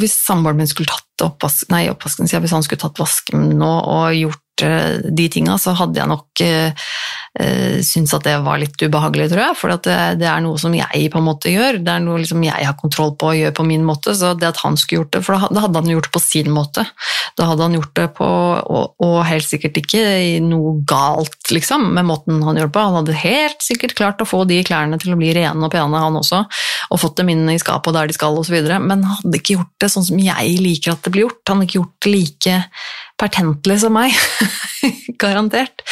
hvis 0.00 0.16
samboeren 0.26 0.58
min 0.58 0.70
skulle 0.70 0.90
tatt 0.90 1.05
oppvask, 1.24 1.70
nei, 1.72 1.86
oppvasken, 1.92 2.28
hvis 2.28 2.56
han 2.56 2.66
skulle 2.66 2.82
tatt 2.82 3.00
vasken 3.00 3.52
nå 3.58 3.70
og 3.80 4.16
gjort 4.16 4.64
uh, 4.66 4.98
de 5.06 5.28
tinga, 5.32 5.56
så 5.60 5.74
hadde 5.78 6.00
jeg 6.00 6.10
nok 6.10 6.44
uh, 6.44 6.90
syntes 7.84 8.14
at 8.16 8.24
det 8.24 8.36
var 8.44 8.60
litt 8.60 8.80
ubehagelig, 8.80 9.28
tror 9.32 9.42
jeg. 9.42 9.56
For 9.60 9.72
det, 9.84 9.96
det, 10.20 10.28
er 10.30 10.42
noe 10.44 10.56
som 10.60 10.74
jeg 10.76 11.10
på 11.12 11.20
en 11.20 11.26
måte 11.26 11.52
gjør. 11.52 11.80
Det 11.84 11.92
er 11.92 12.04
noe 12.04 12.20
liksom 12.22 12.44
jeg 12.46 12.64
har 12.64 12.76
kontroll 12.80 13.12
på 13.18 13.32
og 13.32 13.36
gjør 13.38 13.54
på 13.58 13.66
min 13.68 13.84
måte. 13.86 14.14
Så 14.16 14.32
det 14.38 14.48
at 14.48 14.62
han 14.62 14.78
skulle 14.80 15.02
gjort 15.02 15.16
det, 15.16 15.22
for 15.26 15.36
da 15.52 15.64
hadde 15.66 15.82
han 15.82 15.92
gjort 15.92 16.08
det 16.08 16.14
på 16.16 16.22
sin 16.24 16.48
måte. 16.54 16.86
Da 17.36 17.50
hadde 17.50 17.66
han 17.66 17.76
gjort 17.76 17.92
det 17.98 18.06
på 18.16 18.26
Og, 18.26 18.94
og 19.02 19.16
helt 19.28 19.46
sikkert 19.46 19.76
ikke 19.78 20.02
noe 20.44 20.76
galt, 20.88 21.50
liksom, 21.52 21.90
med 21.96 22.06
måten 22.08 22.40
han 22.46 22.58
gjør 22.58 22.70
det 22.70 22.74
på. 22.74 22.84
Han 22.88 22.98
hadde 23.00 23.18
helt 23.20 23.64
sikkert 23.64 23.96
klart 23.98 24.22
å 24.22 24.28
få 24.28 24.44
de 24.48 24.62
klærne 24.66 24.98
til 25.02 25.12
å 25.12 25.18
bli 25.20 25.32
rene 25.36 25.66
og 25.66 25.72
pene, 25.72 26.00
han 26.02 26.18
også, 26.18 26.42
og 26.90 27.00
fått 27.00 27.20
dem 27.20 27.30
inn 27.32 27.44
i 27.52 27.58
skapet 27.60 27.94
der 27.96 28.08
de 28.08 28.16
skal, 28.16 28.38
osv. 28.40 28.56
Men 28.80 29.04
han 29.04 29.20
hadde 29.20 29.40
ikke 29.40 29.58
gjort 29.58 29.74
det 29.82 29.90
sånn 29.92 30.08
som 30.08 30.22
jeg 30.22 30.56
liker 30.62 30.96
at 30.96 31.05
det 31.06 31.14
blir 31.14 31.26
gjort. 31.26 31.42
Han 31.48 31.60
hadde 31.60 31.68
ikke 31.70 31.80
gjort 31.80 32.04
det 32.04 32.12
like 32.12 32.58
pertentlig 33.20 33.78
som 33.82 33.96
meg. 33.96 34.16
Garantert. 35.22 35.84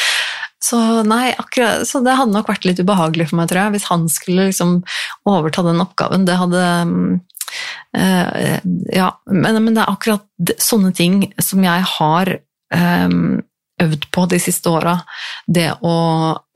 Så 0.65 0.79
nei, 1.05 1.29
akkurat, 1.37 1.85
så 1.87 2.01
det 2.05 2.15
hadde 2.17 2.33
nok 2.33 2.49
vært 2.49 2.65
litt 2.65 2.79
ubehagelig 2.81 3.29
for 3.29 3.39
meg, 3.39 3.49
tror 3.51 3.65
jeg, 3.65 3.75
hvis 3.75 3.89
han 3.91 4.05
skulle 4.09 4.47
liksom 4.49 4.77
overta 5.29 5.65
den 5.65 5.83
oppgaven. 5.83 6.25
Det 6.25 6.37
hadde 6.41 6.61
øh, 7.97 8.55
Ja, 8.95 9.09
men, 9.29 9.59
men, 9.61 9.73
det 9.75 9.83
er 9.83 9.91
akkurat 9.91 10.55
sånne 10.61 10.93
ting 10.95 11.27
som 11.43 11.61
jeg 11.65 11.85
har 11.97 12.33
øh, 12.39 13.19
øvd 13.85 14.07
på 14.15 14.25
de 14.31 14.39
siste 14.41 14.71
åra. 14.71 14.97
Det 15.45 15.67
å 15.85 15.95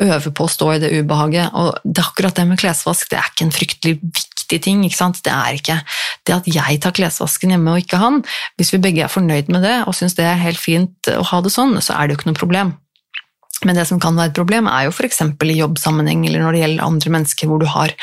øve 0.01 0.33
på 0.33 0.47
å 0.47 0.51
stå 0.51 0.71
i 0.73 0.81
det 0.81 0.93
ubehaget. 0.95 1.53
Og 1.53 1.77
det 1.83 2.05
akkurat 2.07 2.39
det 2.39 2.47
med 2.49 2.61
klesvask, 2.61 3.11
det 3.11 3.19
er 3.19 3.29
ikke 3.29 3.47
en 3.49 3.55
fryktelig 3.55 3.95
viktig 4.01 4.28
ting. 4.57 4.81
ikke 4.83 4.97
sant? 4.97 5.21
Det 5.21 5.31
er 5.31 5.59
ikke 5.59 5.77
det 6.25 6.35
at 6.39 6.49
jeg 6.49 6.81
tar 6.81 6.95
klesvasken 6.97 7.53
hjemme 7.53 7.75
og 7.75 7.83
ikke 7.83 8.01
han. 8.01 8.23
Hvis 8.57 8.73
vi 8.73 8.81
begge 8.81 9.05
er 9.05 9.13
fornøyd 9.13 9.53
med 9.53 9.61
det 9.67 9.77
og 9.85 9.93
syns 9.97 10.17
det 10.17 10.25
er 10.25 10.41
helt 10.41 10.61
fint 10.61 11.11
å 11.13 11.21
ha 11.29 11.41
det 11.45 11.53
sånn, 11.53 11.77
så 11.85 11.93
er 11.93 12.07
det 12.07 12.15
jo 12.15 12.21
ikke 12.21 12.31
noe 12.31 12.41
problem. 12.41 12.73
Men 13.67 13.75
det 13.75 13.85
som 13.89 13.99
kan 13.99 14.15
være 14.15 14.31
et 14.31 14.37
problem, 14.39 14.69
er 14.71 14.87
jo 14.87 14.93
f.eks. 14.95 15.21
i 15.21 15.59
jobbsammenheng 15.59 16.25
eller 16.27 16.43
når 16.43 16.55
det 16.55 16.61
gjelder 16.63 16.85
andre 16.85 17.15
mennesker 17.17 17.49
hvor 17.49 17.59
du 17.59 17.67
har 17.67 17.93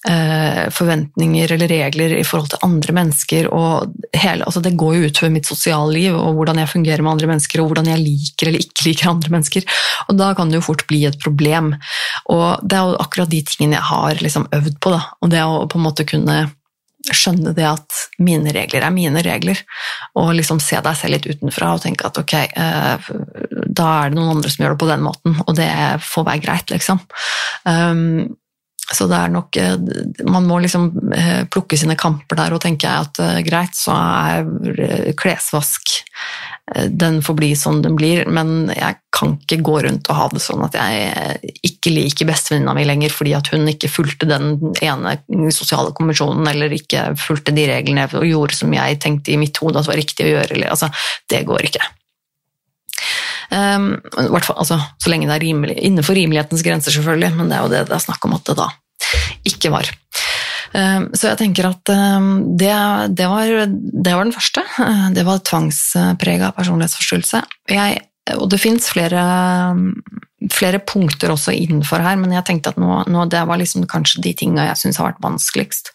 forventninger 0.00 1.50
eller 1.52 1.68
regler 1.68 2.14
i 2.16 2.22
forhold 2.24 2.48
til 2.54 2.62
andre 2.64 2.94
mennesker. 2.96 3.48
og 3.52 3.92
hele, 4.16 4.46
altså 4.48 4.62
Det 4.64 4.72
går 4.80 4.94
jo 4.96 5.08
utover 5.10 5.32
mitt 5.34 5.46
sosiale 5.46 5.92
liv 5.92 6.14
og 6.16 6.38
hvordan 6.38 6.56
jeg 6.62 6.70
fungerer 6.72 7.02
med 7.04 7.12
andre 7.12 7.28
mennesker 7.28 7.60
og 7.60 7.68
hvordan 7.68 7.90
jeg 7.90 8.00
liker 8.00 8.48
eller 8.48 8.64
ikke 8.64 8.86
liker 8.86 9.10
andre 9.10 9.34
mennesker. 9.34 9.66
og 10.08 10.16
Da 10.16 10.32
kan 10.34 10.48
det 10.48 10.56
jo 10.56 10.64
fort 10.70 10.86
bli 10.88 11.04
et 11.04 11.20
problem. 11.20 11.74
og 12.32 12.64
Det 12.64 12.78
er 12.78 12.88
jo 12.88 12.96
akkurat 13.04 13.28
de 13.28 13.42
tingene 13.42 13.76
jeg 13.76 13.88
har 13.90 14.24
liksom 14.24 14.48
øvd 14.56 14.80
på. 14.80 14.90
Da. 14.90 15.02
og 15.20 15.30
Det 15.30 15.44
å 15.44 15.68
på 15.68 15.78
en 15.78 15.84
måte 15.84 16.08
kunne 16.08 16.38
skjønne 17.08 17.54
det 17.56 17.64
at 17.64 18.00
mine 18.20 18.52
regler 18.54 18.84
er 18.84 18.92
mine 18.94 19.22
regler, 19.24 19.60
og 20.20 20.34
liksom 20.36 20.60
se 20.62 20.80
deg 20.84 20.98
selv 20.98 21.16
litt 21.16 21.28
utenfra 21.30 21.72
og 21.74 21.82
tenke 21.84 22.06
at 22.06 22.20
ok, 22.20 22.34
eh, 22.36 23.08
da 23.66 23.88
er 24.02 24.10
det 24.10 24.18
noen 24.18 24.36
andre 24.36 24.52
som 24.52 24.64
gjør 24.64 24.74
det 24.74 24.82
på 24.82 24.90
den 24.90 25.06
måten, 25.06 25.38
og 25.46 25.56
det 25.56 25.70
får 26.04 26.26
være 26.28 26.44
greit, 26.44 26.74
liksom. 26.74 27.00
Så 28.90 29.06
det 29.10 29.18
er 29.18 29.30
nok 29.30 29.56
eh, 29.60 29.76
Man 30.26 30.48
må 30.50 30.58
liksom 30.62 30.90
eh, 31.14 31.44
plukke 31.50 31.78
sine 31.78 31.96
kamper 31.98 32.38
der, 32.40 32.54
og 32.54 32.62
tenker 32.62 32.88
jeg 32.88 33.06
at 33.06 33.46
greit, 33.46 33.76
så 33.78 33.94
er 33.94 35.14
klesvask 35.18 35.92
Den 36.90 37.20
får 37.24 37.36
bli 37.38 37.50
sånn 37.58 37.80
den 37.82 37.96
blir, 37.98 38.24
men 38.30 38.70
jeg 38.74 38.98
kan 39.14 39.36
ikke 39.36 39.60
gå 39.66 39.76
rundt 39.86 40.10
og 40.10 40.18
ha 40.18 40.26
det 40.30 40.42
sånn 40.42 40.62
at 40.62 40.76
jeg 40.78 41.54
ikke 41.66 41.92
liker 41.92 42.28
bestevenninna 42.30 42.74
mi 42.76 42.84
lenger 42.86 43.14
fordi 43.14 43.34
at 43.34 43.50
hun 43.50 43.66
ikke 43.72 43.90
fulgte 43.90 44.28
den 44.30 44.52
ene 44.78 45.16
sosiale 45.54 45.90
konvensjonen 45.96 46.46
eller 46.52 46.74
ikke 46.76 47.10
fulgte 47.18 47.54
de 47.56 47.66
reglene 47.72 48.06
og 48.06 48.28
gjorde 48.28 48.60
som 48.60 48.74
jeg 48.76 49.00
tenkte 49.02 49.34
i 49.34 49.40
mitt 49.40 49.58
hode 49.62 49.82
at 49.82 49.90
var 49.90 49.98
riktig 49.98 50.28
å 50.28 50.34
gjøre. 50.36 50.62
Altså, 50.70 50.92
det 51.30 51.42
går 51.48 51.72
ikke. 51.72 51.90
Um, 53.50 53.96
fall, 54.14 54.58
altså, 54.62 54.78
så 55.02 55.10
lenge 55.10 55.26
det 55.26 55.34
er 55.36 55.42
rimelig, 55.42 55.74
innenfor 55.82 56.14
rimelighetens 56.14 56.62
grenser, 56.62 56.94
selvfølgelig, 56.94 57.32
men 57.38 57.50
det 57.50 57.56
er 57.56 57.64
jo 57.64 57.72
det 57.72 57.80
det 57.88 57.96
er 57.96 58.04
snakk 58.04 58.28
om 58.28 58.36
at 58.36 58.46
det 58.46 58.56
da 58.60 58.68
ikke 59.50 59.72
var. 59.74 59.90
Um, 60.70 61.08
så 61.18 61.32
jeg 61.32 61.40
tenker 61.40 61.66
at 61.72 61.90
um, 61.90 62.30
det, 62.60 62.70
det, 63.18 63.26
var, 63.26 63.50
det, 63.66 64.12
var, 64.14 64.22
den 64.22 64.36
første. 64.36 64.62
Det 65.16 65.26
var 65.26 65.42
tvangsprega 65.50 66.52
personlighetsforstyrrelse. 66.58 67.42
Jeg 67.74 68.06
og 68.36 68.50
det 68.52 68.60
fins 68.62 68.84
flere, 68.92 69.20
flere, 70.52 70.78
punkter 70.86 71.32
også 71.32 71.54
innenfor 71.56 72.04
her, 72.04 72.18
men 72.20 72.34
jeg 72.36 72.44
tenkte 72.46 72.70
at 72.70 72.78
nå, 72.78 73.00
nå 73.10 73.24
det 73.32 73.40
var 73.48 73.58
liksom 73.58 73.88
kanskje 73.90 74.22
de 74.22 74.34
tinga 74.38 74.68
jeg 74.68 74.78
syns 74.84 75.00
har 75.00 75.08
vært 75.08 75.24
vanskeligst. 75.24 75.90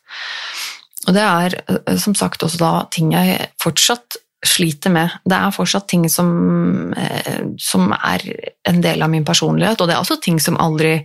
Og 1.05 1.15
det 1.15 1.23
er 1.23 1.55
som 2.01 2.17
sagt 2.17 2.43
også 2.43 2.59
da 2.59 2.71
ting 2.91 3.13
jeg 3.13 3.47
fortsatt 3.61 4.17
sliter 4.47 4.93
med. 4.93 5.13
Det 5.25 5.37
er 5.37 5.53
fortsatt 5.55 5.87
ting 5.91 6.05
som, 6.11 6.93
eh, 6.93 7.41
som 7.61 7.91
er 7.93 8.25
en 8.67 8.81
del 8.81 9.01
av 9.01 9.11
min 9.11 9.25
personlighet, 9.25 9.81
og 9.81 9.89
det 9.89 9.95
er 9.95 10.03
også 10.03 10.21
ting 10.21 10.39
som 10.39 10.59
aldri 10.61 10.97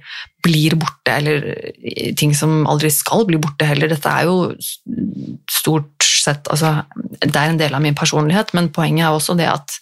blir 0.42 0.76
borte, 0.80 1.12
eller 1.12 2.14
ting 2.16 2.34
som 2.34 2.66
aldri 2.70 2.90
skal 2.90 3.26
bli 3.28 3.40
borte 3.42 3.68
heller. 3.68 3.88
Dette 3.88 4.08
er 4.08 4.28
jo 4.28 4.54
stort 5.50 6.06
sett 6.20 6.48
altså, 6.52 6.82
Det 7.20 7.36
er 7.36 7.50
en 7.50 7.60
del 7.60 7.74
av 7.74 7.82
min 7.82 7.96
personlighet, 7.96 8.52
men 8.54 8.72
poenget 8.72 9.06
er 9.06 9.16
også 9.16 9.36
det 9.36 9.48
at 9.48 9.78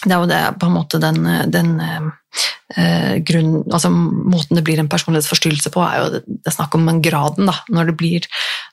det 0.00 0.14
er 0.14 0.22
jo 0.22 0.30
det, 0.30 0.40
på 0.60 0.68
en 0.68 0.72
måte 0.72 1.00
den, 1.02 1.26
den 1.52 1.74
eh, 1.80 3.18
grunn, 3.26 3.66
altså 3.68 3.90
Måten 3.92 4.56
det 4.56 4.64
blir 4.64 4.80
en 4.80 4.88
personlighetsforstyrrelse 4.88 5.72
på, 5.74 5.82
er 5.84 5.98
jo 6.00 6.06
det, 6.14 6.22
det 6.40 6.48
er 6.48 6.56
snakk 6.56 6.76
om 6.78 6.86
den 6.88 7.02
graden. 7.04 7.50
da, 7.50 7.58
Når 7.68 7.90
det, 7.90 7.96
blir, 8.00 8.28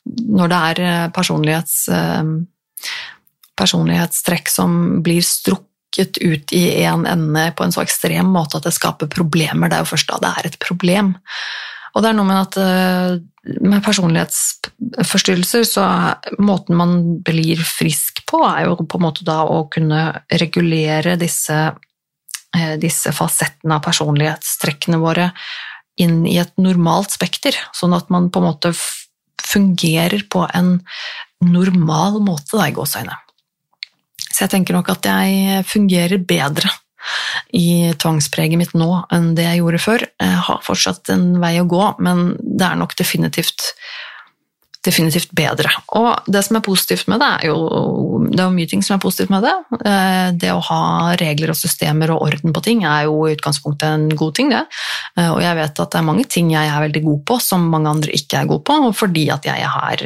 når 0.05 0.53
det 0.53 0.61
er 0.69 0.83
eh, 0.85 1.09
personlighets, 1.15 1.81
eh, 1.91 2.31
personlighetstrekk 3.58 4.51
som 4.51 5.01
blir 5.05 5.24
strukket 5.26 6.20
ut 6.22 6.53
i 6.53 6.64
én 6.84 7.05
en 7.05 7.08
ende 7.10 7.47
på 7.58 7.66
en 7.66 7.74
så 7.74 7.84
ekstrem 7.84 8.30
måte 8.34 8.60
at 8.60 8.68
det 8.68 8.76
skaper 8.76 9.10
problemer. 9.12 9.70
Det 9.70 9.80
er 9.80 9.86
jo 9.86 9.93
først 9.93 10.12
da 10.12 10.22
det 10.24 10.34
er 10.36 10.51
et 10.51 10.60
problem. 10.64 11.16
Og 11.95 12.03
det 12.03 12.12
er 12.12 12.18
noe 12.18 12.30
med 12.30 12.39
at 12.43 12.58
eh, 12.62 13.16
med 13.64 13.82
personlighetsforstyrrelser, 13.86 15.64
så 15.66 15.86
måten 16.38 16.78
man 16.78 16.97
blir 17.26 17.62
frisk 17.66 18.22
på, 18.30 18.43
er 18.45 18.68
jo 18.68 18.78
på 18.84 18.99
en 18.99 19.05
måte 19.08 19.26
da 19.26 19.39
å 19.47 19.64
kunne 19.74 20.03
regulere 20.30 21.16
disse, 21.18 21.58
eh, 22.53 22.76
disse 22.82 23.14
fasettene 23.16 23.80
av 23.80 23.86
personlighetstrekkene 23.88 25.01
våre 25.01 25.32
inn 25.97 26.22
i 26.30 26.38
et 26.38 26.53
normalt 26.62 27.16
spekter, 27.16 27.58
sånn 27.74 27.95
at 27.97 28.12
man 28.14 28.30
på 28.30 28.43
en 28.43 28.49
måte 28.51 28.74
fungerer 29.41 30.28
på 30.30 30.45
en 30.53 30.76
normal 31.41 32.20
måte, 32.22 32.58
da, 32.58 32.68
i 32.68 32.76
gåseøyne. 32.76 33.16
Så 34.38 34.45
jeg 34.45 34.53
tenker 34.53 34.77
nok 34.77 34.91
at 34.93 35.07
jeg 35.09 35.63
fungerer 35.65 36.21
bedre 36.21 36.69
i 37.57 37.93
tvangspreget 37.97 38.59
mitt 38.59 38.75
nå 38.77 38.89
enn 39.13 39.31
det 39.38 39.47
jeg 39.47 39.63
gjorde 39.63 39.81
før. 39.81 40.03
Jeg 40.21 40.43
har 40.49 40.65
fortsatt 40.65 41.09
en 41.13 41.31
vei 41.41 41.55
å 41.57 41.69
gå, 41.69 41.85
men 42.05 42.35
det 42.38 42.67
er 42.67 42.77
nok 42.77 42.93
definitivt, 42.99 43.71
definitivt 44.85 45.33
bedre. 45.35 45.71
Og 45.97 46.29
det 46.29 46.43
som 46.45 46.59
er 46.59 46.65
positivt 46.67 47.09
med 47.09 47.23
det, 47.23 47.31
er 47.39 47.49
jo 47.49 47.57
Det 48.27 48.43
er 48.43 48.51
mye 48.53 48.67
ting 48.69 48.83
som 48.83 48.97
er 48.97 49.01
positivt 49.01 49.31
med 49.33 49.45
det. 49.45 49.53
Eh, 49.88 50.29
det 50.38 50.51
å 50.51 50.61
ha 50.67 51.15
regler 51.17 51.49
og 51.53 51.57
systemer 51.57 52.11
og 52.11 52.25
orden 52.27 52.53
på 52.53 52.61
ting 52.61 52.83
er 52.83 53.07
jo 53.07 53.23
i 53.25 53.33
utgangspunktet 53.33 53.88
en 53.88 54.09
god 54.09 54.35
ting, 54.35 54.51
det. 54.51 54.65
Eh, 55.17 55.31
og 55.31 55.41
jeg 55.41 55.57
vet 55.57 55.79
at 55.79 55.91
det 55.95 56.01
er 56.01 56.05
mange 56.05 56.25
ting 56.29 56.51
jeg 56.51 56.69
er 56.69 56.83
veldig 56.83 57.03
god 57.07 57.23
på 57.31 57.39
som 57.41 57.65
mange 57.71 57.89
andre 57.95 58.13
ikke 58.13 58.43
er 58.43 58.51
god 58.51 58.65
på, 58.67 58.77
fordi 58.99 59.29
at 59.33 59.47
jeg 59.47 59.71
har 59.73 60.05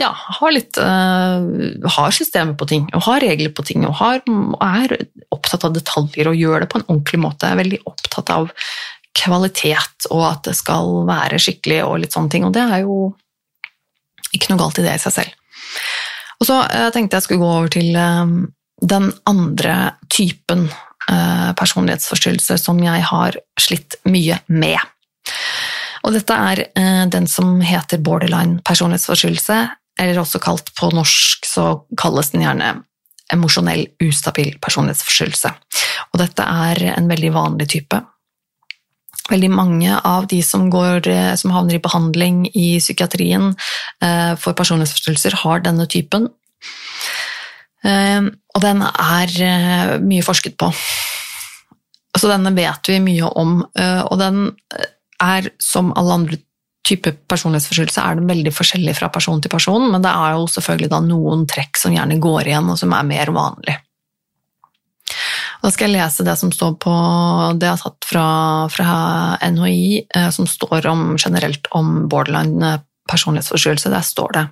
ja, 0.00 0.10
har 0.10 0.52
litt 0.54 0.78
uh, 0.80 1.38
har 1.96 2.14
systemer 2.14 2.56
på 2.58 2.66
ting, 2.70 2.86
og 2.96 3.04
har 3.06 3.22
regler 3.22 3.52
på 3.54 3.64
ting, 3.66 3.84
og, 3.86 3.94
har, 4.00 4.22
er 4.66 4.96
opptatt 5.34 5.66
av 5.68 5.74
detaljer 5.76 6.30
og 6.30 6.38
gjør 6.38 6.64
det 6.64 6.70
på 6.72 6.80
en 6.80 6.88
ordentlig 6.88 7.20
måte. 7.22 7.50
Er 7.50 7.60
veldig 7.60 7.82
opptatt 7.86 8.32
av 8.34 8.50
kvalitet 9.14 10.08
og 10.10 10.24
at 10.26 10.48
det 10.48 10.56
skal 10.58 11.04
være 11.06 11.38
skikkelig 11.38 11.84
og 11.86 12.00
litt 12.02 12.16
sånne 12.16 12.32
ting, 12.32 12.46
og 12.46 12.56
det 12.56 12.64
er 12.66 12.82
jo 12.82 13.12
ikke 14.34 14.50
noe 14.50 14.64
galt 14.64 14.80
i 14.82 14.86
det 14.86 14.96
i 14.96 15.04
seg 15.04 15.14
selv. 15.20 15.36
Og 16.42 16.48
så 16.50 16.58
uh, 16.66 16.88
tenkte 16.94 17.20
jeg 17.20 17.28
skulle 17.28 17.44
gå 17.44 17.52
over 17.60 17.70
til 17.76 17.94
uh, 17.94 18.26
den 18.82 19.12
andre 19.30 19.76
typen 20.10 20.68
personlighetsforstyrrelse 21.04 22.56
som 22.56 22.78
jeg 22.80 23.02
har 23.04 23.36
slitt 23.60 23.98
mye 24.08 24.38
med. 24.48 24.78
Og 26.00 26.14
dette 26.16 26.32
er 26.32 26.62
den 27.12 27.26
som 27.28 27.58
heter 27.60 28.00
borderline 28.00 28.62
personlighetsforstyrrelse, 28.64 29.58
eller 30.00 30.20
også 30.20 30.40
kalt 30.42 30.72
på 30.78 30.90
norsk, 30.94 31.46
så 31.46 31.66
kalles 32.00 32.32
den 32.32 32.44
gjerne 32.44 32.72
emosjonell 33.32 33.86
ustabil 34.04 34.56
personlighetsforstyrrelse. 34.62 35.52
Og 36.12 36.20
dette 36.20 36.44
er 36.44 36.82
en 36.94 37.08
veldig 37.10 37.30
vanlig 37.34 37.68
type. 37.76 38.00
Veldig 39.30 39.50
mange 39.54 39.96
av 40.04 40.26
de 40.28 40.42
som, 40.44 40.66
går, 40.72 41.08
som 41.40 41.54
havner 41.54 41.78
i 41.78 41.82
behandling 41.82 42.44
i 42.52 42.74
psykiatrien 42.82 43.54
eh, 44.04 44.34
for 44.40 44.56
personlighetsforstyrrelser, 44.58 45.38
har 45.44 45.64
denne 45.64 45.86
typen. 45.88 46.28
Eh, 47.84 48.28
og 48.28 48.64
den 48.64 48.84
er 48.84 49.36
eh, 49.48 49.94
mye 50.04 50.26
forsket 50.26 50.58
på. 50.60 50.68
Så 52.14 52.28
denne 52.30 52.52
vet 52.54 52.90
vi 52.90 53.00
mye 53.02 53.26
om, 53.26 53.56
og 53.74 54.12
den 54.20 54.44
er 55.24 55.48
som 55.58 55.88
alle 55.98 56.14
andre 56.14 56.36
type 56.84 57.12
personlighetsforstyrrelse 57.30 58.02
er 58.02 58.18
den 58.18 58.28
veldig 58.28 58.52
forskjellig 58.54 58.94
fra 58.98 59.08
person 59.12 59.40
til 59.42 59.52
person, 59.52 59.88
men 59.92 60.04
det 60.04 60.12
er 60.12 60.36
jo 60.36 60.46
selvfølgelig 60.52 61.00
noen 61.06 61.46
trekk 61.50 61.80
som 61.80 61.94
gjerne 61.94 62.20
går 62.22 62.50
igjen, 62.50 62.70
og 62.70 62.80
som 62.80 62.92
er 62.96 63.08
mer 63.08 63.32
vanlig. 63.34 63.78
Da 65.64 65.70
skal 65.72 65.88
jeg 65.88 65.96
lese 65.96 66.26
det 66.26 66.34
som 66.36 66.50
står 66.52 66.74
på 66.82 66.92
Det 67.56 67.64
jeg 67.64 67.72
har 67.72 67.80
tatt 67.80 68.06
fra, 68.08 68.26
fra 68.72 68.96
NHI, 69.48 70.04
eh, 70.04 70.28
som 70.34 70.48
står 70.48 70.84
om, 70.90 71.14
generelt 71.16 71.70
om 71.72 72.04
borderline 72.12 72.78
personlighetsforstyrrelse. 73.08 73.92
Der 73.92 74.04
står 74.04 74.36
det 74.36 74.44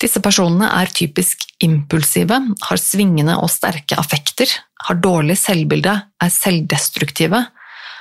disse 0.00 0.20
personene 0.24 0.68
er 0.80 0.88
typisk 0.96 1.44
impulsive, 1.60 2.38
har 2.64 2.80
svingende 2.80 3.36
og 3.36 3.50
sterke 3.52 3.98
affekter, 4.00 4.48
har 4.86 4.96
dårlig 4.96 5.36
selvbilde, 5.36 5.92
er 6.24 6.32
selvdestruktive 6.32 7.42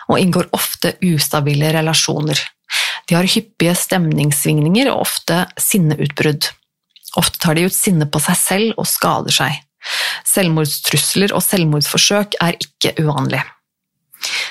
og 0.09 0.21
inngår 0.21 0.47
ofte 0.55 0.93
ustabile 1.03 1.73
relasjoner. 1.75 2.39
De 3.09 3.17
har 3.17 3.25
hyppige 3.25 3.73
stemningssvingninger 3.73 4.91
og 4.91 5.07
ofte 5.07 5.43
sinneutbrudd. 5.57 6.51
Ofte 7.17 7.41
tar 7.41 7.57
de 7.57 7.65
ut 7.65 7.73
sinne 7.73 8.05
på 8.05 8.21
seg 8.21 8.37
selv 8.37 8.81
og 8.81 8.85
skader 8.89 9.33
seg. 9.33 9.55
Selvmordstrusler 10.29 11.33
og 11.33 11.41
selvmordsforsøk 11.41 12.37
er 12.43 12.59
ikke 12.59 12.93
uvanlig. 13.01 13.41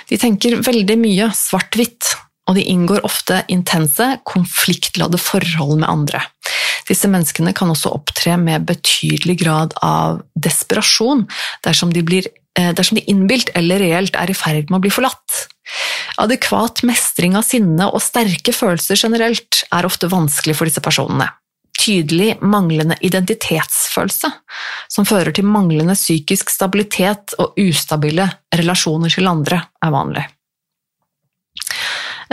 De 0.09 0.19
tenker 0.19 0.59
veldig 0.65 0.97
mye 0.99 1.29
svart-hvitt, 1.37 2.17
og 2.49 2.57
de 2.57 2.65
inngår 2.73 3.05
ofte 3.07 3.43
intense, 3.53 4.07
konfliktladde 4.27 5.21
forhold 5.21 5.77
med 5.83 5.89
andre. 5.91 6.23
Disse 6.89 7.11
menneskene 7.13 7.53
kan 7.55 7.71
også 7.71 7.93
opptre 7.93 8.39
med 8.41 8.65
betydelig 8.67 9.37
grad 9.43 9.77
av 9.85 10.23
desperasjon 10.33 11.27
dersom 11.67 11.93
de, 11.93 12.01
eh, 12.57 12.73
dersom 12.73 12.97
de 12.97 13.05
innbilt 13.13 13.53
eller 13.55 13.85
reelt 13.85 14.17
er 14.17 14.33
i 14.33 14.35
ferd 14.35 14.71
med 14.71 14.81
å 14.81 14.85
bli 14.87 14.91
forlatt. 14.91 15.45
Adekvat 16.19 16.83
mestring 16.89 17.37
av 17.39 17.47
sinne 17.47 17.89
og 17.93 18.03
sterke 18.03 18.55
følelser 18.55 18.99
generelt 18.99 19.63
er 19.75 19.87
ofte 19.87 20.11
vanskelig 20.11 20.57
for 20.59 20.69
disse 20.69 20.83
personene. 20.85 21.29
Tydelig 21.79 22.41
manglende 22.43 22.97
identitetsfølelse, 23.07 24.31
som 24.91 25.07
fører 25.07 25.31
til 25.35 25.47
manglende 25.47 25.95
psykisk 25.95 26.51
stabilitet 26.51 27.37
og 27.39 27.59
ustabile 27.63 28.27
relasjoner 28.59 29.15
til 29.15 29.31
andre, 29.31 29.61
er 29.85 29.95
vanlig. 29.95 30.25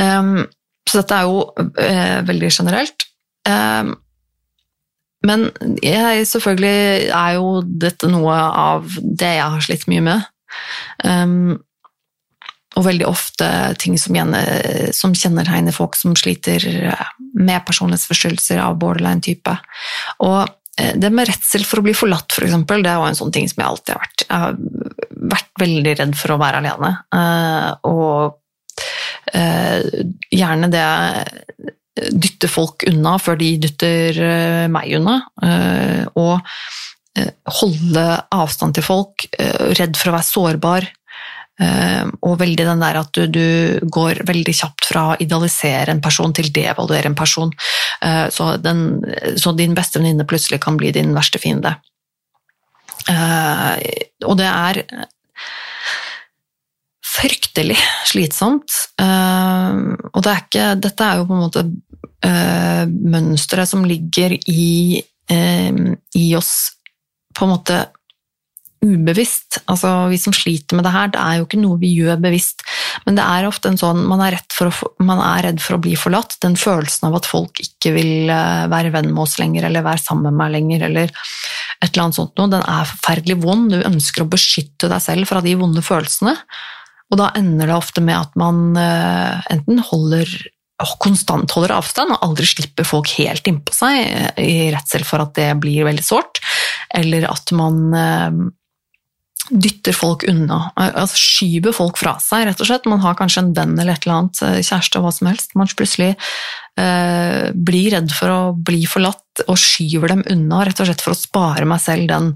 Um, 0.01 0.47
så 0.89 1.01
dette 1.01 1.19
er 1.19 1.29
jo 1.29 1.45
uh, 1.53 2.19
veldig 2.25 2.49
generelt. 2.51 3.05
Um, 3.47 3.93
men 5.25 5.47
jeg, 5.81 6.25
selvfølgelig 6.29 7.09
er 7.09 7.37
jo 7.37 7.61
dette 7.65 8.09
noe 8.11 8.33
av 8.35 8.89
det 9.01 9.31
jeg 9.37 9.53
har 9.55 9.63
slitt 9.65 9.87
mye 9.89 10.03
med. 10.05 10.27
Um, 11.05 11.55
og 12.75 12.83
veldig 12.83 13.07
ofte 13.07 13.47
ting 13.79 13.95
som, 13.99 14.15
gjerne, 14.17 14.41
som 14.95 15.15
kjennetegner 15.15 15.75
folk 15.75 15.95
som 15.97 16.15
sliter 16.19 16.63
med 17.35 17.63
personlighetsforstyrrelser 17.67 18.59
av 18.63 18.77
borderline-type. 18.81 19.55
Og 20.27 20.41
eh, 20.81 20.93
det 20.99 21.11
med 21.15 21.29
redsel 21.29 21.65
for 21.67 21.79
å 21.79 21.85
bli 21.85 21.95
forlatt, 21.95 22.35
for 22.35 22.47
eksempel, 22.47 22.83
det 22.83 22.95
var 22.99 23.11
en 23.11 23.19
sånn 23.19 23.33
ting 23.35 23.47
som 23.51 23.61
jeg 23.61 23.69
alltid 23.69 23.93
har 23.95 24.03
vært. 24.03 24.25
Jeg 24.25 24.43
har 24.43 24.57
vært 25.35 25.63
veldig 25.63 25.95
redd 26.01 26.17
for 26.19 26.35
å 26.35 26.39
være 26.41 26.61
alene. 26.63 26.91
Eh, 27.19 27.69
og 27.91 29.31
eh, 29.31 30.03
gjerne 30.35 30.71
det 30.73 30.87
dytte 31.95 32.51
folk 32.51 32.83
unna 32.89 33.15
før 33.23 33.39
de 33.39 33.53
dytter 33.63 34.17
meg 34.67 34.97
unna. 34.97 35.13
Og 36.19 36.43
holde 37.61 38.03
avstand 38.35 38.75
til 38.75 38.83
folk, 38.83 39.23
redd 39.79 39.95
for 39.95 40.11
å 40.11 40.15
være 40.17 40.27
sårbar. 40.27 40.89
Ehm, 41.55 42.11
og 42.27 42.39
veldig 42.41 42.65
den 42.67 42.81
der 42.83 42.97
at 42.99 43.15
du, 43.15 43.25
du, 43.31 43.87
går 43.87 44.25
veldig 44.27 44.55
kjapt 44.57 44.89
fra 44.89 45.05
å 45.13 45.17
idealisere 45.23 45.93
en 45.93 46.03
person 46.03 46.33
til 46.35 46.51
devaluere 46.55 47.07
en 47.07 47.17
person. 47.17 47.53
Ehm, 48.03 48.27
så, 48.33 48.55
den, 48.59 48.85
så 49.39 49.55
din 49.55 49.75
beste 49.77 50.01
venninne 50.01 50.27
plutselig 50.27 50.59
kan 50.65 50.79
bli 50.79 50.91
din 50.95 51.15
verste 51.15 51.39
fiende. 51.39 51.77
Ehm, 53.11 53.85
og 54.27 54.39
det 54.41 54.49
er 54.51 54.81
fryktelig 57.15 57.77
slitsomt. 58.09 58.73
Og 58.99 60.17
det 60.25 60.31
er 60.31 60.41
ikke, 60.41 60.63
dette 60.83 61.05
er 61.05 61.21
jo 61.21 61.27
på 61.29 61.35
en 61.37 61.45
måte 61.45 61.61
mønsteret 63.15 63.69
som 63.69 63.85
ligger 63.87 64.33
i, 64.51 64.99
i 65.31 66.25
oss 66.35 66.51
på 67.37 67.45
en 67.45 67.53
måte 67.53 67.77
ubevisst. 68.85 69.59
Altså, 69.71 69.91
vi 70.11 70.19
som 70.21 70.35
sliter 70.35 70.77
med 70.77 70.85
det 70.87 70.93
her, 70.93 71.09
det 71.13 71.21
er 71.21 71.39
jo 71.39 71.47
ikke 71.47 71.61
noe 71.61 71.79
vi 71.81 71.91
gjør 71.97 72.21
bevisst. 72.21 72.63
Men 73.05 73.17
det 73.17 73.25
er 73.25 73.47
ofte 73.49 73.71
en 73.71 73.79
sånn 73.79 74.03
man 74.09 74.23
er, 74.25 74.37
å, 74.37 74.71
man 75.03 75.21
er, 75.23 75.47
redd 75.47 75.63
for 75.63 75.77
å 75.77 75.81
bli 75.83 75.95
forlatt. 75.99 76.37
Den 76.43 76.57
følelsen 76.59 77.09
av 77.09 77.19
at 77.19 77.29
folk 77.29 77.61
ikke 77.63 77.95
vil 77.97 78.31
eh, 78.31 78.65
være 78.71 78.93
venn 78.95 79.11
med 79.11 79.25
oss 79.25 79.37
lenger, 79.41 79.67
eller 79.67 79.85
være 79.85 80.03
sammen 80.05 80.29
med 80.29 80.39
meg 80.43 80.55
lenger, 80.55 80.87
eller 80.89 81.11
et 81.11 81.91
eller 81.91 82.05
annet 82.05 82.19
sånt 82.19 82.39
noe, 82.39 82.51
den 82.53 82.63
er 82.63 82.89
forferdelig 82.93 83.39
vond. 83.43 83.69
Du 83.73 83.81
ønsker 83.81 84.23
å 84.23 84.31
beskytte 84.31 84.89
deg 84.91 85.03
selv 85.03 85.29
fra 85.29 85.43
de 85.45 85.57
vonde 85.59 85.83
følelsene. 85.85 86.35
Og 87.13 87.19
da 87.21 87.29
ender 87.37 87.69
det 87.69 87.77
ofte 87.77 88.01
med 88.01 88.17
at 88.17 88.37
man 88.39 88.67
eh, 88.79 89.47
enten 89.53 89.81
holder 89.91 90.29
konstant 90.99 91.53
holder 91.55 91.71
avstand 91.77 92.11
og 92.11 92.23
aldri 92.25 92.47
slipper 92.49 92.87
folk 92.87 93.13
helt 93.15 93.45
innpå 93.47 93.73
seg 93.75 93.99
eh, 94.01 94.41
i 94.43 94.55
redsel 94.73 95.05
for 95.07 95.23
at 95.23 95.35
det 95.37 95.49
blir 95.63 95.87
veldig 95.87 96.03
sårt, 96.03 96.41
eller 96.95 97.27
at 97.31 97.53
man 97.55 97.77
dytter 99.49 99.93
folk 99.93 100.23
unna, 100.29 100.71
altså 100.75 101.19
skyver 101.19 101.75
folk 101.75 101.99
fra 102.01 102.15
seg, 102.23 102.47
rett 102.47 102.61
og 102.61 102.69
slett. 102.69 102.87
Man 102.89 103.03
har 103.03 103.17
kanskje 103.19 103.43
en 103.43 103.51
venn 103.57 103.75
eller 103.77 103.93
et 103.93 104.05
eller 104.05 104.19
annet, 104.19 104.41
eh, 104.45 104.61
kjæreste 104.65 105.01
hva 105.03 105.11
som 105.13 105.29
helst. 105.29 105.53
Man 105.57 105.69
plutselig 105.69 106.15
eh, 106.81 107.51
blir 107.53 107.91
redd 107.93 108.13
for 108.15 108.33
å 108.33 108.39
bli 108.55 108.85
forlatt 108.89 109.45
og 109.45 109.59
skyver 109.59 110.15
dem 110.15 110.23
unna, 110.31 110.63
rett 110.65 110.81
og 110.81 110.89
slett 110.89 111.03
for 111.03 111.13
å 111.13 111.19
spare 111.19 111.67
meg 111.69 111.83
selv 111.83 112.09
den, 112.09 112.31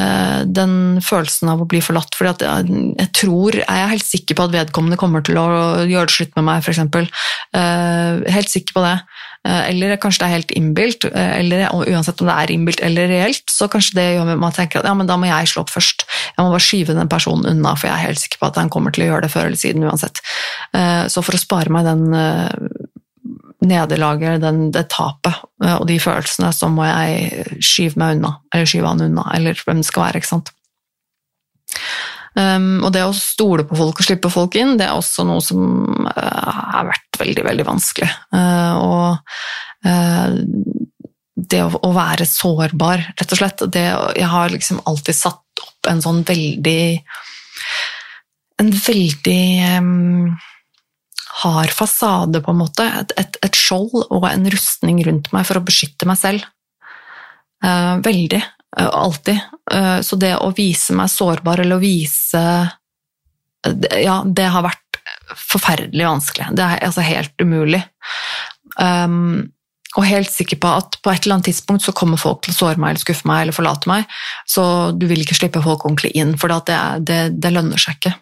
eh, 0.00 0.42
den 0.46 0.74
følelsen 1.04 1.52
av 1.54 1.62
å 1.62 1.68
bli 1.70 1.82
forlatt. 1.84 2.18
For 2.18 2.32
jeg, 2.32 2.66
jeg, 2.98 3.10
tror, 3.14 3.60
er 3.62 3.92
helt 3.94 4.06
sikker 4.06 4.38
på 4.38 4.48
at 4.48 4.56
vedkommende 4.56 4.98
kommer 5.00 5.22
til 5.26 5.38
å 5.38 5.46
gjøre 5.86 6.10
det 6.10 6.18
slutt 6.18 6.34
med 6.40 6.48
meg, 6.50 6.66
f.eks. 6.66 7.22
Eh, 7.54 8.24
helt 8.34 8.50
sikker 8.50 8.74
på 8.74 8.86
det. 8.88 8.96
Eh, 9.44 9.70
eller 9.70 9.98
kanskje 10.00 10.22
det 10.22 10.26
er 10.26 10.34
helt 10.38 10.52
innbilt, 10.56 11.04
eh, 11.04 11.32
eller 11.40 11.66
uansett 11.92 12.20
om 12.22 12.30
det 12.30 12.36
er 12.36 12.52
innbilt 12.54 12.80
eller 12.80 13.10
reelt, 13.10 13.44
så 13.52 13.68
kanskje 13.68 13.98
det 13.98 14.06
gjør 14.14 14.32
at 14.32 14.40
man 14.40 14.56
tenker 14.56 14.80
at 14.80 14.88
ja, 14.88 14.94
men 14.96 15.10
da 15.10 15.18
må 15.20 15.28
jeg 15.28 15.50
slå 15.52 15.66
opp 15.66 15.72
først. 15.74 16.06
Jeg 16.32 16.40
må 16.40 16.48
bare 16.54 16.64
skyve 16.64 16.96
den 16.96 17.12
personen 17.12 17.50
unna, 17.52 17.74
for 17.76 17.90
jeg 17.90 17.94
er 17.94 18.06
helt 18.08 18.22
sikker 18.22 18.40
på 18.40 18.48
at 18.48 18.60
han 18.62 18.72
kommer 18.72 18.94
til 18.94 19.04
å 19.04 19.10
gjøre 19.10 19.26
det 19.26 19.32
før 19.34 19.50
eller 19.50 19.60
siden 19.60 19.84
uansett. 19.84 20.22
Eh, 20.72 21.04
så 21.12 21.24
for 21.24 21.36
å 21.36 21.42
spare 21.42 21.72
meg 21.74 21.84
den 21.84 22.08
nederlaget, 23.64 24.42
det 24.72 24.82
tapet 24.92 25.38
og 25.64 25.86
de 25.88 25.94
følelsene, 26.00 26.50
så 26.52 26.68
må 26.68 26.84
jeg 26.84 27.60
skyve 27.64 28.00
meg 28.00 28.18
unna, 28.18 28.34
eller 28.52 28.68
skyve 28.68 28.90
han 28.90 29.06
unna, 29.06 29.24
eller 29.36 29.56
hvem 29.56 29.80
det 29.80 29.88
skal 29.88 30.04
være. 30.08 30.20
ikke 30.20 30.32
sant? 30.32 30.52
Um, 32.34 32.82
og 32.82 32.90
det 32.94 33.04
å 33.06 33.12
stole 33.14 33.62
på 33.66 33.76
folk 33.78 34.00
og 34.00 34.06
slippe 34.08 34.30
folk 34.32 34.56
inn, 34.58 34.74
det 34.78 34.88
er 34.88 34.98
også 34.98 35.22
noe 35.26 35.42
som 35.44 35.60
uh, 36.08 36.54
har 36.74 36.88
vært 36.88 37.18
veldig, 37.20 37.44
veldig 37.46 37.66
vanskelig. 37.68 38.08
Uh, 38.34 38.74
og 38.82 39.86
uh, 39.86 40.34
det 41.34 41.60
å, 41.62 41.92
være 41.94 42.26
sårbar, 42.26 43.04
rett 43.18 43.34
og 43.34 43.38
slett 43.38 43.62
det, 43.74 43.84
Jeg 44.16 44.30
har 44.30 44.50
liksom 44.50 44.80
alltid 44.88 45.18
satt 45.18 45.62
opp 45.62 45.88
en 45.90 46.02
sånn 46.02 46.22
veldig 46.26 47.02
En 48.62 48.70
veldig 48.70 49.44
um, 49.82 50.34
hard 51.42 51.74
fasade, 51.74 52.40
på 52.42 52.54
en 52.54 52.60
måte. 52.62 52.86
Et, 53.02 53.14
et, 53.20 53.38
et, 53.46 53.58
skjold 53.58 54.06
og 54.06 54.26
en 54.30 54.46
rustning 54.54 55.02
rundt 55.06 55.30
meg 55.34 55.46
for 55.46 55.58
å 55.58 55.64
beskytte 55.66 56.06
meg 56.06 56.18
selv. 56.20 56.46
veldig. 58.06 58.40
Eh, 58.78 58.88
alltid. 58.88 59.40
Eh, 59.72 60.00
så 60.00 60.16
det 60.16 60.34
å 60.36 60.52
vise 60.56 60.94
meg 60.96 61.12
sårbar, 61.12 61.62
eller 61.64 61.78
å 61.78 61.84
vise 61.84 62.44
Ja, 63.64 64.18
det 64.28 64.44
har 64.52 64.60
vært 64.66 64.98
forferdelig 65.40 66.04
vanskelig. 66.04 66.50
Det 66.52 66.64
er 66.64 66.82
altså 66.84 67.00
helt 67.00 67.32
umulig. 67.40 67.80
Um, 68.76 69.54
og 69.94 70.04
helt 70.04 70.28
sikker 70.28 70.58
på 70.60 70.68
at 70.68 70.98
på 71.00 71.12
et 71.12 71.24
eller 71.24 71.38
annet 71.38 71.48
tidspunkt 71.48 71.84
så 71.86 71.94
kommer 71.96 72.20
folk 72.20 72.42
til 72.44 72.52
å 72.52 72.56
såre 72.56 72.80
meg 72.82 72.92
eller 72.92 73.04
skuffe 73.04 73.28
meg 73.30 73.44
eller 73.44 73.56
forlate 73.56 73.88
meg, 73.88 74.10
så 74.50 74.64
du 74.92 75.06
vil 75.08 75.22
ikke 75.22 75.38
slippe 75.38 75.62
folk 75.64 75.86
ordentlig 75.86 76.10
inn, 76.18 76.34
for 76.40 76.52
det, 76.52 76.78
det, 77.06 77.20
det 77.38 77.52
lønner 77.54 77.80
seg 77.80 77.96
ikke. 77.96 78.14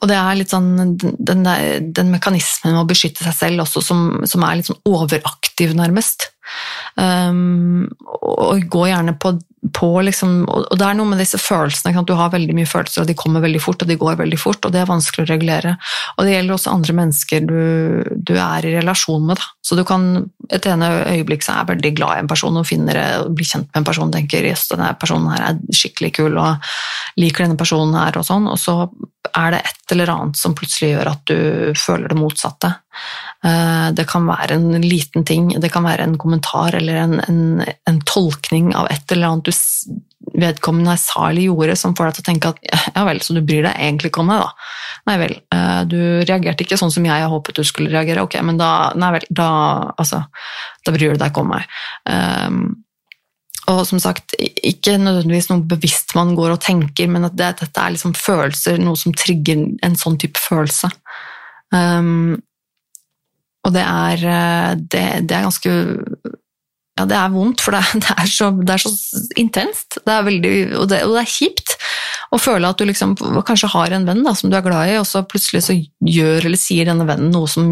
Og 0.00 0.08
det 0.10 0.16
er 0.16 0.38
litt 0.38 0.52
sånn 0.52 0.96
den, 0.96 1.44
den 1.44 2.12
mekanismen 2.12 2.74
med 2.74 2.82
å 2.82 2.88
beskytte 2.88 3.26
seg 3.26 3.36
selv 3.36 3.64
også, 3.66 3.82
som, 3.84 4.04
som 4.28 4.44
er 4.46 4.58
litt 4.58 4.70
sånn 4.70 4.80
overaktiv, 4.88 5.74
nærmest. 5.76 6.30
Um, 6.96 7.86
og 8.10 8.64
gå 8.72 8.86
gjerne 8.90 9.14
på, 9.20 9.34
på 9.76 9.88
liksom, 10.00 10.46
Og 10.48 10.78
det 10.78 10.86
er 10.86 10.96
noe 10.96 11.10
med 11.10 11.20
disse 11.20 11.38
følelsene. 11.40 12.04
Du 12.08 12.14
har 12.16 12.32
veldig 12.32 12.54
mye 12.56 12.68
følelser, 12.68 13.02
og 13.02 13.10
de 13.10 13.16
kommer 13.18 13.42
veldig 13.44 13.60
fort, 13.60 13.82
og 13.82 13.90
de 13.90 13.98
går 14.00 14.16
veldig 14.16 14.38
fort, 14.40 14.64
og 14.64 14.72
det 14.72 14.80
er 14.80 14.88
vanskelig 14.88 15.26
å 15.26 15.30
regulere. 15.30 15.74
Og 16.16 16.24
det 16.24 16.34
gjelder 16.34 16.56
også 16.56 16.72
andre 16.72 16.96
mennesker 17.02 17.44
du, 17.44 17.58
du 18.16 18.34
er 18.40 18.66
i 18.66 18.74
relasjon 18.78 19.26
med. 19.28 19.40
Da. 19.40 19.50
Så 19.60 19.76
du 19.76 19.84
kan 19.88 20.08
et 20.50 20.66
ene 20.66 20.88
øyeblikk 21.12 21.44
så 21.44 21.52
er 21.52 21.60
jeg 21.60 21.70
veldig 21.74 21.92
glad 21.98 22.16
i 22.16 22.22
en 22.24 22.30
person 22.30 22.56
og 22.58 22.66
finner 22.66 22.98
blir 23.28 23.46
kjent 23.46 23.68
med 23.68 23.82
en 23.82 23.86
person 23.86 24.08
og 24.08 24.16
tenker 24.16 24.48
yes, 24.48 24.66
denne 24.72 24.90
personen 24.98 25.30
her 25.34 25.44
er 25.50 25.60
skikkelig 25.76 26.14
kul 26.16 26.40
og 26.40 26.70
liker 27.20 27.44
denne 27.44 27.60
personen 27.60 27.98
her, 28.00 28.16
og 28.18 28.26
sånn, 28.26 28.48
og 28.50 28.58
så 28.58 28.80
er 29.36 29.54
det 29.54 29.60
et 29.68 29.94
eller 29.94 30.10
annet 30.14 30.38
som 30.40 30.56
plutselig 30.58 30.94
gjør 30.94 31.12
at 31.12 31.26
du 31.28 31.40
føler 31.78 32.10
det 32.10 32.18
motsatte. 32.18 32.72
Eh, 33.44 33.88
det 33.96 34.04
kan 34.10 34.26
være 34.28 34.58
en 34.58 34.84
liten 34.84 35.24
ting, 35.24 35.54
det 35.60 35.72
kan 35.72 35.86
være 35.86 36.04
en 36.04 36.18
kommentar 36.20 36.76
eller 36.76 36.98
en, 37.00 37.20
en, 37.24 37.42
en 37.88 38.00
tolkning 38.04 38.74
av 38.76 38.90
et 38.92 39.14
eller 39.14 39.30
annet 39.30 39.48
du 39.48 40.00
vedkommende 40.40 40.92
sa 41.00 41.30
eller 41.30 41.48
gjorde 41.48 41.76
som 41.80 41.94
får 41.96 42.10
deg 42.10 42.16
til 42.16 42.22
å 42.22 42.26
tenke 42.28 42.50
at 42.52 42.90
ja 42.94 43.04
vel, 43.08 43.22
så 43.24 43.34
du 43.34 43.40
bryr 43.40 43.64
deg 43.64 43.78
egentlig 43.80 44.10
ikke 44.12 44.20
om 44.22 44.28
meg, 44.30 44.44
da. 44.44 44.68
Nei 45.08 45.16
vel, 45.22 45.34
eh, 45.56 45.80
du 45.88 45.98
reagerte 46.28 46.66
ikke 46.66 46.78
sånn 46.80 46.92
som 46.92 47.08
jeg 47.08 47.30
håpet 47.32 47.56
du 47.56 47.64
skulle 47.66 47.92
reagere, 47.94 48.26
ok, 48.28 48.36
men 48.44 48.60
da, 48.60 48.70
nei 49.00 49.14
vel, 49.16 49.26
da, 49.32 49.48
altså, 49.96 50.22
da 50.84 50.94
bryr 50.94 51.16
du 51.16 51.22
deg 51.22 51.32
ikke 51.32 51.44
om 51.44 51.50
meg. 51.54 51.80
Um, 52.04 52.60
og 53.70 53.82
som 53.88 54.00
sagt, 54.02 54.36
ikke 54.36 54.98
nødvendigvis 55.00 55.48
noe 55.50 55.64
bevisst 55.72 56.14
man 56.18 56.34
går 56.36 56.54
og 56.56 56.62
tenker, 56.64 57.08
men 57.10 57.26
at 57.28 57.36
det, 57.38 57.54
dette 57.62 57.82
er 57.82 57.96
liksom 57.96 58.14
følelser, 58.18 58.80
noe 58.82 58.98
som 59.00 59.16
trigger 59.16 59.64
en 59.86 59.98
sånn 59.98 60.18
type 60.20 60.40
følelse. 60.42 60.90
Um, 61.72 62.40
og 63.66 63.74
det 63.74 63.82
er, 63.84 64.28
eh, 64.34 64.70
det, 64.80 65.06
det 65.28 65.36
er 65.36 65.48
ganske 65.48 65.74
ja, 67.00 67.06
det 67.08 67.16
er 67.16 67.32
vondt, 67.32 67.62
for 67.64 67.72
det, 67.72 67.80
det, 68.04 68.12
er, 68.12 68.28
så, 68.28 68.50
det 68.60 68.74
er, 68.74 68.82
så, 68.82 68.92
intenst. 69.40 70.00
Det 70.04 70.14
er 70.14 70.26
veldig, 70.26 70.54
og, 70.76 70.88
det, 70.90 71.02
og, 71.06 71.14
det, 71.16 71.22
er 71.22 71.30
kjipt 71.32 71.76
å 72.30 72.38
føle 72.38 72.68
at 72.68 72.78
du 72.78 72.84
liksom, 72.86 73.14
kanskje 73.46 73.70
har 73.72 73.94
en 73.96 74.04
venn 74.06 74.20
da, 74.26 74.34
som 74.38 74.52
du 74.52 74.56
er 74.58 74.64
glad 74.66 74.90
i, 74.92 74.98
og 75.00 75.06
så 75.08 75.22
plutselig 75.26 75.64
så 75.66 75.74
gjør 75.74 76.46
eller 76.50 76.60
sier 76.60 76.90
denne 76.90 77.06
vennen 77.08 77.32
noe 77.34 77.48
som 77.50 77.70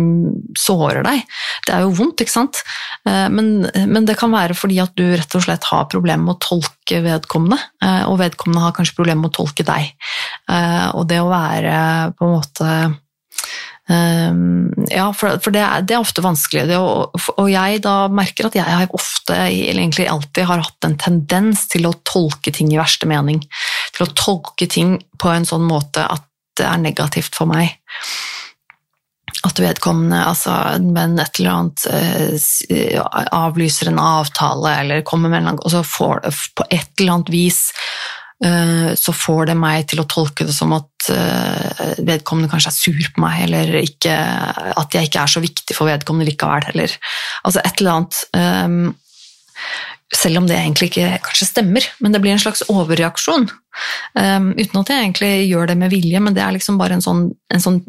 sårer 0.59 1.05
deg. 1.07 1.23
Det 1.67 1.75
er 1.77 1.85
jo 1.85 1.93
vondt, 1.99 2.25
ikke 2.25 2.35
sant? 2.35 2.63
Eh, 3.07 3.27
men, 3.35 3.69
men 3.91 4.09
det 4.09 4.17
kan 4.19 4.33
være 4.35 4.57
fordi 4.59 4.81
at 4.83 4.97
du 4.99 5.05
rett 5.13 5.37
og 5.39 5.45
slett 5.45 5.69
har 5.71 5.91
problemer 5.93 6.25
med 6.25 6.39
å 6.39 6.43
tolke 6.49 7.03
vedkommende, 7.05 7.61
eh, 7.85 8.05
og 8.09 8.19
vedkommende 8.23 8.65
har 8.65 8.77
kanskje 8.79 8.97
problemer 8.99 9.27
med 9.27 9.35
å 9.35 9.39
tolke 9.43 9.67
deg. 9.67 9.93
Og 10.97 11.05
det 11.11 11.21
å 11.21 11.29
være 11.29 11.77
på 12.17 12.25
en 12.25 12.35
måte 12.39 12.73
ja, 13.89 15.07
for, 15.17 15.51
det, 15.51 15.61
er, 15.65 15.99
ofte 15.99 16.25
vanskelig. 16.25 16.77
Og, 16.77 17.45
jeg 17.49 17.83
da 17.85 17.95
merker 18.13 18.49
at 18.49 18.59
jeg 18.59 18.89
ofte, 18.97 19.37
eller 19.37 19.81
egentlig 19.81 20.09
alltid, 20.13 20.45
har 20.49 20.65
hatt 20.65 20.89
en 20.89 20.99
tendens 21.01 21.65
til 21.73 21.89
å 21.89 21.97
tolke 22.05 22.53
ting 22.55 22.73
i 22.75 22.81
verste 22.81 23.09
mening. 23.09 23.41
Til 23.97 24.05
å 24.05 24.13
tolke 24.13 24.69
ting 24.69 24.99
på 25.21 25.33
en 25.33 25.49
sånn 25.49 25.65
måte 25.69 26.05
at 26.05 26.27
det 26.59 26.67
er 26.69 26.83
negativt 26.83 27.39
for 27.39 27.49
meg. 27.49 27.79
At 29.47 29.61
vedkommende, 29.63 30.21
altså 30.27 30.53
men 30.83 31.17
et 31.23 31.39
eller 31.39 31.55
annet 31.55 31.85
uh, 31.89 33.19
avlyser 33.39 33.93
en 33.93 34.01
avtale, 34.03 34.73
eller 34.83 35.05
kommer 35.07 35.33
med 35.33 35.47
en 35.47 35.61
og 35.63 35.69
så 35.73 35.85
får 35.87 36.27
på 36.59 36.67
et 36.75 36.91
eller 36.99 37.21
annet 37.21 37.33
vis 37.33 37.69
Eh, 38.45 38.95
så 38.95 39.13
får 39.13 39.47
det 39.51 39.55
meg 39.59 39.89
til 39.91 39.99
å 39.99 40.07
tolke 40.07 40.47
det 40.47 40.55
som 40.55 40.71
at 40.77 40.98
eh, 40.98 40.98
vedkommende 41.17 42.51
kanskje 42.53 42.73
er 42.73 42.77
sur 42.77 43.13
på 43.15 43.23
meg, 43.25 43.45
eller 43.49 43.79
ikke, 43.81 44.15
at 44.79 44.97
jeg 44.97 45.11
ikke 45.11 45.23
er 45.25 45.35
så 45.35 45.43
viktig 45.45 45.77
for 45.77 45.91
vedkommende 45.91 46.29
likevel, 46.29 46.71
eller 46.73 46.97
altså 47.45 47.63
et 47.65 47.81
eller 47.81 47.97
annet. 47.97 48.25
Eh, 48.39 49.87
selv 50.17 50.41
om 50.41 50.47
det 50.49 50.57
egentlig 50.57 50.89
ikke 50.89 51.19
kanskje 51.27 51.51
stemmer, 51.51 51.85
men 52.01 52.15
det 52.15 52.21
blir 52.25 52.33
en 52.33 52.41
slags 52.41 52.63
overreaksjon. 52.73 53.51
uten 54.17 54.81
at 54.81 54.89
jeg 54.89 55.03
egentlig 55.03 55.49
gjør 55.51 55.67
det 55.69 55.77
med 55.77 55.91
vilje, 55.93 56.21
men 56.21 56.35
det 56.35 56.43
er 56.43 56.55
liksom 56.57 56.79
bare 56.81 56.97
en 56.97 57.05
sånn, 57.05 57.29
en 57.53 57.61
sånn 57.61 57.83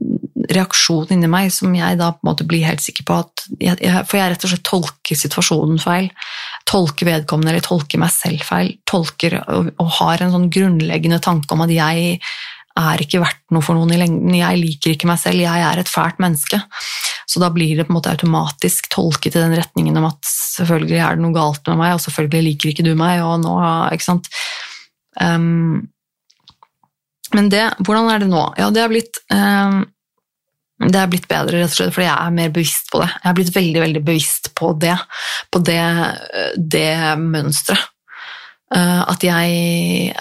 reaksjon 0.50 1.14
inni 1.14 1.30
meg 1.32 1.52
som 1.54 1.74
jeg 1.76 1.98
da 2.00 2.12
på 2.12 2.24
en 2.24 2.30
måte 2.32 2.48
blir 2.48 2.68
helt 2.68 2.84
sikker 2.84 3.06
på 3.08 3.18
at 3.22 3.46
jeg, 3.62 3.78
For 4.08 4.20
jeg 4.20 4.34
rett 4.34 4.46
og 4.46 4.52
slett 4.52 4.68
tolker 4.68 5.20
situasjonen 5.20 5.80
feil. 5.82 6.10
Tolker 6.70 7.08
vedkommende 7.08 7.54
eller 7.54 7.66
tolker 7.66 8.02
meg 8.02 8.12
selv 8.14 8.44
feil. 8.46 8.74
Tolker 8.90 9.40
og, 9.46 9.72
og 9.80 9.92
har 10.00 10.24
en 10.24 10.34
sånn 10.36 10.50
grunnleggende 10.54 11.22
tanke 11.24 11.56
om 11.56 11.66
at 11.66 11.74
jeg 11.74 12.20
er 12.78 13.02
ikke 13.04 13.22
verdt 13.24 13.54
noe 13.54 13.66
for 13.66 13.78
noen 13.78 13.92
i 13.96 14.00
lengden. 14.00 14.36
Jeg 14.38 14.60
liker 14.62 14.94
ikke 14.94 15.10
meg 15.10 15.20
selv, 15.22 15.42
jeg 15.44 15.66
er 15.66 15.82
et 15.82 15.92
fælt 15.92 16.20
menneske. 16.22 16.62
Så 17.30 17.42
da 17.42 17.52
blir 17.54 17.76
det 17.78 17.86
på 17.88 17.94
en 17.94 18.00
måte 18.00 18.14
automatisk 18.14 18.90
tolket 18.94 19.36
i 19.36 19.44
den 19.44 19.56
retningen 19.58 19.98
om 20.00 20.10
at 20.10 20.20
selvfølgelig 20.30 21.00
er 21.04 21.18
det 21.18 21.26
noe 21.26 21.36
galt 21.36 21.70
med 21.70 21.80
meg, 21.82 21.94
og 21.96 22.04
selvfølgelig 22.06 22.46
liker 22.48 22.72
ikke 22.72 22.88
du 22.88 22.94
meg, 23.00 23.22
og 23.26 23.40
nå 23.44 23.56
Ikke 23.94 24.06
sant. 24.06 24.30
Um, 25.20 25.90
men 27.36 27.50
det, 27.52 27.68
hvordan 27.86 28.10
er 28.10 28.24
det 28.24 28.30
nå? 28.32 28.44
Ja, 28.58 28.70
det 28.74 28.82
har 28.82 28.92
blitt 28.92 29.20
um, 29.34 29.84
det 30.80 30.96
er 30.96 31.10
blitt 31.12 31.28
bedre, 31.28 31.60
rett 31.60 31.74
og 31.74 31.76
slett, 31.76 31.92
fordi 31.92 32.08
jeg 32.08 32.16
er 32.16 32.36
mer 32.38 32.52
bevisst 32.56 32.88
på 32.92 33.02
det. 33.02 33.10
Jeg 33.12 33.30
er 33.30 33.36
blitt 33.36 33.56
veldig 33.56 33.82
veldig 33.84 34.02
bevisst 34.08 34.52
på 34.56 34.72
det, 34.80 34.96
på 35.52 35.60
det, 35.68 35.82
det 36.56 36.92
mønsteret. 37.20 37.90
Eh, 38.70 39.02
at 39.02 39.24
jeg, 39.26 39.54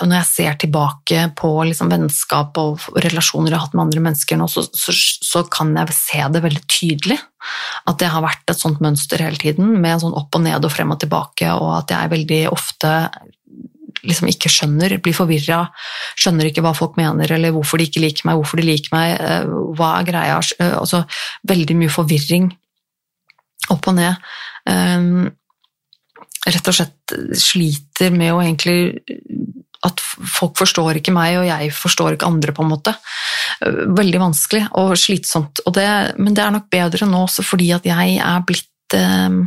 når 0.01 0.15
jeg 0.23 0.29
ser 0.31 0.55
tilbake 0.63 1.27
på 1.37 1.51
liksom 1.69 1.91
vennskap 1.93 2.57
og 2.57 2.87
relasjoner 3.05 3.53
jeg 3.53 3.59
har 3.59 3.67
hatt 3.67 3.75
med 3.77 3.85
andre 3.85 4.05
mennesker 4.07 4.39
nå, 4.41 4.47
så, 4.49 4.65
så, 4.73 4.95
så, 4.97 5.43
kan 5.53 5.75
jeg 5.77 5.97
se 5.97 6.23
det 6.33 6.45
veldig 6.45 6.63
tydelig. 6.65 7.19
At 7.89 7.99
det 8.01 8.09
har 8.15 8.25
vært 8.25 8.49
et 8.49 8.61
sånt 8.61 8.81
mønster 8.85 9.21
hele 9.21 9.41
tiden, 9.41 9.75
med 9.83 10.01
sånn 10.01 10.17
opp 10.17 10.39
og 10.39 10.47
ned 10.47 10.65
og 10.65 10.73
frem 10.73 10.95
og 10.95 11.03
tilbake, 11.03 11.51
og 11.53 11.75
at 11.83 11.93
jeg 11.93 12.15
veldig 12.15 12.41
ofte 12.53 12.95
liksom 14.09 14.31
ikke 14.31 14.51
skjønner, 14.53 14.95
blir 15.03 15.17
forvirra, 15.17 15.63
skjønner 16.17 16.49
ikke 16.49 16.65
hva 16.65 16.73
folk 16.77 16.97
mener, 17.01 17.29
eller 17.35 17.53
hvorfor 17.53 17.81
de 17.81 17.89
ikke 17.89 18.03
liker 18.05 18.29
meg, 18.31 18.39
hvorfor 18.41 18.61
de 18.61 18.69
liker 18.69 18.95
meg, 18.95 19.13
eh, 19.19 19.51
hva 19.77 19.93
er 19.99 20.09
greia 20.09 20.39
eh, 20.61 20.77
Altså 20.79 21.03
veldig 21.49 21.77
mye 21.83 21.93
forvirring 21.93 22.49
opp 23.75 23.91
og 23.91 23.99
ned. 23.99 24.25
Rett 26.47 26.71
og 26.71 26.77
slett 26.77 27.15
sliter 27.37 28.15
med 28.15 28.33
å 28.33 28.43
egentlig 28.45 28.79
at 29.87 30.01
folk 30.03 30.59
forstår 30.59 30.99
ikke 30.99 31.15
meg, 31.15 31.37
og 31.39 31.47
jeg 31.47 31.71
forstår 31.75 32.17
ikke 32.17 32.29
andre, 32.29 32.55
på 32.55 32.65
en 32.65 32.73
måte. 32.73 32.95
Veldig 33.63 34.23
vanskelig 34.23 34.65
og 34.81 34.97
slitsomt. 34.99 35.63
Og 35.67 35.77
det, 35.77 35.87
men 36.19 36.35
det 36.35 36.45
er 36.45 36.55
nok 36.55 36.67
bedre 36.73 37.07
nå 37.07 37.23
også 37.27 37.47
fordi 37.47 37.71
at 37.77 37.87
jeg 37.87 38.19
er 38.19 38.45
blitt 38.47 38.99
eh, 38.99 39.39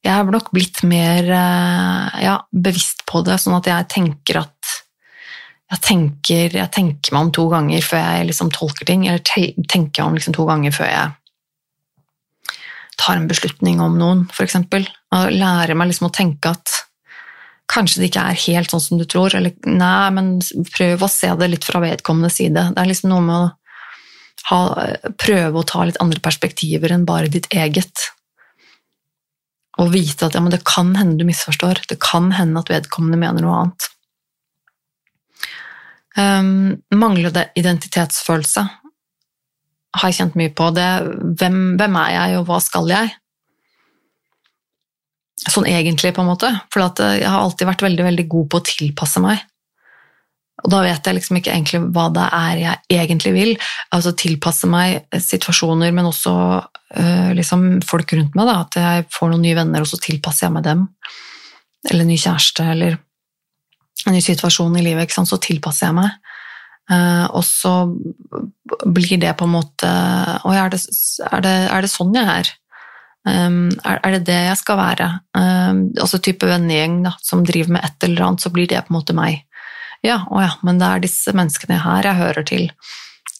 Jeg 0.00 0.14
er 0.16 0.32
nok 0.32 0.48
blitt 0.56 0.80
mer 0.88 1.28
eh, 1.28 2.22
ja, 2.24 2.38
bevisst 2.50 3.04
på 3.08 3.20
det, 3.26 3.36
sånn 3.40 3.58
at 3.58 3.68
jeg 3.68 3.90
tenker 3.92 4.40
at 4.46 4.76
jeg 5.70 5.82
tenker, 5.84 6.54
jeg 6.56 6.70
tenker 6.74 7.14
meg 7.14 7.28
om 7.28 7.28
to 7.30 7.44
ganger 7.52 7.84
før 7.86 8.00
jeg 8.00 8.30
liksom 8.32 8.48
tolker 8.50 8.88
ting, 8.88 9.04
eller 9.06 9.20
tenker 9.22 10.02
meg 10.02 10.06
om 10.08 10.16
liksom 10.16 10.34
to 10.34 10.46
ganger 10.48 10.74
før 10.74 10.88
jeg 10.90 11.12
tar 13.00 13.16
en 13.16 13.28
beslutning 13.30 13.80
om 13.82 13.96
noen, 13.98 14.26
f.eks. 14.32 14.58
Og 14.60 15.34
lærer 15.34 15.76
meg 15.78 15.90
liksom 15.90 16.10
å 16.10 16.14
tenke 16.14 16.52
at 16.52 16.76
kanskje 17.70 18.02
det 18.02 18.10
ikke 18.10 18.26
er 18.32 18.42
helt 18.46 18.72
sånn 18.72 18.82
som 18.82 19.00
du 19.00 19.06
tror, 19.08 19.34
eller 19.36 19.54
nei, 19.68 20.10
men 20.14 20.30
prøv 20.74 21.04
å 21.06 21.10
se 21.10 21.30
det 21.38 21.50
litt 21.52 21.66
fra 21.66 21.82
vedkommende 21.82 22.32
side. 22.32 22.70
Det 22.74 22.82
er 22.82 22.90
liksom 22.90 23.12
noe 23.12 23.26
med 23.26 23.36
å 23.36 23.50
ha, 24.50 24.62
prøve 25.20 25.60
å 25.60 25.66
ta 25.68 25.84
litt 25.86 26.00
andre 26.02 26.22
perspektiver 26.24 26.92
enn 26.94 27.06
bare 27.08 27.30
ditt 27.32 27.46
eget. 27.54 28.08
Og 29.80 29.92
vite 29.94 30.26
at 30.26 30.36
ja, 30.36 30.42
det 30.52 30.64
kan 30.68 30.92
hende 30.98 31.20
du 31.20 31.28
misforstår, 31.28 31.84
det 31.88 32.00
kan 32.02 32.32
hende 32.36 32.60
at 32.60 32.72
vedkommende 32.72 33.20
mener 33.20 33.46
noe 33.46 33.62
annet. 33.62 33.88
Um, 36.18 36.80
manglende 36.90 37.46
identitetsfølelse 37.56 38.64
har 39.96 40.10
jeg 40.10 40.20
kjent 40.20 40.38
mye 40.38 40.52
på. 40.54 40.70
det. 40.76 40.88
Hvem, 41.40 41.58
hvem, 41.80 41.98
er 42.04 42.10
jeg, 42.14 42.38
og 42.38 42.46
hva 42.48 42.60
skal 42.62 42.90
jeg? 42.90 43.12
Sånn 45.40 45.66
egentlig, 45.66 46.12
på 46.14 46.22
en 46.22 46.30
måte. 46.30 46.50
For 46.70 46.84
jeg 46.84 47.26
har 47.26 47.40
alltid 47.40 47.68
vært 47.70 47.86
veldig, 47.86 48.06
veldig 48.10 48.26
god 48.30 48.50
på 48.50 48.60
å 48.60 48.66
tilpasse 48.70 49.22
meg. 49.24 49.46
Og 50.60 50.68
da 50.72 50.82
vet 50.84 51.06
jeg 51.06 51.16
liksom 51.16 51.38
ikke 51.38 51.52
egentlig 51.54 51.80
hva 51.94 52.06
det 52.12 52.26
er 52.36 52.58
jeg 52.60 52.98
egentlig 53.00 53.32
vil. 53.32 53.52
Altså 53.96 54.12
tilpasse 54.12 54.68
meg 54.70 55.06
situasjoner, 55.16 55.92
men 55.96 56.10
også 56.10 56.34
øh, 56.60 57.30
liksom 57.38 57.80
folk 57.86 58.12
rundt 58.16 58.36
meg. 58.36 58.50
Da. 58.50 58.56
At 58.66 58.80
jeg 58.80 59.06
får 59.14 59.32
noen 59.32 59.46
nye 59.46 59.56
venner, 59.58 59.84
og 59.84 59.90
så 59.90 60.00
tilpasser 60.02 60.46
jeg 60.46 60.56
meg 60.58 60.66
dem. 60.68 60.84
Eller 61.90 62.04
ny 62.04 62.18
kjæreste, 62.20 62.66
eller 62.74 62.98
en 64.06 64.16
ny 64.16 64.20
situasjon 64.24 64.76
i 64.76 64.84
livet. 64.84 65.16
Så 65.16 65.40
tilpasser 65.40 65.88
jeg 65.88 65.98
meg. 66.02 66.29
Uh, 66.90 67.26
og 67.38 67.44
så 67.46 67.72
blir 68.86 69.20
det 69.22 69.36
på 69.38 69.46
en 69.46 69.52
måte 69.52 69.90
Oi, 70.48 70.56
er, 70.58 70.74
er, 70.74 71.46
er, 71.46 71.84
det 71.84 71.90
sånn 71.92 72.16
jeg? 72.16 72.48
Um, 73.28 73.68
er, 73.84 74.00
er, 74.00 74.16
det 74.16 74.24
det 74.26 74.38
jeg 74.48 74.58
skal 74.58 74.80
være? 74.80 75.10
Um, 75.36 75.84
altså 76.00 76.18
type 76.18 76.48
vennegjeng 76.48 77.04
som 77.22 77.44
driver 77.46 77.76
med 77.76 77.86
et 77.86 78.08
eller 78.08 78.26
annet, 78.26 78.42
så 78.42 78.50
blir 78.54 78.66
det 78.70 78.82
på 78.86 78.94
en 78.94 78.98
måte 78.98 79.16
meg. 79.16 79.44
Ja, 80.02 80.22
å 80.32 80.40
ja, 80.40 80.54
men 80.66 80.80
det 80.80 80.88
er 80.88 81.04
disse 81.04 81.34
menneskene 81.36 81.78
her 81.84 82.08
jeg 82.08 82.20
hører 82.22 82.46
til. 82.48 82.66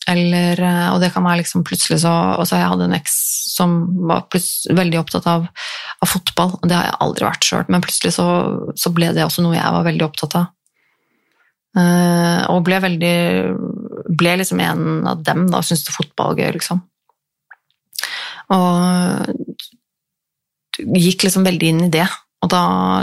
Eller, 0.09 0.61
eh, 0.61 0.87
og 0.93 1.01
det 1.03 1.11
kan 1.15 1.25
være 1.27 1.43
liksom 1.43 1.65
plutselig 1.67 2.01
så 2.03 2.11
altså 2.41 2.57
Jeg 2.57 2.71
hadde 2.73 2.87
en 2.89 2.97
eks 2.97 3.17
som 3.51 3.75
var 4.09 4.25
veldig 4.33 4.97
opptatt 5.01 5.27
av, 5.29 5.45
av, 6.01 6.09
fotball, 6.09 6.55
og 6.57 6.69
det 6.71 6.77
har 6.77 6.87
jeg 6.87 7.01
aldri 7.05 7.27
vært 7.27 7.45
sjøl, 7.45 7.65
men 7.69 7.83
plutselig 7.85 8.15
så, 8.17 8.27
så 8.79 8.93
ble 8.95 9.11
det 9.13 9.27
også 9.27 9.45
noe 9.45 9.59
jeg 9.59 9.75
var 9.75 9.85
veldig 9.85 10.07
opptatt 10.07 10.37
av. 10.39 10.47
Uh, 11.77 12.51
og 12.51 12.65
ble 12.67 12.81
veldig 12.83 13.17
Ble 14.19 14.33
liksom 14.41 14.59
en 14.59 15.07
av 15.07 15.21
dem, 15.23 15.45
da, 15.53 15.61
syntes 15.63 15.95
fotball 15.95 16.33
var 16.33 16.41
gøy, 16.43 16.57
liksom. 16.57 16.81
Og 18.51 19.31
gikk 20.81 21.27
liksom 21.27 21.47
veldig 21.47 21.71
inn 21.71 21.85
i 21.87 21.93
det. 21.93 22.07
Og 22.41 22.51
da 22.51 22.63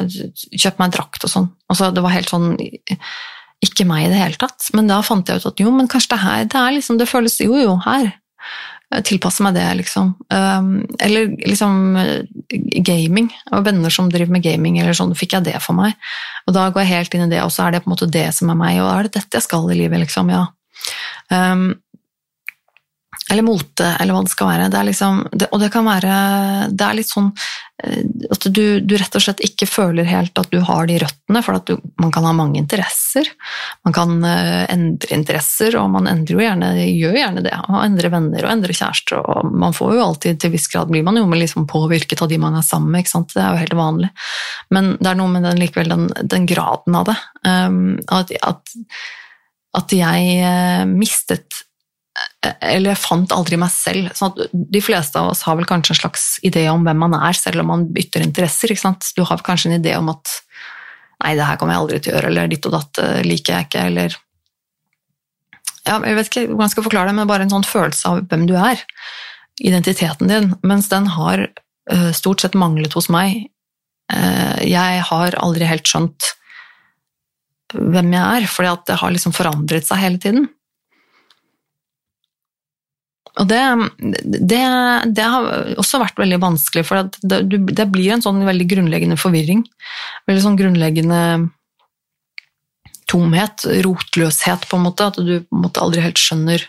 kjøpte 0.09 0.82
meg 0.82 0.93
drakt 0.95 1.26
og 1.28 1.32
sånn. 1.32 1.49
Altså, 1.70 1.91
det 1.93 2.03
var 2.03 2.15
helt 2.15 2.32
sånn 2.32 2.55
Ikke 2.57 3.86
meg 3.89 4.07
i 4.07 4.11
det 4.11 4.20
hele 4.20 4.39
tatt. 4.41 4.70
Men 4.78 4.89
da 4.89 4.99
fant 5.05 5.30
jeg 5.30 5.39
ut 5.39 5.49
at 5.51 5.61
jo, 5.61 5.72
men 5.74 5.89
kanskje 5.91 6.15
det 6.15 6.24
her 6.24 6.47
Det, 6.49 6.61
er 6.61 6.76
liksom, 6.78 6.99
det 6.99 7.09
føles 7.09 7.39
Jo, 7.45 7.55
jo, 7.61 7.76
her. 7.86 8.11
Tilpasse 8.88 9.43
meg 9.43 9.57
det, 9.57 9.65
liksom. 9.81 10.13
Um, 10.31 10.69
eller 11.03 11.33
liksom 11.43 11.97
gaming. 12.88 13.27
Og 13.51 13.65
venner 13.67 13.91
som 13.91 14.07
driver 14.11 14.31
med 14.31 14.45
gaming, 14.45 14.77
eller 14.79 14.95
sånn, 14.95 15.15
fikk 15.17 15.35
jeg 15.35 15.49
det 15.49 15.57
for 15.63 15.75
meg. 15.75 15.97
Og 16.47 16.55
da 16.55 16.69
går 16.71 16.85
jeg 16.85 16.93
helt 16.93 17.17
inn 17.17 17.25
i 17.25 17.31
det, 17.33 17.41
og 17.43 17.51
så 17.51 17.65
er 17.65 17.75
det 17.75 17.83
på 17.83 17.91
en 17.91 17.97
måte 17.97 18.07
det 18.11 18.29
som 18.38 18.53
er 18.53 18.59
meg, 18.59 18.79
og 18.79 18.93
er 18.93 19.07
det 19.09 19.17
dette 19.19 19.41
jeg 19.41 19.47
skal 19.47 19.67
i 19.73 19.79
livet, 19.81 20.05
liksom? 20.05 20.31
Ja. 20.31 20.45
Um, 21.27 21.73
eller 23.30 23.43
mote, 23.43 23.88
eller 23.99 24.15
hva 24.15 24.23
det 24.23 24.32
skal 24.32 24.49
være. 24.51 24.67
Det 24.71 24.84
liksom, 24.88 25.23
det, 25.34 25.49
og 25.51 25.59
det 25.59 25.71
kan 25.73 25.88
være 25.88 26.11
Det 26.71 26.86
er 26.86 26.95
litt 26.95 27.09
sånn 27.09 27.28
eh, 27.84 28.05
at 28.32 28.47
du, 28.55 28.80
du, 28.80 28.95
rett 28.99 29.17
og 29.19 29.23
slett 29.23 29.43
ikke 29.43 29.67
føler 29.69 30.07
helt 30.07 30.39
at 30.39 30.47
du 30.53 30.61
har 30.63 30.88
de 30.88 30.99
røttene, 31.01 31.41
for 31.43 31.59
du, 31.67 31.75
man 31.99 32.13
kan 32.15 32.28
ha 32.28 32.32
mange 32.38 32.59
interesser. 32.61 33.28
Man 33.86 33.95
kan 33.95 34.15
uh, 34.23 34.63
endre 34.71 35.11
interesser, 35.15 35.75
og 35.80 35.91
man 35.97 36.07
endrer 36.09 36.38
jo 36.38 36.45
gjerne, 36.45 36.71
gjør 36.88 37.19
gjerne 37.19 37.43
det. 37.45 37.53
Og 37.67 37.78
endrer 37.84 38.13
venner 38.15 38.47
og 38.47 38.53
endrer 38.53 38.80
kjærester. 38.80 39.19
og 39.19 39.51
Man 39.51 39.75
får 39.75 39.97
jo 39.97 40.07
alltid, 40.07 40.39
til 40.41 40.55
viss 40.55 40.71
grad 40.71 40.91
blir 40.91 41.05
man 41.07 41.19
jo 41.19 41.28
liksom 41.28 41.67
påvirket 41.69 42.23
av 42.23 42.32
de 42.32 42.39
man 42.41 42.57
er 42.57 42.65
sammen 42.65 42.95
med. 42.95 43.11
Det 43.11 43.43
er 43.43 43.51
jo 43.51 43.63
helt 43.65 43.78
vanlig. 43.78 44.11
Men 44.73 44.95
det 45.01 45.11
er 45.11 45.19
noe 45.19 45.36
med 45.36 45.47
den, 45.47 45.61
likevel 45.61 45.91
den, 45.91 46.09
den 46.23 46.47
graden 46.49 46.99
av 46.99 47.11
det. 47.11 47.19
Um, 47.43 47.97
at, 48.07 48.32
at, 48.47 48.78
at 49.78 49.97
jeg 49.99 50.91
mistet 50.95 51.66
eller 52.45 52.91
jeg 52.91 53.01
fant 53.01 53.33
aldri 53.33 53.57
meg 53.59 53.71
selv. 53.73 54.11
Sånn 54.15 54.35
de 54.53 54.81
fleste 54.83 55.19
av 55.19 55.31
oss 55.31 55.43
har 55.47 55.57
vel 55.57 55.67
kanskje 55.69 55.95
en 55.95 56.01
slags 56.01 56.25
idé 56.45 56.67
om 56.71 56.85
hvem 56.85 56.99
man 57.07 57.15
er, 57.17 57.38
selv 57.38 57.63
om 57.63 57.71
man 57.73 57.88
bytter 57.93 58.25
interesser. 58.25 58.73
Du 59.17 59.23
har 59.25 59.43
kanskje 59.45 59.71
en 59.71 59.79
idé 59.79 59.95
om 59.97 60.11
at 60.13 60.41
'nei, 61.23 61.33
det 61.35 61.47
her 61.47 61.57
kommer 61.57 61.73
jeg 61.73 61.81
aldri 61.81 61.99
til 61.99 62.13
å 62.13 62.15
gjøre', 62.15 62.29
eller 62.29 62.47
'ditt 62.47 62.65
og 62.69 62.75
datt 62.77 62.99
eh, 63.01 63.21
liker 63.25 63.53
jeg 63.53 63.65
ikke', 63.67 63.85
eller 63.89 64.17
ja, 65.88 66.01
Jeg 66.03 66.15
vet 66.15 66.27
ikke 66.27 66.47
hvordan 66.47 66.67
jeg 66.67 66.75
skal 66.75 66.83
forklare 66.83 67.07
det, 67.09 67.15
men 67.15 67.27
bare 67.27 67.43
en 67.47 67.53
sånn 67.53 67.63
følelse 67.63 68.09
av 68.09 68.25
hvem 68.27 68.43
du 68.49 68.55
er. 68.59 68.81
Identiteten 69.63 70.27
din. 70.27 70.49
Mens 70.61 70.89
den 70.91 71.07
har 71.07 71.47
uh, 71.47 72.11
stort 72.11 72.43
sett 72.43 72.57
manglet 72.59 72.93
hos 72.93 73.07
meg. 73.07 73.47
Uh, 74.11 74.59
jeg 74.67 74.99
har 75.07 75.38
aldri 75.39 75.63
helt 75.63 75.88
skjønt 75.88 76.33
hvem 77.71 78.11
jeg 78.11 78.19
er, 78.19 78.67
at 78.67 78.83
det 78.88 78.99
har 78.99 79.15
liksom 79.15 79.31
forandret 79.35 79.88
seg 79.88 80.03
hele 80.03 80.19
tiden. 80.19 80.49
Og 83.38 83.45
det, 83.49 83.59
det, 84.25 84.61
det, 85.13 85.25
har 85.25 85.75
også 85.77 85.99
vært 86.01 86.17
veldig 86.17 86.39
vanskelig, 86.41 86.83
for 86.88 87.09
det, 87.21 87.43
det, 87.51 87.85
blir 87.93 88.15
en 88.15 88.23
sånn 88.25 88.41
veldig 88.47 88.65
grunnleggende 88.71 89.17
forvirring. 89.19 89.61
Veldig 90.29 90.43
sånn 90.45 90.57
grunnleggende 90.57 91.21
tomhet, 93.07 93.67
rotløshet, 93.85 94.65
på 94.69 94.79
en 94.79 94.88
måte. 94.88 95.11
At 95.11 95.21
du 95.21 95.38
på 95.43 95.59
en 95.59 95.67
måte 95.67 95.83
aldri 95.83 96.03
helt 96.05 96.21
skjønner 96.21 96.65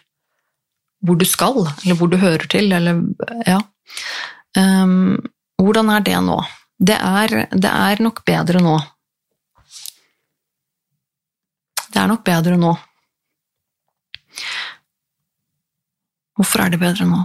hvor 1.07 1.19
du 1.19 1.25
skal, 1.29 1.63
eller 1.85 1.99
hvor 1.99 2.11
du 2.11 2.19
hører 2.21 2.47
til, 2.51 2.73
eller 2.75 3.03
Ja. 3.47 3.63
Um, 4.59 5.19
hvordan 5.61 5.91
er 5.93 6.03
det 6.07 6.19
nå? 6.25 6.39
Det 6.79 6.97
er, 6.97 7.35
det 7.51 7.71
er 7.71 8.03
nok 8.03 8.23
bedre 8.27 8.61
nå. 8.63 8.77
Det 11.89 12.01
er 12.03 12.11
nok 12.11 12.25
bedre 12.27 12.59
nå. 12.61 12.75
Hvorfor 16.39 16.63
er 16.63 16.73
det 16.73 16.81
bedre 16.81 17.07
nå? 17.09 17.19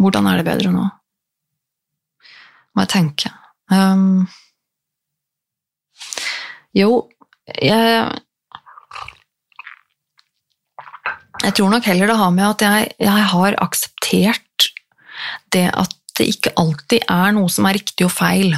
Hvordan 0.00 0.28
er 0.30 0.40
det 0.40 0.46
bedre 0.46 0.70
nå? 0.72 0.86
Må 2.70 2.84
jeg 2.84 2.92
tenke. 2.92 3.32
Um, 3.70 4.28
jo, 6.76 7.08
jeg 7.58 8.10
Jeg 11.40 11.54
tror 11.56 11.70
nok 11.72 11.86
heller 11.88 12.10
det 12.10 12.18
har 12.20 12.32
med 12.36 12.44
at 12.44 12.62
jeg, 12.62 12.88
jeg 13.00 13.28
har 13.32 13.54
akseptert 13.64 14.66
det 15.54 15.70
at 15.72 15.94
det 16.18 16.26
ikke 16.34 16.52
alltid 16.60 17.06
er 17.08 17.32
noe 17.32 17.48
som 17.48 17.64
er 17.64 17.78
riktig 17.78 18.04
og 18.04 18.12
feil, 18.12 18.52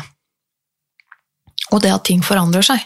og 1.70 1.78
det 1.84 1.92
at 1.94 2.02
ting 2.08 2.24
forandrer 2.26 2.66
seg. 2.66 2.82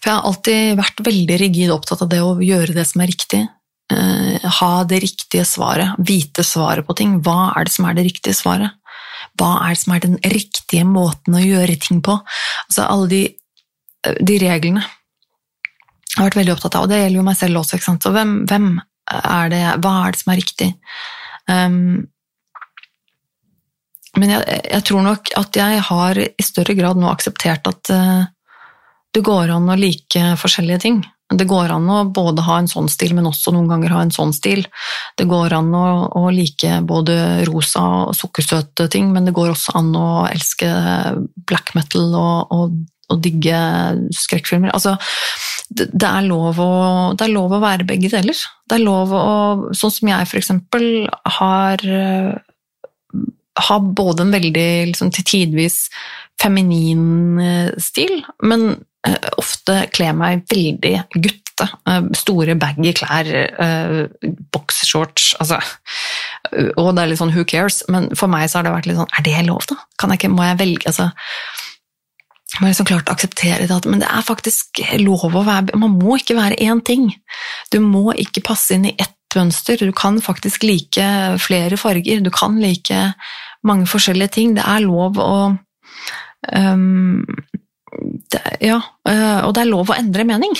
For 0.00 0.10
jeg 0.10 0.16
har 0.16 0.26
alltid 0.26 0.80
vært 0.80 1.02
veldig 1.06 1.38
rigid 1.44 1.70
opptatt 1.70 2.02
av 2.02 2.10
det 2.10 2.18
å 2.24 2.34
gjøre 2.42 2.74
det 2.74 2.84
som 2.90 3.04
er 3.04 3.10
riktig, 3.12 3.44
ha 3.88 4.72
det 4.84 4.98
riktige 5.00 5.46
svaret, 5.48 5.94
vite 6.04 6.44
svaret 6.44 6.84
på 6.84 6.96
ting. 6.98 7.14
Hva 7.24 7.54
er 7.56 7.64
det 7.64 7.72
som 7.72 7.86
er 7.88 7.94
det 7.96 8.04
riktige 8.04 8.36
svaret? 8.36 8.74
Hva 9.40 9.54
er 9.64 9.72
det 9.72 9.80
som 9.80 9.94
er 9.94 10.02
den 10.04 10.18
riktige 10.28 10.84
måten 10.84 11.38
å 11.38 11.40
gjøre 11.40 11.78
ting 11.80 12.02
på? 12.04 12.18
Altså 12.68 12.84
alle 12.84 13.08
de 13.12 13.22
de 14.02 14.38
reglene. 14.42 14.84
Jeg 16.08 16.20
har 16.20 16.30
vært 16.30 16.38
veldig 16.40 16.54
opptatt 16.54 16.78
av, 16.78 16.86
og 16.86 16.92
det 16.92 17.00
gjelder 17.02 17.20
jo 17.20 17.26
meg 17.26 17.38
selv 17.38 17.60
også. 17.60 17.76
ikke 17.76 17.88
sant? 17.88 18.04
Så 18.04 18.12
hvem, 18.14 18.32
hvem 18.48 18.70
er 19.18 19.52
det, 19.52 19.64
hva 19.84 19.92
er 20.04 20.14
det 20.14 20.22
som 20.22 20.32
er 20.32 20.40
riktig? 20.40 20.70
Um, 21.48 22.08
men 24.18 24.32
jeg, 24.34 24.62
jeg, 24.64 24.84
tror 24.88 25.04
nok 25.04 25.30
at 25.38 25.58
jeg 25.60 25.84
har 25.90 26.18
i 26.18 26.44
større 26.44 26.74
grad 26.78 26.98
nå 26.98 27.10
akseptert 27.10 27.70
at 27.70 27.92
uh, 27.94 28.24
det 29.14 29.22
går 29.24 29.52
an 29.54 29.70
å 29.70 29.78
like 29.78 30.24
forskjellige 30.40 30.82
ting. 30.86 30.98
Det 31.28 31.44
går 31.44 31.72
an 31.74 31.88
å 31.92 31.98
både 32.14 32.44
ha 32.46 32.56
en 32.58 32.70
sånn 32.70 32.88
stil, 32.88 33.12
men 33.16 33.28
også 33.28 33.52
noen 33.52 33.68
ganger 33.68 33.92
ha 33.92 34.00
en 34.04 34.12
sånn 34.14 34.32
stil. 34.32 34.62
Det 35.18 35.26
går 35.28 35.52
an 35.58 35.68
å, 35.76 35.86
å 36.16 36.30
like 36.32 36.78
både 36.88 37.18
rosa 37.48 37.82
og 38.08 38.14
sukkersøte 38.16 38.88
ting, 38.92 39.10
men 39.12 39.28
det 39.28 39.34
går 39.36 39.52
også 39.52 39.76
an 39.76 39.90
å 39.98 40.08
elske 40.30 40.70
black 41.48 41.74
metal 41.76 42.16
og, 42.16 42.54
og, 42.54 42.78
og 43.12 43.20
digge 43.24 43.60
skrekkfilmer. 44.16 44.72
Altså, 44.72 44.96
det, 45.68 45.90
det, 45.92 46.08
er 46.08 46.32
å, 46.32 46.70
det 47.12 47.26
er 47.26 47.34
lov 47.34 47.58
å 47.58 47.60
være 47.60 47.88
begge 47.88 48.08
deler. 48.14 48.44
Det 48.64 48.78
er 48.78 48.86
lov 48.86 49.12
å 49.12 49.26
Sånn 49.76 49.92
som 49.92 50.08
jeg, 50.08 50.30
for 50.30 50.40
eksempel, 50.40 50.86
har 51.38 51.84
har 53.58 53.80
både 53.80 54.22
en 54.22 54.34
veldig 54.34 54.68
liksom, 54.92 55.10
til 55.14 55.26
tidvis 55.26 55.88
feminin 56.38 57.40
eh, 57.42 57.70
stil, 57.82 58.20
men 58.46 58.70
Eh, 59.68 59.84
kle 59.94 60.12
meg 60.16 60.46
veldig 60.50 60.94
gutte. 61.18 61.68
Eh, 61.90 62.10
store, 62.16 62.54
baggy 62.58 62.94
klær, 62.96 63.28
boxshorts 64.54 65.32
altså, 65.42 65.58
Og 66.78 66.92
det 66.94 67.02
er 67.02 67.10
litt 67.10 67.20
sånn 67.20 67.34
who 67.34 67.42
cares, 67.48 67.82
men 67.90 68.06
for 68.16 68.30
meg 68.30 68.46
så 68.46 68.60
har 68.60 68.68
det 68.68 68.76
vært 68.76 68.86
litt 68.90 69.00
sånn 69.00 69.16
Er 69.18 69.26
det 69.26 69.40
lov, 69.48 69.66
da? 69.66 69.80
Kan 69.98 70.14
jeg 70.14 70.22
ikke, 70.22 70.30
må 70.36 70.46
jeg 70.46 70.60
velge 70.60 70.92
altså, 70.92 71.10
jeg 72.54 72.62
må 72.62 72.70
liksom 72.70 72.88
klart 72.88 73.10
akseptere 73.12 73.66
det, 73.68 73.78
men 73.90 74.00
det 74.00 74.08
er 74.08 74.24
faktisk 74.24 74.80
lov 75.02 75.26
å 75.28 75.44
være 75.44 75.76
Man 75.76 75.98
må 76.00 76.16
ikke 76.16 76.38
være 76.38 76.56
én 76.64 76.80
ting. 76.84 77.10
Du 77.74 77.78
må 77.84 78.14
ikke 78.16 78.42
passe 78.46 78.74
inn 78.74 78.86
i 78.88 78.94
ett 78.96 79.36
mønster. 79.36 79.76
Du 79.76 79.92
kan 79.92 80.16
faktisk 80.24 80.64
like 80.64 81.04
flere 81.44 81.76
farger. 81.76 82.22
Du 82.24 82.30
kan 82.32 82.56
like 82.62 83.12
mange 83.66 83.86
forskjellige 83.90 84.32
ting. 84.38 84.56
Det 84.56 84.64
er 84.64 84.86
lov 84.86 85.20
å 85.20 85.58
um, 86.56 87.20
det, 88.32 88.42
ja, 88.64 88.80
eh, 89.08 89.40
og 89.46 89.54
det 89.56 89.64
er 89.64 89.70
lov 89.70 89.92
å 89.92 89.96
endre 89.98 90.26
mening. 90.28 90.56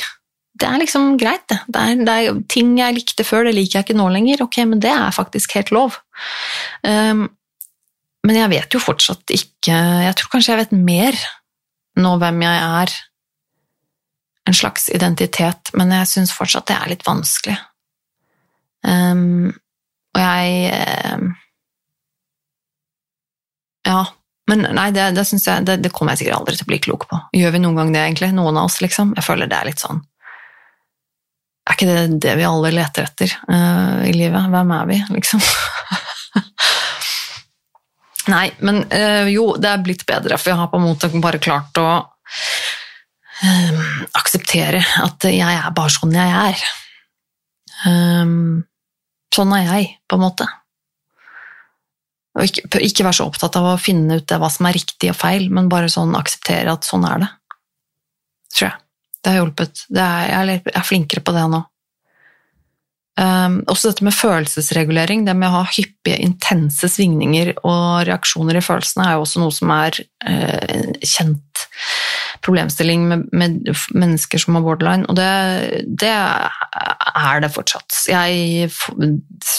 Det 0.59 0.67
er 0.67 0.81
liksom 0.81 1.13
greit, 1.21 1.45
det. 1.51 1.59
Det 1.71 1.83
er, 1.83 2.05
det 2.07 2.15
er, 2.15 2.39
ting 2.51 2.73
jeg 2.81 2.97
likte 2.97 3.27
før, 3.27 3.47
det 3.47 3.55
liker 3.55 3.79
jeg 3.79 3.87
ikke 3.87 3.99
nå 3.99 4.09
lenger. 4.15 4.43
Ok, 4.47 4.59
men 4.67 4.83
det 4.83 4.91
er 4.91 5.15
faktisk 5.15 5.55
helt 5.59 5.71
lov. 5.75 6.01
Um, 6.83 7.29
men 8.27 8.41
jeg 8.41 8.51
vet 8.51 8.75
jo 8.75 8.81
fortsatt 8.83 9.31
ikke 9.31 9.77
Jeg 10.03 10.15
tror 10.19 10.31
kanskje 10.33 10.51
jeg 10.51 10.61
vet 10.65 10.73
mer 10.75 11.19
nå 12.03 12.17
hvem 12.19 12.43
jeg 12.43 12.65
er. 12.83 12.95
En 14.49 14.57
slags 14.57 14.89
identitet, 14.91 15.71
men 15.79 15.93
jeg 15.95 16.11
syns 16.11 16.35
fortsatt 16.35 16.71
det 16.71 16.79
er 16.79 16.91
litt 16.91 17.07
vanskelig. 17.07 17.59
Um, 18.87 19.53
og 20.17 20.23
jeg 20.23 20.73
um, 21.19 21.33
Ja, 23.87 24.03
men 24.49 24.65
nei, 24.73 24.89
det, 24.97 25.11
det, 25.17 25.27
jeg, 25.29 25.65
det, 25.69 25.77
det, 25.85 25.91
kommer 25.93 26.15
jeg 26.15 26.23
sikkert 26.23 26.39
aldri 26.39 26.57
til 26.57 26.65
å 26.65 26.71
bli 26.71 26.81
klok 26.81 27.05
på. 27.11 27.19
Gjør 27.37 27.53
vi 27.55 27.61
noen 27.61 27.77
gang 27.77 27.91
det, 27.93 28.05
egentlig? 28.07 28.31
Noen 28.37 28.57
av 28.57 28.71
oss, 28.71 28.79
liksom? 28.81 29.13
Jeg 29.19 29.27
føler 29.27 29.51
det 29.51 29.59
er 29.59 29.69
litt 29.69 29.83
sånn 29.83 30.01
Er 31.69 31.77
ikke 31.77 31.89
det 31.91 32.21
det 32.25 32.37
vi 32.39 32.47
alle 32.49 32.73
leter 32.73 33.05
etter 33.05 33.35
uh, 33.51 34.01
i 34.09 34.15
livet? 34.17 34.49
Hvem 34.55 34.73
er 34.79 34.89
vi, 34.89 34.99
liksom? 35.19 35.43
nei, 38.35 38.47
men 38.65 38.81
uh, 38.89 39.29
jo, 39.29 39.51
det 39.61 39.69
er 39.75 39.85
blitt 39.85 40.07
bedre, 40.09 40.41
for 40.41 40.55
jeg 40.55 40.61
har 40.63 40.73
på 40.73 40.81
en 40.81 40.89
måte 40.89 41.13
bare 41.21 41.43
klart 41.45 41.83
å 41.83 41.89
uh, 43.45 43.85
akseptere 44.17 44.81
at 45.05 45.29
jeg 45.29 45.45
er 45.45 45.77
bare 45.77 45.93
sånn 45.93 46.17
jeg 46.17 46.33
er. 46.47 46.65
Um, 47.85 48.65
sånn 49.35 49.53
er 49.61 49.69
jeg, 49.69 49.93
på 50.09 50.17
en 50.17 50.25
måte. 50.25 50.49
Og 52.39 52.47
ikke, 52.47 52.83
ikke 52.87 53.07
være 53.07 53.19
så 53.19 53.27
opptatt 53.27 53.57
av 53.59 53.73
å 53.73 53.79
finne 53.83 54.21
ut 54.21 54.37
hva 54.39 54.51
som 54.53 54.69
er 54.69 54.79
riktig 54.79 55.11
og 55.11 55.19
feil, 55.19 55.49
men 55.51 55.71
bare 55.73 55.91
sånn 55.91 56.15
akseptere 56.19 56.71
at 56.73 56.87
sånn 56.87 57.07
er 57.09 57.25
det. 57.25 57.33
Tror 58.55 58.71
jeg. 58.71 58.79
Det 59.19 59.33
har 59.33 59.41
hjulpet. 59.41 59.83
Det 59.91 60.05
er, 60.05 60.53
jeg 60.53 60.63
er 60.71 60.87
flinkere 60.87 61.25
på 61.27 61.35
det 61.35 61.49
nå. 61.51 61.65
Um, 63.19 63.57
også 63.67 63.91
dette 63.91 64.05
med 64.07 64.15
følelsesregulering, 64.15 65.25
det 65.27 65.35
med 65.35 65.51
å 65.51 65.57
ha 65.57 65.63
hyppige, 65.67 66.21
intense 66.23 66.87
svingninger 66.93 67.51
og 67.67 68.05
reaksjoner 68.07 68.61
i 68.61 68.63
følelsene, 68.63 69.09
er 69.09 69.17
jo 69.17 69.25
også 69.25 69.43
noe 69.43 69.55
som 69.57 69.73
er 69.75 69.99
uh, 69.99 70.93
kjent 71.03 71.65
problemstilling 72.49 73.05
med, 73.09 73.25
med, 73.37 73.69
mennesker 73.93 74.41
som 74.41 74.57
har 74.57 74.65
borderline, 74.65 75.05
og 75.09 75.19
det, 75.19 75.85
det 76.01 76.11
er 76.11 77.43
det 77.45 77.51
fortsatt. 77.53 77.93
Jeg, 78.09 78.69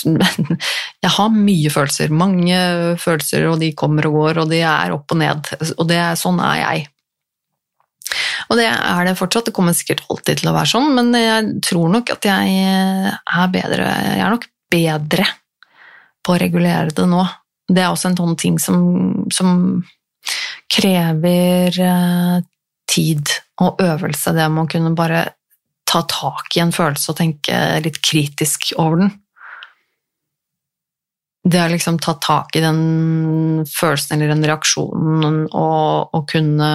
jeg, 1.05 1.11
har 1.15 1.35
mye 1.35 1.73
følelser, 1.73 2.13
mange 2.13 2.61
følelser, 3.01 3.45
og 3.51 3.59
de 3.61 3.71
kommer 3.77 4.09
og 4.09 4.17
går, 4.17 4.41
og 4.43 4.53
de 4.53 4.63
er 4.65 4.95
opp 4.95 5.13
og 5.13 5.21
ned. 5.21 5.51
Og 5.77 5.85
det, 5.89 6.01
sånn 6.21 6.41
er 6.41 6.63
jeg. 6.63 6.87
Og 8.49 8.57
det 8.57 8.65
er 8.71 9.05
det 9.05 9.17
fortsatt, 9.19 9.51
det 9.51 9.53
kommer 9.55 9.77
sikkert 9.77 10.01
alltid 10.09 10.41
til 10.41 10.49
å 10.49 10.55
være 10.55 10.71
sånn, 10.71 10.89
men 10.97 11.13
jeg 11.13 11.51
tror 11.69 11.93
nok 11.93 12.09
at 12.15 12.25
jeg 12.25 12.55
er 12.65 13.53
bedre 13.53 13.85
Jeg 13.85 14.23
er 14.25 14.33
nok 14.33 14.49
bedre 14.73 15.27
på 16.25 16.33
å 16.33 16.41
regulere 16.41 16.95
det 16.95 17.05
nå. 17.09 17.21
Det 17.69 17.83
er 17.83 17.93
også 17.93 18.09
en 18.09 18.17
sånn 18.17 18.37
ting 18.41 18.57
som, 18.61 18.81
som 19.33 19.83
krever 20.69 21.79
eh, 21.81 22.39
tid 22.89 23.31
og 23.61 23.81
øvelse, 23.83 24.33
det 24.33 24.47
med 24.49 24.65
å 24.65 24.71
kunne 24.71 24.95
bare 24.97 25.25
ta 25.89 26.03
tak 26.09 26.53
i 26.57 26.61
en 26.63 26.73
følelse 26.73 27.11
og 27.11 27.17
tenke 27.17 27.57
litt 27.83 27.99
kritisk 28.05 28.71
over 28.77 29.03
den. 29.03 29.11
Det 31.49 31.61
å 31.63 31.71
liksom 31.71 31.97
ta 32.03 32.13
tak 32.21 32.57
i 32.59 32.61
den 32.61 32.81
følelsen 33.69 34.17
eller 34.17 34.33
den 34.35 34.45
reaksjonen 34.45 35.45
og, 35.47 36.13
og 36.13 36.25
kunne 36.29 36.69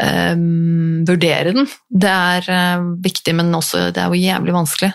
um, 0.00 1.04
vurdere 1.06 1.52
den, 1.54 1.68
det 1.90 2.10
er 2.10 2.48
uh, 2.48 2.86
viktig, 3.04 3.34
men 3.38 3.54
også 3.54 3.88
det 3.94 4.02
er 4.02 4.10
jo 4.10 4.20
jævlig 4.20 4.54
vanskelig. 4.56 4.90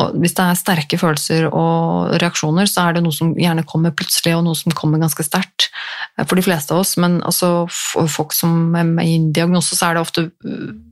Og 0.00 0.16
hvis 0.22 0.36
det 0.38 0.46
er 0.46 0.58
sterke 0.58 0.98
følelser 1.00 1.48
og 1.48 2.14
reaksjoner, 2.22 2.68
så 2.70 2.86
er 2.86 2.96
det 2.96 3.04
noe 3.04 3.14
som 3.14 3.34
gjerne 3.38 3.66
kommer 3.68 3.94
plutselig, 3.96 4.36
og 4.36 4.44
noe 4.46 4.58
som 4.58 4.74
kommer 4.76 5.02
ganske 5.02 5.26
sterkt 5.26 5.68
eh, 6.16 6.24
for 6.24 6.38
de 6.38 6.46
fleste 6.46 6.74
av 6.74 6.84
oss. 6.84 6.96
Men 7.00 7.18
altså, 7.26 7.66
for 7.74 8.10
folk 8.10 8.36
som 8.36 8.76
er 8.78 8.86
med 8.88 9.10
i 9.10 9.18
diagnose, 9.34 9.76
så 9.76 9.90
er 9.90 9.98
det 9.98 10.04
ofte 10.06 10.28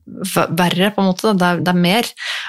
verre, 0.08 0.90
på 0.94 1.02
en 1.02 1.10
måte. 1.10 1.32
Det 1.38 1.46
er, 1.46 1.62
det 1.64 1.72
er 1.72 1.80
mer, 1.80 2.08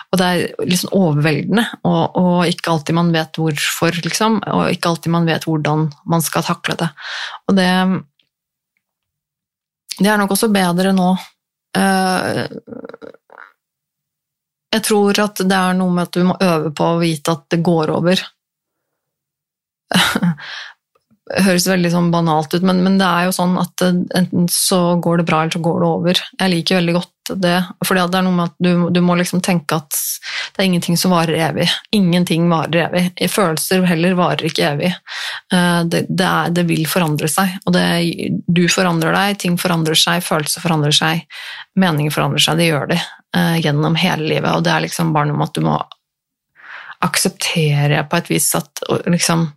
og 0.09 0.21
det 0.21 0.27
er 0.27 0.67
liksom 0.67 0.93
overveldende, 0.95 1.65
og, 1.83 2.19
og, 2.19 2.37
ikke 2.49 2.73
alltid 2.73 2.97
man 2.97 3.11
vet 3.15 3.39
hvorfor, 3.39 3.99
liksom, 4.05 4.39
og 4.47 4.69
ikke 4.73 4.93
alltid 4.93 5.13
man 5.15 5.27
vet 5.29 5.47
hvordan 5.47 5.89
man 6.09 6.25
skal 6.25 6.45
takle 6.47 6.77
det. 6.79 6.89
Og 7.49 7.57
det, 7.59 7.69
det 9.99 10.09
er 10.09 10.17
nok 10.19 10.31
også 10.35 10.49
bedre 10.53 10.93
nå. 10.95 11.09
Eh, 11.77 12.43
jeg 14.69 14.85
tror 14.85 15.19
at 15.23 15.41
det 15.43 15.57
er 15.57 15.77
noe 15.77 15.93
med 15.93 16.07
at 16.07 16.17
du 16.17 16.25
må 16.27 16.35
øve 16.41 16.73
på 16.77 16.89
å 16.91 16.99
vite 17.01 17.33
at 17.35 17.47
det 17.51 17.61
går 17.65 17.93
over. 17.95 18.21
høres 21.45 21.67
veldig 21.69 21.91
sånn 21.93 22.09
banalt 22.13 22.53
ut, 22.55 22.65
men, 22.65 22.81
men, 22.85 22.97
det 22.99 23.05
er 23.05 23.27
jo 23.27 23.35
sånn 23.35 23.55
at 23.61 23.83
enten 23.85 24.47
så 24.51 24.97
går 25.01 25.21
det 25.21 25.25
bra, 25.29 25.43
eller 25.43 25.53
så 25.53 25.61
går 25.63 25.79
det 25.81 25.89
over. 25.89 26.21
Jeg 26.39 26.53
liker 26.53 26.79
veldig 26.79 26.95
godt 26.97 27.15
det, 27.29 27.57
for 27.85 27.93
det 27.93 28.17
er 28.17 28.25
noe 28.25 28.33
med 28.33 28.49
at 28.49 28.55
du, 28.57 28.87
du, 28.89 28.99
må 29.05 29.13
liksom 29.19 29.43
tenke 29.45 29.77
at 29.77 29.93
det 29.93 30.63
er 30.63 30.65
ingenting 30.65 30.97
som 30.97 31.13
varer 31.13 31.37
evig. 31.49 31.67
Ingenting 31.93 32.47
varer 32.49 32.87
evig. 32.87 33.03
Følelser 33.29 33.85
heller 33.85 34.17
varer 34.17 34.47
ikke 34.49 34.65
evig. 34.71 34.89
Eh, 35.53 35.81
det, 35.85 36.05
det, 36.09 36.25
er, 36.25 36.49
det 36.55 36.65
vil 36.71 36.87
forandre 36.89 37.29
seg, 37.29 37.59
og 37.65 37.77
det, 37.77 37.85
du 38.47 38.65
forandrer 38.71 39.13
deg, 39.13 39.37
ting 39.45 39.59
forandrer 39.61 39.99
seg, 39.99 40.25
følelser 40.25 40.65
forandrer 40.65 40.95
seg, 40.95 41.23
meninger 41.79 42.15
forandrer 42.15 42.47
seg, 42.47 42.57
det 42.57 42.71
gjør 42.71 42.89
de 42.95 42.97
eh, 42.97 43.55
gjennom 43.61 43.99
hele 44.01 44.25
livet, 44.25 44.51
og 44.55 44.65
det 44.65 44.73
er 44.73 44.87
liksom 44.87 45.13
bare 45.13 45.29
noe 45.29 45.37
med 45.43 45.51
at 45.51 45.61
du 45.61 45.65
må 45.69 45.77
akseptere 47.05 48.03
på 48.09 48.19
et 48.19 48.33
vis 48.33 48.49
at 48.57 48.81
liksom 49.07 49.47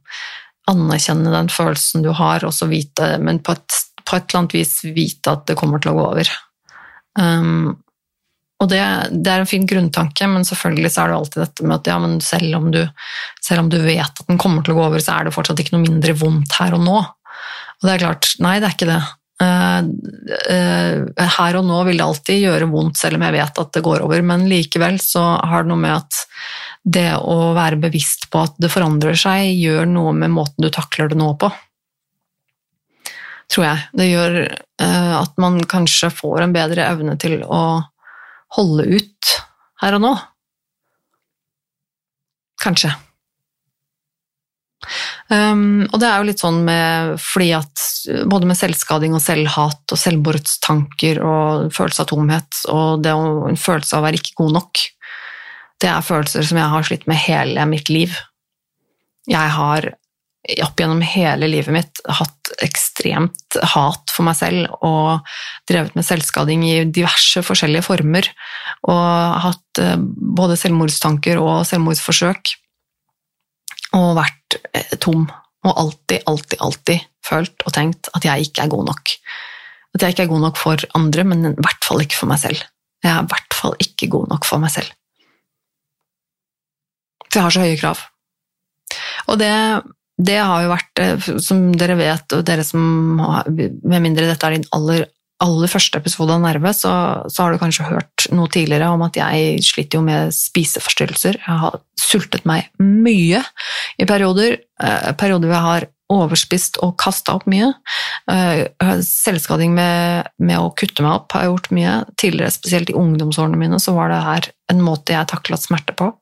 anerkjenne 0.70 1.32
den 1.32 1.50
følelsen 1.52 2.04
du 2.04 2.12
har, 2.16 2.44
og 2.46 2.54
så 2.54 2.68
vite, 2.70 3.16
men 3.22 3.40
på 3.42 3.56
et, 3.56 3.78
på 4.02 4.16
et, 4.16 4.26
eller 4.28 4.42
annet 4.42 4.58
vis 4.60 4.76
vite 4.84 5.32
at 5.32 5.46
det 5.50 5.58
kommer 5.58 5.82
til 5.82 5.92
å 5.92 5.96
gå 5.98 6.04
over. 6.12 6.34
Um, 7.18 7.72
og 8.62 8.68
det, 8.70 8.78
det, 9.10 9.26
er 9.26 9.42
en 9.42 9.50
fin 9.50 9.64
grunntanke, 9.66 10.28
men 10.30 10.46
selvfølgelig 10.46 10.92
så 10.94 11.02
er 11.02 11.10
det 11.10 11.16
alltid 11.16 11.42
dette 11.42 11.64
med 11.66 11.80
at 11.80 11.88
ja, 11.90 11.96
men 11.98 12.20
selv 12.22 12.60
om, 12.60 12.68
du, 12.74 12.78
selv 13.42 13.64
om 13.64 13.72
du 13.72 13.80
vet 13.82 14.06
at 14.06 14.28
den 14.28 14.38
kommer 14.38 14.62
til 14.62 14.76
å 14.76 14.78
gå 14.78 14.84
over, 14.86 15.02
så 15.02 15.16
er 15.16 15.26
det 15.26 15.34
fortsatt 15.34 15.64
ikke 15.64 15.74
noe 15.74 15.82
mindre 15.88 16.14
vondt 16.20 16.54
her 16.60 16.76
og 16.78 16.84
nå. 16.84 17.00
Og 17.02 17.88
det 17.88 17.96
er 17.96 18.04
klart, 18.04 18.30
nei, 18.44 18.54
det 18.62 18.68
er 18.68 18.76
ikke 18.76 18.92
det. 18.92 19.00
Uh, 19.42 19.82
uh, 20.46 21.30
her 21.40 21.58
og 21.58 21.66
nå 21.66 21.80
vil 21.88 21.98
det 21.98 22.06
alltid 22.06 22.44
gjøre 22.44 22.70
vondt, 22.70 23.00
selv 23.00 23.18
om 23.18 23.26
jeg 23.26 23.34
vet 23.40 23.62
at 23.64 23.74
det 23.74 23.82
går 23.82 24.04
over, 24.06 24.22
men 24.30 24.46
likevel 24.46 25.02
så 25.02 25.24
har 25.42 25.66
det 25.66 25.72
noe 25.72 25.82
med 25.82 25.96
at 25.96 26.22
det 26.82 27.12
å 27.18 27.52
være 27.54 27.78
bevisst 27.82 28.28
på 28.32 28.42
at 28.42 28.56
det 28.60 28.72
forandrer 28.72 29.18
seg, 29.18 29.52
gjør 29.54 29.86
noe 29.86 30.14
med 30.16 30.32
måten 30.34 30.64
du 30.64 30.70
takler 30.72 31.12
det 31.12 31.18
nå 31.20 31.32
på. 31.38 31.52
tror 33.52 33.66
jeg. 33.66 33.86
Det 33.92 34.08
gjør 34.08 34.36
eh, 34.48 35.14
at 35.18 35.38
man 35.42 35.60
kanskje 35.68 36.10
får 36.10 36.42
en 36.42 36.54
bedre 36.54 36.86
evne 36.88 37.18
til 37.20 37.42
å 37.44 37.82
holde 38.56 38.86
ut 38.88 39.32
her 39.82 39.98
og 39.98 40.04
nå. 40.06 40.12
Kanskje. 42.62 42.94
Um, 45.30 45.86
og 45.86 46.00
det 46.02 46.08
er 46.08 46.18
jo 46.18 46.26
litt 46.26 46.42
sånn 46.42 46.58
med 46.66 47.14
fordi 47.22 47.52
at 47.56 47.82
både 48.28 48.48
med 48.50 48.58
selvskading 48.58 49.14
og 49.16 49.22
selvhat 49.22 49.94
og 49.94 50.00
selvmordstanker 50.00 51.20
og 51.22 51.70
følelse 51.72 52.02
av 52.02 52.08
tomhet 52.10 52.58
og 52.72 53.04
det 53.04 53.14
å, 53.14 53.46
en 53.48 53.60
følelse 53.60 53.94
av 53.96 54.02
å 54.02 54.06
være 54.08 54.18
ikke 54.18 54.34
god 54.42 54.56
nok, 54.58 54.82
det 55.82 55.90
er 55.90 56.06
følelser 56.06 56.46
som 56.46 56.60
jeg 56.60 56.72
har 56.72 56.86
slitt 56.86 57.08
med 57.10 57.18
hele 57.18 57.66
mitt 57.70 57.90
liv. 57.90 58.14
Jeg 59.30 59.54
har 59.56 59.92
opp 60.62 60.80
gjennom 60.80 61.02
hele 61.06 61.46
livet 61.46 61.74
mitt 61.74 62.00
hatt 62.18 62.50
ekstremt 62.62 63.56
hat 63.74 64.10
for 64.10 64.26
meg 64.26 64.36
selv 64.38 64.72
og 64.82 65.28
drevet 65.70 65.94
med 65.94 66.06
selvskading 66.06 66.64
i 66.66 66.74
diverse 66.90 67.44
forskjellige 67.46 67.86
former. 67.86 68.26
Og 68.90 69.38
hatt 69.46 69.82
eh, 69.82 69.94
både 69.98 70.58
selvmordstanker 70.58 71.38
og 71.42 71.62
selvmordsforsøk. 71.68 72.56
Og 73.98 74.08
vært 74.18 74.58
eh, 74.74 74.96
tom. 75.02 75.28
Og 75.62 75.78
alltid, 75.78 76.26
alltid, 76.26 76.58
alltid 76.58 77.06
følt 77.22 77.62
og 77.62 77.74
tenkt 77.76 78.10
at 78.16 78.26
jeg 78.26 78.48
ikke 78.48 78.66
er 78.66 78.72
god 78.72 78.90
nok. 78.90 79.14
At 79.94 80.02
jeg 80.02 80.14
ikke 80.14 80.26
er 80.26 80.32
god 80.32 80.46
nok 80.48 80.58
for 80.58 80.90
andre, 80.98 81.26
men 81.28 81.52
i 81.52 81.54
hvert 81.54 81.86
fall 81.86 82.02
ikke 82.02 82.18
for 82.18 82.32
meg 82.32 82.42
selv. 82.42 82.66
Jeg 83.02 83.12
er 83.12 83.22
i 83.22 83.30
hvert 83.30 83.54
fall 83.54 83.78
ikke 83.82 84.10
god 84.10 84.34
nok 84.34 84.48
for 84.48 84.62
meg 84.62 84.74
selv. 84.74 84.90
For 87.32 87.40
jeg 87.40 87.48
har 87.48 87.56
så 87.56 87.64
høye 87.64 87.80
krav. 87.80 88.04
Og 89.32 89.40
det 89.40 89.52
det 90.22 90.38
har 90.38 90.64
jo 90.64 90.72
vært, 90.72 91.00
eh, 91.00 91.30
som 91.42 91.70
dere 91.78 91.96
vet, 91.98 92.36
og 92.36 92.44
dere 92.46 92.64
som 92.66 93.18
har, 93.22 93.48
Med 93.48 94.02
mindre 94.02 94.28
dette 94.28 94.46
er 94.46 94.58
din 94.58 94.68
aller, 94.72 95.06
aller 95.40 95.68
første 95.68 95.98
episode 95.98 96.30
av 96.30 96.42
Nerve, 96.42 96.72
så, 96.74 96.92
så, 97.28 97.42
har 97.42 97.52
du 97.52 97.58
kanskje 97.58 97.88
hørt 97.88 98.26
noe 98.30 98.48
tidligere 98.48 98.92
om 98.92 99.02
at 99.02 99.16
jeg 99.18 99.62
sliter 99.64 99.98
jo 99.98 100.04
med 100.06 100.34
spiseforstyrrelser. 100.36 101.40
Jeg 101.40 101.58
har 101.64 101.80
sultet 101.98 102.44
meg 102.46 102.68
mye 102.78 103.42
i 103.98 104.06
perioder. 104.06 104.60
Eh, 104.82 105.10
perioder 105.18 105.48
hvor 105.48 105.58
jeg 105.58 105.68
har 105.70 105.88
overspist 106.12 106.76
og 106.84 106.98
kasta 107.00 107.38
opp 107.38 107.48
mye. 107.48 107.72
Eh, 108.30 108.68
selvskading 109.02 109.72
med, 109.74 110.28
med, 110.38 110.58
å 110.60 110.74
kutte 110.76 111.02
meg 111.02 111.22
opp 111.22 111.32
har 111.32 111.46
jeg 111.46 111.54
gjort 111.54 111.70
mye. 111.78 111.94
Tidligere, 112.20 112.54
spesielt 112.54 112.92
i 112.92 112.98
ungdomsårene 112.98 113.58
mine, 113.58 113.80
så 113.80 113.96
var 113.96 114.12
det 114.12 114.20
her 114.26 114.50
en 114.72 114.84
måte 114.84 115.16
jeg 115.16 115.32
taklet 115.32 115.64
smerte 115.64 115.96
på. 115.96 116.12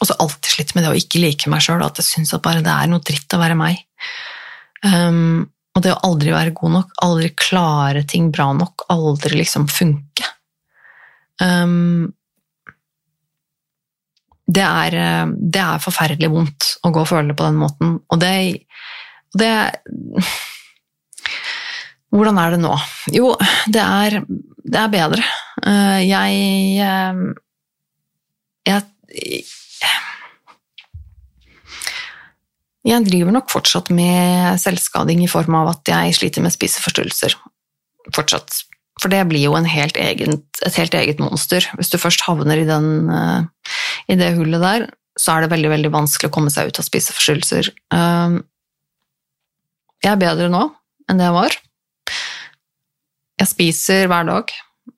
Og 0.00 0.08
så 0.08 0.16
alltid 0.16 0.48
slitt 0.54 0.74
med 0.74 0.86
det 0.86 0.92
å 0.92 0.98
ikke 0.98 1.20
like 1.20 1.50
meg 1.52 1.62
sjøl, 1.64 1.82
at 1.84 2.00
jeg 2.00 2.08
syns 2.08 2.32
at 2.36 2.44
bare 2.44 2.64
det 2.64 2.72
er 2.72 2.88
noe 2.88 3.04
dritt 3.04 3.36
å 3.36 3.40
være 3.40 3.58
meg. 3.58 3.82
Um, 4.80 5.50
og 5.76 5.84
det 5.84 5.92
å 5.92 6.00
aldri 6.08 6.32
være 6.32 6.54
god 6.56 6.72
nok, 6.78 6.94
aldri 7.04 7.28
klare 7.36 8.02
ting 8.08 8.30
bra 8.32 8.48
nok, 8.56 8.86
aldri 8.90 9.42
liksom 9.42 9.68
funke. 9.70 10.26
Um, 11.40 12.08
det, 14.50 14.64
er, 14.64 14.96
det 15.36 15.62
er, 15.62 15.84
forferdelig 15.84 16.32
vondt 16.32 16.72
å 16.84 16.90
gå 16.92 17.04
og 17.04 17.10
føle 17.12 17.30
det 17.30 17.38
på 17.38 17.46
den 17.46 17.60
måten. 17.60 17.94
Og 18.10 18.20
det, 18.20 18.34
det 19.38 19.52
Hvordan 22.10 22.40
er 22.42 22.56
det 22.56 22.64
nå? 22.64 22.74
Jo, 23.14 23.36
det 23.70 23.84
er, 23.84 24.18
det 24.26 24.80
er 24.80 24.90
bedre. 24.90 25.22
Uh, 25.62 26.00
jeg, 26.02 26.80
jeg 28.66 29.44
jeg 32.86 33.04
driver 33.06 33.34
nok 33.34 33.50
fortsatt 33.52 33.90
med 33.92 34.56
selvskading 34.60 35.20
i 35.24 35.30
form 35.30 35.56
av 35.58 35.74
at 35.74 35.90
jeg 35.90 36.16
sliter 36.16 36.44
med 36.44 36.54
spiseforstyrrelser. 36.54 37.36
Fortsatt. 38.16 38.62
For 39.00 39.12
det 39.12 39.20
blir 39.28 39.44
jo 39.46 39.56
helt 39.56 39.98
egen, 40.00 40.40
et 40.64 40.76
helt 40.76 40.94
eget 40.96 41.20
monster. 41.20 41.64
Hvis 41.76 41.92
du 41.92 41.98
først 42.00 42.24
havner 42.24 42.60
i, 42.60 42.68
den, 42.68 43.10
uh, 43.12 43.44
i, 44.08 44.16
det 44.16 44.34
hullet 44.36 44.64
der, 44.64 44.86
så 45.18 45.36
er 45.36 45.44
det 45.44 45.52
veldig 45.52 45.70
veldig 45.72 45.92
vanskelig 45.92 46.30
å 46.30 46.34
komme 46.34 46.52
seg 46.52 46.70
ut 46.70 46.80
av 46.80 46.88
spiseforstyrrelser. 46.88 47.70
Uh, 47.92 48.40
jeg 50.00 50.14
er 50.14 50.20
bedre 50.20 50.48
nå 50.52 50.64
enn 51.10 51.20
det 51.20 51.28
jeg 51.28 51.36
var. 51.36 51.60
Jeg 53.40 53.52
spiser 53.52 54.08
hver 54.08 54.26
dag. 54.28 54.52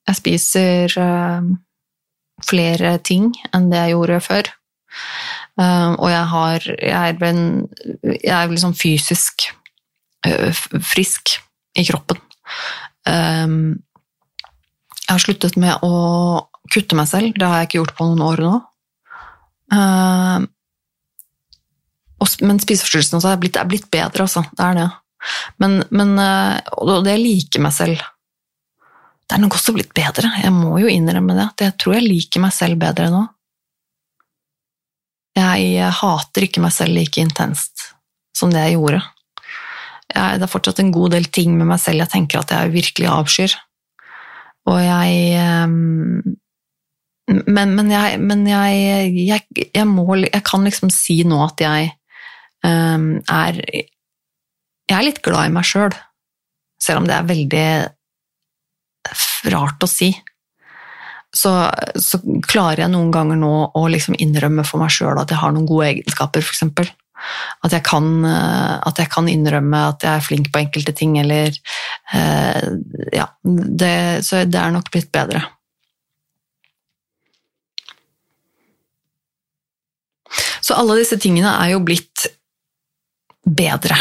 Jeg 0.07 0.19
spiser 0.19 0.95
flere 2.43 2.97
ting 3.07 3.31
enn 3.55 3.71
det 3.71 3.85
jeg 3.85 3.95
gjorde 3.95 4.19
før. 4.23 4.51
Uh, 5.59 5.93
og 5.99 6.09
jeg 6.09 6.25
har 6.33 6.67
Jeg 6.79 6.93
er, 6.93 7.25
en, 7.29 7.69
jeg 8.03 8.33
er 8.33 8.49
liksom 8.49 8.75
fysisk 8.77 9.49
uh, 10.27 10.53
frisk 10.81 11.37
i 11.77 11.85
kroppen. 11.89 12.21
Um, 13.09 13.83
jeg 15.03 15.11
har 15.11 15.21
sluttet 15.21 15.59
med 15.61 15.85
å 15.85 15.93
kutte 16.73 16.97
meg 16.97 17.09
selv. 17.11 17.35
Det 17.37 17.45
har 17.45 17.61
jeg 17.61 17.71
ikke 17.71 17.81
gjort 17.83 17.97
på 17.99 18.09
noen 18.09 18.25
år 18.25 18.43
nå. 18.47 18.55
men 19.73 20.49
spiseforstyrrelsen 22.23 22.63
spiseforstyrrelsene 22.65 23.33
er 23.33 23.41
blitt, 23.43 23.59
er 23.59 23.69
blitt 23.69 23.89
bedre, 23.93 24.25
altså. 24.25 24.45
Det 24.53 24.65
er 24.65 24.79
det. 24.79 24.89
Men, 25.61 25.83
men 25.91 26.15
og 26.21 27.05
det 27.05 27.17
liker 27.21 27.65
meg 27.65 27.75
selv. 27.77 28.01
Det 29.27 29.37
er 29.37 29.43
nok 29.43 29.57
også 29.59 29.73
blitt 29.75 29.93
bedre. 29.97 30.31
Jeg 30.43 30.53
må 30.55 30.79
jo 30.81 30.91
innrømme 30.93 31.35
det. 31.39 31.49
Jeg 31.65 31.77
tror 31.81 31.97
jeg 31.97 32.09
liker 32.09 32.43
meg 32.45 32.53
selv 32.57 32.81
bedre 32.81 33.11
nå. 33.13 33.23
Jeg 35.39 35.91
hater 35.97 36.47
ikke 36.47 36.63
meg 36.65 36.75
selv 36.75 36.97
like 36.97 37.21
intenst 37.23 37.93
som 38.37 38.53
det 38.53 38.63
jeg 38.67 38.77
gjorde. 38.77 39.01
Jeg, 40.13 40.39
det 40.41 40.47
er 40.47 40.53
fortsatt 40.53 40.81
en 40.83 40.93
god 40.93 41.15
del 41.15 41.29
ting 41.33 41.55
med 41.57 41.71
meg 41.71 41.81
selv 41.81 42.03
jeg 42.05 42.13
tenker 42.13 42.43
at 42.43 42.53
jeg 42.53 42.75
virkelig 42.75 43.09
avskyr. 43.09 43.57
Og 44.71 44.79
jeg 44.79 45.13
um, 45.65 46.21
Men, 47.27 47.75
men, 47.75 47.91
jeg, 47.91 48.19
men 48.21 48.47
jeg, 48.47 49.15
jeg, 49.17 49.41
jeg, 49.75 49.87
må 49.89 50.15
Jeg 50.21 50.43
kan 50.47 50.63
liksom 50.63 50.91
si 50.95 51.23
nå 51.27 51.41
at 51.43 51.61
jeg 51.63 51.89
um, 52.67 53.17
er 53.27 53.59
Jeg 53.59 54.95
er 54.99 55.07
litt 55.07 55.23
glad 55.25 55.49
i 55.49 55.55
meg 55.55 55.67
sjøl, 55.67 55.91
selv, 55.91 56.03
selv 56.83 57.03
om 57.03 57.09
det 57.09 57.17
er 57.17 57.31
veldig 57.33 57.67
rart 59.51 59.83
å 59.83 59.91
si 59.91 60.13
så, 61.33 61.53
så, 61.97 62.21
klarer 62.45 62.85
jeg 62.85 62.93
noen 62.93 63.13
ganger 63.15 63.39
nå 63.41 63.53
å 63.79 63.87
liksom 63.89 64.19
innrømme 64.21 64.67
for 64.69 64.83
meg 64.83 64.93
sjøl 64.93 65.21
at 65.21 65.33
jeg 65.33 65.41
har 65.41 65.55
noen 65.55 65.69
gode 65.69 65.89
egenskaper, 65.89 66.45
f.eks. 66.45 66.93
At, 67.63 67.73
eh, 67.73 68.75
at 68.83 68.99
jeg 68.99 69.11
kan 69.13 69.31
innrømme 69.31 69.81
at 69.93 70.05
jeg 70.05 70.13
er 70.19 70.27
flink 70.27 70.51
på 70.53 70.61
enkelte 70.65 70.95
ting, 70.97 71.17
eller 71.23 71.55
eh, 72.13 72.69
Ja. 73.15 73.31
Det, 73.43 73.95
så 74.27 74.45
det 74.45 74.61
er 74.61 74.75
nok 74.75 74.91
blitt 74.93 75.13
bedre. 75.15 75.45
Så 80.63 80.77
alle 80.79 81.01
disse 81.01 81.19
tingene 81.21 81.55
er 81.59 81.73
jo 81.75 81.83
blitt 81.85 82.29
bedre. 83.43 83.97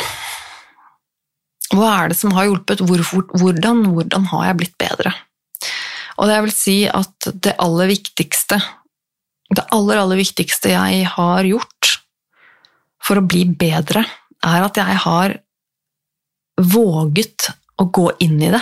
Hva 1.71 1.89
er 1.95 2.11
det 2.11 2.19
som 2.19 2.35
har 2.35 2.49
hjulpet? 2.49 2.83
Hvor, 2.83 3.01
hvordan, 3.39 3.85
hvordan 3.95 4.27
har 4.33 4.49
jeg 4.49 4.59
blitt 4.61 4.77
bedre? 4.81 5.13
Og 6.21 6.29
det 6.29 6.41
vil 6.45 6.53
si 6.53 6.77
at 6.85 7.31
det 7.41 7.55
aller 7.61 7.89
viktigste, 7.89 8.59
det 9.51 9.63
aller, 9.73 10.03
aller 10.03 10.19
viktigste 10.21 10.69
jeg 10.69 11.07
har 11.15 11.47
gjort 11.49 11.95
for 13.01 13.17
å 13.17 13.25
bli 13.25 13.47
bedre, 13.57 14.03
er 14.45 14.65
at 14.67 14.77
jeg 14.77 14.99
har 15.05 15.33
våget 16.61 17.49
å 17.81 17.87
gå 17.89 18.05
inn 18.21 18.37
i 18.37 18.51
det. 18.53 18.61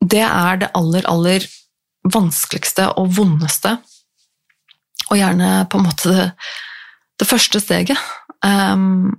Det 0.00 0.24
er 0.24 0.62
det 0.62 0.72
aller, 0.78 1.04
aller 1.10 1.44
vanskeligste 2.06 2.88
og 2.96 3.12
vondeste, 3.18 3.76
og 5.10 5.18
gjerne 5.18 5.66
på 5.70 5.78
en 5.78 5.86
måte 5.86 6.12
det, 6.12 6.26
det 7.20 7.28
første 7.28 7.60
steget. 7.62 8.00
Um, 8.44 9.12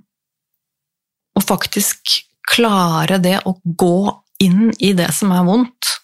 å 1.38 1.42
faktisk 1.44 2.18
klare 2.48 3.20
det 3.22 3.38
å 3.46 3.54
gå 3.62 4.00
inn 4.44 4.68
i 4.78 4.92
det 4.96 5.10
som 5.16 5.32
er 5.34 5.46
vondt. 5.46 5.94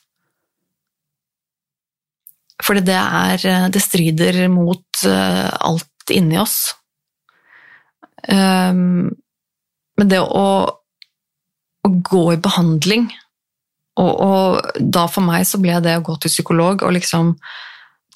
Fordi 2.64 2.84
det 2.86 2.96
er 2.96 3.46
eh, 3.50 3.66
Det 3.72 3.82
strider 3.82 4.44
mot 4.52 5.04
eh, 5.08 5.50
alt 5.60 6.14
inni 6.14 6.38
oss. 6.38 6.74
Ehm, 8.28 9.10
men 9.98 10.10
det 10.10 10.20
å, 10.20 10.48
å 11.84 11.90
gå 12.08 12.24
i 12.32 12.40
behandling 12.40 13.06
og, 14.00 14.10
og, 14.10 14.70
da 14.80 15.04
for 15.10 15.26
meg 15.26 15.44
så 15.46 15.60
ble 15.62 15.76
det 15.84 15.98
å 15.98 16.04
gå 16.04 16.16
til 16.22 16.32
psykolog 16.32 16.82
og 16.82 16.96
liksom 16.96 17.34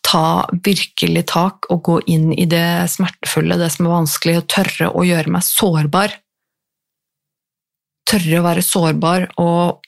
ta 0.09 0.49
virkelig 0.64 1.27
tak 1.31 1.69
og 1.71 1.83
gå 1.87 1.99
inn 2.11 2.31
i 2.33 2.47
det 2.51 2.89
smertefulle, 2.91 3.59
det 3.61 3.69
som 3.75 3.87
er 3.87 3.95
vanskelig, 3.99 4.39
og 4.41 4.49
tørre 4.51 4.89
å 4.91 5.05
gjøre 5.05 5.35
meg 5.35 5.45
sårbar. 5.45 6.14
Tørre 8.09 8.41
å 8.41 8.47
være 8.47 8.64
sårbar 8.64 9.29
og 9.43 9.85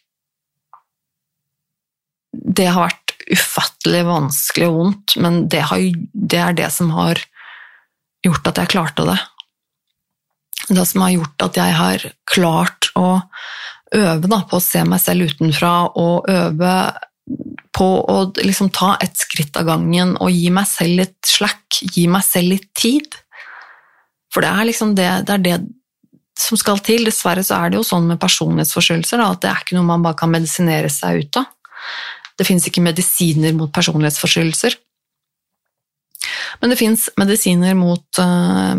det 2.32 2.68
har 2.70 2.88
vært 2.88 3.14
ufattelig 3.30 4.04
vanskelig 4.06 4.68
og 4.70 4.78
vondt, 4.78 5.16
men 5.22 5.42
det, 5.50 5.64
har, 5.70 5.82
det, 6.12 6.40
er 6.40 6.56
det 6.58 6.70
som 6.74 6.90
har 6.94 7.20
gjort 8.24 8.50
at 8.50 8.60
jeg 8.62 8.72
klarte 8.74 9.06
det. 9.08 9.18
det 10.68 10.86
som 10.88 11.04
har 11.04 11.14
gjort 11.14 11.46
at 11.46 11.60
jeg 11.60 11.76
har 11.78 12.08
klart 12.30 12.90
å 12.98 13.20
øve 13.96 14.30
da, 14.30 14.42
på 14.46 14.58
å 14.58 14.64
se 14.64 14.82
meg 14.86 15.02
selv 15.02 15.30
utenfra 15.30 15.74
og 15.98 16.28
øve 16.30 16.74
på 17.76 17.88
å 18.10 18.16
liksom 18.40 18.70
ta 18.74 18.96
et 19.02 19.14
skritt 19.18 19.56
av 19.58 19.68
gangen 19.68 20.16
og 20.18 20.32
gi 20.34 20.50
meg 20.54 20.66
selv 20.68 21.02
litt 21.02 21.18
slack, 21.26 21.80
gi 21.94 22.06
meg 22.10 22.24
selv 22.26 22.56
litt 22.56 22.70
tid. 22.78 23.14
For 24.34 24.42
det 24.44 24.50
er 24.50 24.68
liksom 24.68 24.94
det, 24.98 25.10
det, 25.28 25.36
er 25.36 25.44
det 25.44 25.56
som 26.38 26.58
skal 26.58 26.82
til. 26.86 27.06
Dessverre 27.06 27.44
så 27.46 27.60
er 27.60 27.70
det 27.70 27.80
jo 27.80 27.86
sånn 27.86 28.08
med 28.10 28.20
personlighetsforstyrrelser 28.22 29.22
at 29.22 29.42
det 29.44 29.52
er 29.52 29.62
ikke 29.62 29.78
noe 29.78 29.88
man 29.88 30.06
bare 30.06 30.18
kan 30.18 30.32
medisinere 30.32 30.90
seg 30.92 31.24
ut 31.24 31.40
av. 31.42 31.50
Det 32.40 32.46
fins 32.48 32.64
ikke 32.64 32.84
medisiner 32.84 33.52
mot 33.56 33.72
personlighetsforstyrrelser. 33.76 34.78
Men 36.60 36.72
det 36.72 36.78
fins 36.80 37.08
medisiner 37.20 37.76
mot, 37.78 38.06
uh, 38.20 38.76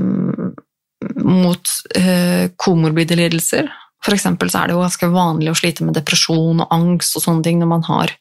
mot 1.22 1.76
uh, 1.98 2.46
komorbide 2.62 3.18
lidelser. 3.20 3.70
For 4.02 4.16
eksempel 4.16 4.50
så 4.50 4.62
er 4.62 4.70
det 4.70 4.78
jo 4.78 4.82
ganske 4.82 5.12
vanlig 5.14 5.52
å 5.52 5.58
slite 5.58 5.86
med 5.86 5.98
depresjon 5.98 6.64
og 6.64 6.74
angst 6.74 7.18
og 7.18 7.26
sånne 7.26 7.46
ting 7.46 7.62
når 7.62 7.70
man 7.70 7.86
har 7.90 8.16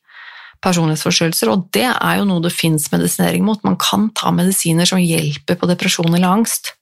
personlighetsforstyrrelser, 0.60 1.48
og 1.48 1.70
det 1.72 1.86
er 1.88 2.18
jo 2.18 2.26
noe 2.28 2.42
det 2.44 2.52
fins 2.52 2.90
medisinering 2.92 3.46
mot. 3.46 3.62
Man 3.64 3.78
kan 3.80 4.10
ta 4.12 4.28
medisiner 4.34 4.88
som 4.88 5.00
hjelper 5.00 5.56
på 5.56 5.68
depresjon 5.70 6.12
eller 6.12 6.28
angst. 6.28 6.74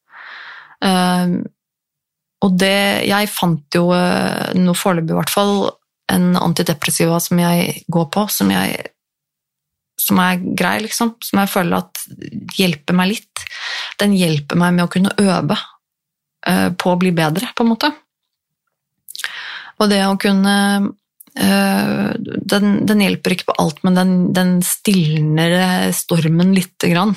Uh, 0.83 1.47
og 2.39 2.55
det 2.55 3.07
Jeg 3.09 3.31
fant 3.35 3.75
jo 3.75 3.89
nå 3.91 4.75
foreløpig 4.79 5.11
i 5.11 5.17
hvert 5.17 5.33
fall 5.33 5.57
en 6.13 6.37
antidepressiva 6.37 7.19
som 7.21 7.41
jeg 7.43 7.83
går 7.93 8.07
på, 8.15 8.25
som, 8.33 8.51
jeg, 8.53 8.93
som 10.01 10.21
er 10.25 10.41
grei, 10.57 10.79
liksom. 10.87 11.15
Som 11.25 11.43
jeg 11.43 11.53
føler 11.53 11.83
at 11.83 12.05
hjelper 12.57 12.97
meg 12.97 13.13
litt. 13.15 13.45
Den 14.01 14.17
hjelper 14.17 14.61
meg 14.61 14.77
med 14.77 14.87
å 14.87 14.93
kunne 14.93 15.15
øve 15.21 15.59
uh, 15.59 16.71
på 16.73 16.95
å 16.95 17.01
bli 17.01 17.13
bedre, 17.17 17.53
på 17.55 17.67
en 17.67 17.73
måte. 17.75 17.93
Og 19.79 19.91
det 19.93 20.01
å 20.07 20.19
kunne 20.21 20.57
uh, 20.89 22.11
den, 22.17 22.71
den, 22.89 23.05
hjelper 23.05 23.37
ikke 23.37 23.51
på 23.53 23.59
alt, 23.61 23.83
men 23.87 23.99
den, 23.99 24.15
den 24.35 24.59
stilner 24.67 25.93
stormen 25.97 26.55
lite 26.57 26.91
grann. 26.95 27.17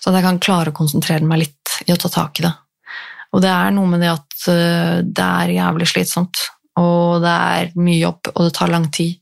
Så 0.00 0.08
at 0.08 0.16
jeg 0.16 0.24
kan 0.24 0.40
klare 0.42 0.72
å 0.72 0.76
konsentrere 0.76 1.28
meg 1.28 1.44
litt 1.44 1.80
i 1.84 1.92
å 1.92 2.00
ta 2.00 2.08
tak 2.10 2.40
i 2.40 2.48
det. 2.48 2.56
Og 3.36 3.42
det 3.44 3.50
er 3.52 3.74
noe 3.76 3.90
med 3.90 4.00
det 4.00 4.14
at 4.14 4.46
det 5.04 5.24
er 5.24 5.50
jævlig 5.52 5.86
slitsomt. 5.90 6.40
Og 6.78 7.20
det 7.24 7.34
er 7.34 7.76
mye 7.78 7.98
jobb, 8.00 8.32
og 8.34 8.46
det 8.46 8.54
tar 8.58 8.72
lang 8.72 8.88
tid. 8.94 9.18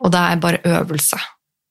Og 0.00 0.14
det 0.14 0.22
er 0.22 0.42
bare 0.42 0.64
øvelse 0.78 1.20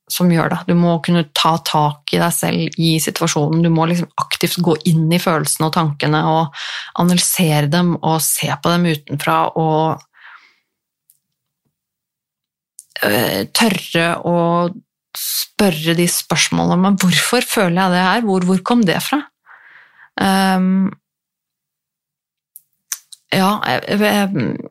som 0.10 0.32
gjør 0.34 0.50
det. 0.52 0.60
Du 0.70 0.76
må 0.78 0.96
kunne 1.06 1.28
ta 1.38 1.54
tak 1.66 2.14
i 2.16 2.20
deg 2.20 2.34
selv 2.34 2.82
i 2.82 2.92
situasjonen. 3.02 3.62
Du 3.64 3.70
må 3.74 3.86
liksom 3.90 4.10
aktivt 4.22 4.58
gå 4.66 4.76
inn 4.90 5.08
i 5.14 5.22
følelsene 5.22 5.70
og 5.70 5.76
tankene 5.76 6.22
og 6.30 6.62
analysere 7.02 7.70
dem 7.72 7.96
og 8.00 8.18
se 8.26 8.50
på 8.50 8.74
dem 8.74 8.88
utenfra 8.90 9.40
og 9.54 10.06
uh, 13.06 13.42
tørre 13.54 14.08
å 14.26 14.38
spørre 15.20 15.96
de 15.98 16.06
spørsmålene 16.10 16.78
Men 16.84 16.98
hvorfor 17.02 17.46
føler 17.46 17.80
jeg 17.82 17.94
det 17.94 18.02
her? 18.06 18.26
Hvor, 18.26 18.46
hvor 18.50 18.66
kom 18.66 18.84
det 18.86 19.00
fra? 19.04 19.22
Um, 20.20 20.90
ja, 23.34 23.54
jeg, 23.66 24.00
jeg, 24.02 24.70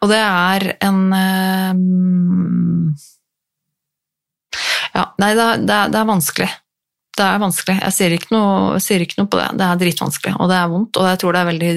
og 0.00 0.10
det 0.10 0.20
er 0.20 0.66
en 0.86 1.00
um, 1.12 2.94
Ja, 4.94 5.04
nei, 5.22 5.34
det, 5.38 5.46
det, 5.68 5.76
det, 5.92 6.00
er 6.00 6.08
vanskelig. 6.08 6.48
Det 7.16 7.26
er 7.26 7.42
vanskelig. 7.42 7.76
Jeg 7.84 7.94
sier, 7.94 8.14
ikke 8.16 8.32
noe, 8.34 8.80
sier 8.82 9.04
ikke 9.04 9.20
noe 9.20 9.30
på 9.30 9.38
det. 9.38 9.50
Det 9.60 9.66
er 9.66 9.82
dritvanskelig, 9.84 10.34
og 10.40 10.50
det 10.50 10.56
er 10.58 10.72
vondt, 10.72 10.98
og 10.98 11.10
jeg 11.12 11.20
tror 11.22 11.36
det 11.36 11.42
er 11.42 11.52
veldig 11.52 11.74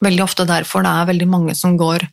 Veldig 0.00 0.22
ofte 0.24 0.46
derfor 0.48 0.80
det 0.80 0.90
er 0.96 1.08
veldig 1.10 1.26
mange 1.28 1.52
som 1.52 1.74
går 1.76 2.06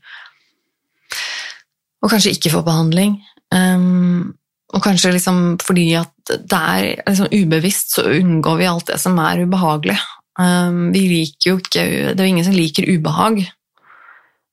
og 2.04 2.12
kanskje 2.12 2.34
ikke 2.36 2.52
får 2.54 2.66
behandling. 2.68 3.18
Um, 3.54 4.36
og 4.76 4.84
kanskje 4.84 5.14
liksom 5.16 5.58
fordi 5.64 5.90
at 6.00 6.12
det 6.28 6.60
er 6.60 6.88
liksom 7.08 7.32
ubevisst, 7.32 7.96
så 7.96 8.06
unngår 8.18 8.60
vi 8.60 8.70
alt 8.70 8.90
det 8.92 9.00
som 9.02 9.18
er 9.24 9.44
ubehagelig. 9.46 9.98
Um, 10.38 10.92
vi 10.94 11.08
liker 11.10 11.50
jo 11.50 11.58
ikke 11.58 11.84
Det 12.14 12.20
er 12.20 12.28
jo 12.28 12.34
ingen 12.36 12.46
som 12.46 12.58
liker 12.58 12.90
ubehag. 12.92 13.42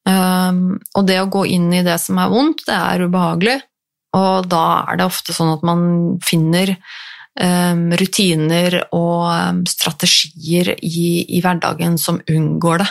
Um, 0.05 0.77
og 0.93 1.07
det 1.09 1.17
å 1.23 1.31
gå 1.33 1.47
inn 1.55 1.71
i 1.73 1.85
det 1.85 1.97
som 2.03 2.19
er 2.21 2.33
vondt, 2.33 2.67
det 2.69 2.77
er 2.77 3.07
ubehagelig. 3.09 3.57
Og 4.15 4.47
da 4.51 4.65
er 4.85 5.01
det 5.01 5.09
ofte 5.09 5.35
sånn 5.35 5.55
at 5.57 5.65
man 5.67 5.87
finner 6.25 6.75
um, 7.41 7.89
rutiner 7.99 8.79
og 8.95 9.65
strategier 9.71 10.75
i, 10.77 11.25
i, 11.25 11.41
hverdagen 11.43 11.99
som 12.01 12.21
unngår 12.31 12.85
det. 12.85 12.91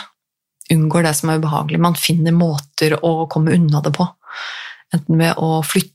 Unngår 0.74 1.06
det 1.06 1.14
som 1.16 1.30
er 1.30 1.40
ubehagelig. 1.40 1.80
Man 1.80 1.98
finner 1.98 2.36
måter 2.36 2.98
å 3.00 3.24
komme 3.30 3.54
unna 3.56 3.82
det 3.84 3.94
på. 3.96 4.08
Enten 4.94 5.20
ved 5.20 5.40
å 5.40 5.58
flytte 5.64 5.92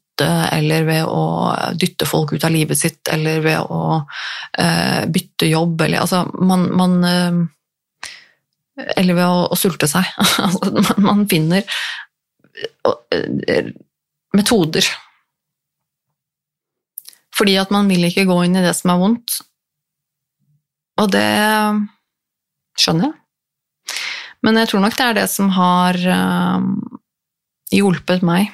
eller 0.52 0.84
ved 0.84 1.06
å 1.08 1.24
dytte 1.80 2.08
folk 2.10 2.34
ut 2.34 2.44
av 2.44 2.52
livet 2.52 2.80
sitt, 2.80 3.08
eller 3.12 3.40
ved 3.44 3.60
å 3.72 4.02
uh, 4.02 5.04
bytte 5.08 5.48
jobb, 5.48 5.86
eller 5.86 6.04
altså 6.04 6.26
man, 6.44 6.66
man 6.76 6.98
uh, 7.06 7.46
Eller 8.96 9.18
ved 9.18 9.26
å, 9.26 9.46
å 9.52 9.60
sulte 9.60 9.90
seg. 9.90 10.08
altså, 10.46 10.96
man, 11.04 11.26
finner 11.30 11.66
uh, 12.88 13.72
metoder. 14.36 14.90
Fordi 17.38 17.56
at 17.62 17.72
man 17.72 17.90
vil 17.92 18.10
ikke 18.10 18.28
gå 18.28 18.42
inn 18.46 18.60
i 18.60 18.66
det 18.66 18.76
som 18.78 18.94
er 18.94 19.02
vondt. 19.02 19.40
Og 21.00 21.08
det 21.14 21.28
skjønner 22.80 23.10
jeg. 23.10 23.16
Men 24.44 24.60
jeg 24.60 24.72
tror 24.72 24.84
nok 24.84 24.96
det 24.96 25.06
er 25.06 25.18
det 25.18 25.28
som 25.32 25.50
har 25.52 25.98
hjulpet 27.76 28.24
meg 28.26 28.48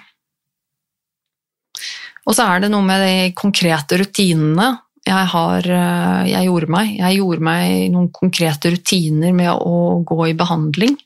og 2.26 2.34
så 2.34 2.48
er 2.50 2.64
det 2.64 2.72
noe 2.74 2.86
med 2.86 3.04
de 3.06 3.34
konkrete 3.38 4.00
rutinene 4.02 4.72
jeg, 5.06 5.28
har, 5.32 5.70
eh, 5.70 6.24
jeg 6.32 6.50
gjorde 6.50 6.72
meg. 6.74 6.96
Jeg 6.98 7.20
gjorde 7.20 7.46
meg 7.46 7.94
noen 7.94 8.10
konkrete 8.14 8.74
rutiner 8.74 9.36
med 9.38 9.54
å 9.54 10.02
gå 10.06 10.20
i 10.32 10.36
behandling. 10.38 10.98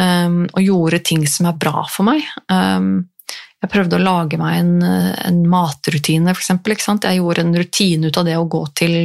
Um, 0.00 0.46
og 0.56 0.62
gjorde 0.64 1.02
ting 1.04 1.26
som 1.28 1.50
er 1.50 1.58
bra 1.60 1.82
for 1.92 2.08
meg. 2.08 2.24
Um, 2.48 3.10
jeg 3.62 3.70
prøvde 3.70 3.98
å 3.98 4.02
lage 4.02 4.38
meg 4.40 4.56
en, 4.58 4.70
en 4.82 5.36
matrutine, 5.46 6.32
f.eks. 6.34 6.88
Jeg 7.04 7.18
gjorde 7.20 7.44
en 7.44 7.52
rutine 7.54 8.08
ut 8.10 8.16
av 8.18 8.26
det 8.26 8.34
å 8.34 8.48
gå 8.50 8.62
til 8.74 8.96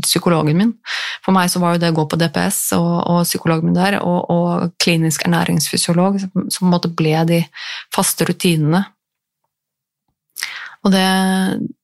psykologen 0.00 0.56
min. 0.56 0.70
For 1.24 1.36
meg 1.36 1.50
så 1.52 1.60
var 1.60 1.74
jo 1.74 1.82
det 1.82 1.90
å 1.92 1.98
gå 1.98 2.06
på 2.08 2.20
DPS 2.22 2.62
og, 2.78 2.94
og 3.12 3.26
psykologen 3.28 3.68
min 3.68 3.76
der, 3.76 3.98
og, 4.00 4.30
og 4.32 4.78
klinisk 4.80 5.26
ernæringsfysiolog, 5.28 6.16
som, 6.22 6.48
som 6.48 6.78
ble 6.96 7.18
de 7.28 7.42
faste 7.92 8.24
rutinene 8.30 8.86
og 10.84 10.94
det, 10.94 11.06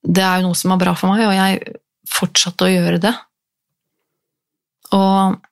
det, 0.03 0.22
er 0.22 0.40
jo 0.40 0.49
noe 0.49 0.59
som 0.59 0.72
er 0.72 0.80
bra 0.80 0.94
for 0.97 1.12
meg, 1.12 1.26
og 1.26 1.34
jeg 1.36 1.76
fortsatte 2.09 2.66
å 2.66 2.72
gjøre 2.72 3.03
det. 3.03 3.12
Og 4.97 5.42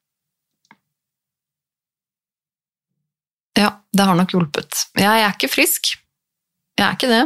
Ja, 3.55 3.69
det 3.95 4.03
har 4.03 4.17
nok 4.19 4.33
hjulpet. 4.35 4.89
Jeg 4.99 5.07
er 5.07 5.31
ikke 5.31 5.47
frisk. 5.53 5.93
Jeg 6.75 6.85
er 6.89 6.97
ikke 6.97 7.11
det. 7.13 7.23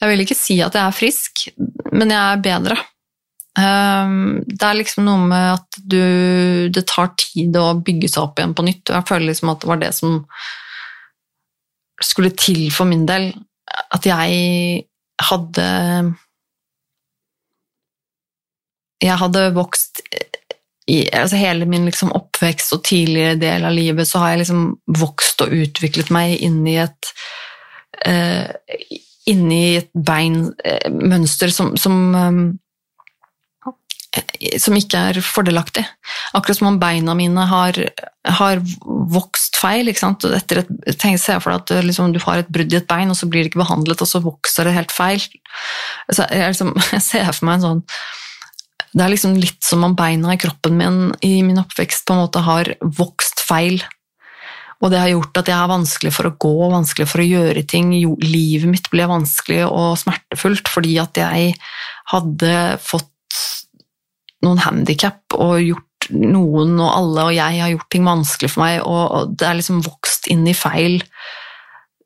Jeg 0.00 0.10
vil 0.10 0.22
ikke 0.24 0.36
si 0.38 0.56
at 0.64 0.72
jeg 0.72 0.80
er 0.80 0.96
frisk, 0.96 1.42
men 1.92 2.12
jeg 2.14 2.20
er 2.20 2.40
bedre. 2.44 2.78
Ehm, 3.60 4.40
det 4.48 4.64
er 4.66 4.78
liksom 4.80 5.04
noe 5.06 5.28
med 5.28 5.44
at 5.52 5.76
du 5.78 6.68
Det 6.74 6.82
tar 6.90 7.12
tid 7.20 7.54
å 7.54 7.76
bygge 7.78 8.08
seg 8.10 8.24
opp 8.24 8.40
igjen 8.40 8.54
på 8.56 8.64
nytt. 8.66 8.88
og 8.88 8.96
Jeg 8.96 9.08
føler 9.10 9.26
liksom 9.30 9.52
at 9.52 9.60
det 9.60 9.70
var 9.70 9.82
det 9.82 9.92
som 9.94 10.24
skulle 12.02 12.32
til 12.34 12.70
for 12.74 12.90
min 12.90 13.06
del 13.06 13.30
at 13.74 14.06
jeg 14.06 14.84
hadde 15.24 15.66
Jeg 19.04 19.18
hadde 19.20 19.48
vokst 19.54 20.00
i 20.86 20.98
altså 21.12 21.36
hele 21.40 21.66
min 21.68 21.86
liksom 21.88 22.12
oppvekst 22.12 22.74
og 22.76 22.84
tidligere 22.84 23.38
del 23.40 23.64
av 23.64 23.72
livet 23.72 24.08
så 24.08 24.20
har 24.20 24.34
jeg 24.34 24.42
liksom 24.42 24.64
vokst 25.00 25.40
og 25.44 25.54
utviklet 25.56 26.10
meg 26.12 26.36
inn 26.44 26.60
i 26.68 26.76
et 26.82 27.12
uh, 28.04 28.48
inni 29.30 29.78
et 29.78 29.88
beinmønster 29.96 31.48
uh, 31.48 31.56
som, 31.56 31.72
som 31.80 31.96
um, 32.12 32.42
som 34.62 34.76
ikke 34.78 35.00
er 35.10 35.20
fordelaktig. 35.24 35.84
Akkurat 36.36 36.58
som 36.58 36.70
om 36.70 36.80
beina 36.80 37.14
mine 37.18 37.46
har, 37.50 37.78
har 38.38 38.62
vokst 38.84 39.58
feil. 39.60 39.90
Etter 39.90 40.62
et, 40.62 40.74
tenk, 41.00 41.20
Se 41.22 41.38
for 41.40 41.52
deg 41.52 41.62
at 41.62 41.86
liksom, 41.88 42.12
du 42.14 42.20
har 42.24 42.42
et 42.42 42.52
brudd 42.52 42.72
i 42.72 42.80
et 42.80 42.90
bein, 42.90 43.10
og 43.10 43.18
så 43.18 43.28
blir 43.30 43.44
det 43.44 43.52
ikke 43.52 43.64
behandlet, 43.64 44.02
og 44.02 44.10
så 44.10 44.22
vokser 44.24 44.68
det 44.68 44.76
helt 44.76 44.94
feil. 44.94 45.24
Så 46.10 46.28
jeg, 46.28 46.54
liksom, 46.54 46.74
jeg 46.96 47.06
ser 47.06 47.32
for 47.32 47.48
meg 47.48 47.58
en 47.60 47.66
sånn 47.68 47.82
Det 48.94 49.02
er 49.02 49.10
liksom 49.10 49.34
litt 49.40 49.62
som 49.66 49.82
om 49.86 49.96
beina 49.98 50.34
i 50.34 50.38
kroppen 50.38 50.78
min 50.78 50.98
i 51.26 51.42
min 51.42 51.58
oppvekst 51.62 52.06
på 52.06 52.14
en 52.14 52.24
måte 52.26 52.44
har 52.46 52.74
vokst 52.82 53.42
feil. 53.42 53.82
Og 54.82 54.90
det 54.92 55.00
har 55.00 55.10
gjort 55.14 55.38
at 55.40 55.48
jeg 55.48 55.56
er 55.56 55.70
vanskelig 55.70 56.12
for 56.12 56.28
å 56.28 56.36
gå, 56.44 56.54
vanskelig 56.68 57.06
for 57.08 57.22
å 57.22 57.26
gjøre 57.26 57.64
ting. 57.70 57.94
Jo, 57.96 58.14
livet 58.20 58.68
mitt 58.68 58.90
ble 58.92 59.06
vanskelig 59.08 59.64
og 59.66 59.96
smertefullt 60.02 60.68
fordi 60.70 60.98
at 61.00 61.16
jeg 61.16 61.54
hadde 62.12 62.54
fått 62.84 63.10
noen 64.44 64.60
handikap 64.62 65.36
og 65.36 65.58
gjort 65.62 66.10
noen 66.12 66.76
og 66.82 66.90
alle 66.90 67.24
og 67.30 67.32
jeg 67.32 67.62
har 67.62 67.72
gjort 67.72 67.90
ting 67.92 68.04
vanskelig 68.06 68.50
for 68.52 68.64
meg, 68.64 68.82
og 68.84 69.34
det 69.38 69.48
er 69.48 69.58
liksom 69.58 69.80
vokst 69.86 70.28
inn 70.32 70.44
i 70.48 70.56
feil, 70.56 71.00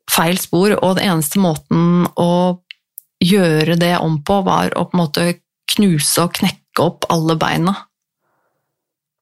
feil 0.09 0.39
spor. 0.39 0.77
Og 0.79 0.97
den 0.97 1.11
eneste 1.11 1.41
måten 1.43 2.07
å 2.15 2.31
gjøre 3.19 3.75
det 3.79 3.97
om 3.99 4.21
på, 4.23 4.41
var 4.47 4.73
å 4.75 4.87
på 4.87 4.95
en 4.95 5.03
måte 5.03 5.27
knuse 5.75 6.23
og 6.23 6.35
knekke 6.39 6.85
opp 6.85 7.09
alle 7.11 7.35
beina. 7.39 7.75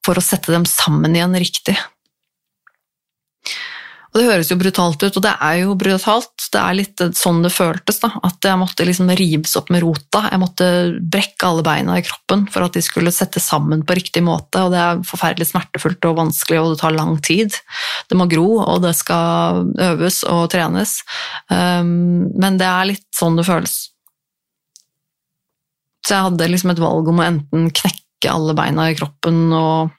For 0.06 0.18
å 0.18 0.24
sette 0.24 0.54
dem 0.54 0.66
sammen 0.68 1.16
igjen 1.18 1.36
riktig. 1.36 1.76
Det 4.18 4.24
høres 4.26 4.48
jo 4.50 4.56
brutalt 4.58 5.02
ut, 5.04 5.14
og 5.14 5.22
det 5.22 5.30
er 5.46 5.60
jo 5.60 5.74
brutalt. 5.78 6.46
Det 6.50 6.58
er 6.58 6.74
litt 6.74 7.02
sånn 7.14 7.38
det 7.44 7.52
føltes. 7.54 8.00
da, 8.02 8.08
At 8.26 8.42
jeg 8.42 8.58
måtte 8.58 8.86
liksom 8.86 9.12
rives 9.14 9.54
opp 9.60 9.68
med 9.70 9.84
rota. 9.84 10.24
Jeg 10.32 10.40
måtte 10.42 10.70
brekke 10.98 11.46
alle 11.46 11.62
beina 11.62 11.98
i 12.00 12.02
kroppen 12.02 12.46
for 12.50 12.66
at 12.66 12.74
de 12.74 12.82
skulle 12.82 13.14
sette 13.14 13.38
sammen 13.38 13.84
på 13.86 13.94
riktig 13.94 14.24
måte. 14.26 14.64
og 14.64 14.72
Det 14.74 14.80
er 14.82 15.04
forferdelig 15.06 15.46
smertefullt 15.52 16.08
og 16.10 16.16
vanskelig, 16.18 16.58
og 16.58 16.72
det 16.72 16.80
tar 16.80 16.96
lang 16.96 17.14
tid. 17.22 17.54
Det 18.10 18.18
må 18.18 18.26
gro, 18.32 18.48
og 18.64 18.82
det 18.82 18.96
skal 18.98 19.70
øves 19.86 20.24
og 20.26 20.48
trenes. 20.50 20.96
Um, 21.46 22.26
men 22.34 22.58
det 22.58 22.66
er 22.66 22.90
litt 22.90 23.06
sånn 23.14 23.38
det 23.38 23.46
føles. 23.46 23.76
Så 26.02 26.16
jeg 26.16 26.26
hadde 26.26 26.50
liksom 26.50 26.74
et 26.74 26.82
valg 26.82 27.12
om 27.12 27.22
å 27.22 27.28
enten 27.28 27.70
knekke 27.70 28.34
alle 28.34 28.56
beina 28.58 28.90
i 28.90 28.98
kroppen 28.98 29.46
og 29.54 29.94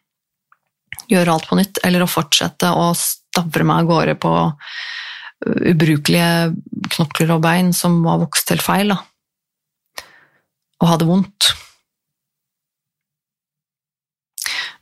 gjøre 1.09 1.33
alt 1.37 1.47
på 1.47 1.57
nytt, 1.61 1.79
eller 1.87 2.03
å 2.03 2.11
fortsette 2.11 2.73
å 2.75 2.91
stavre 3.29 3.65
meg 3.67 3.83
av 3.83 3.89
gårde 3.89 4.15
på 4.19 4.33
ubrukelige 5.39 6.51
knokler 6.95 7.31
og 7.35 7.43
bein 7.45 7.71
som 7.75 8.01
var 8.03 8.19
vokst 8.23 8.51
helt 8.51 8.65
feil, 8.65 8.91
da. 8.91 8.99
Og 10.79 10.91
hadde 10.93 11.07
vondt. 11.07 11.51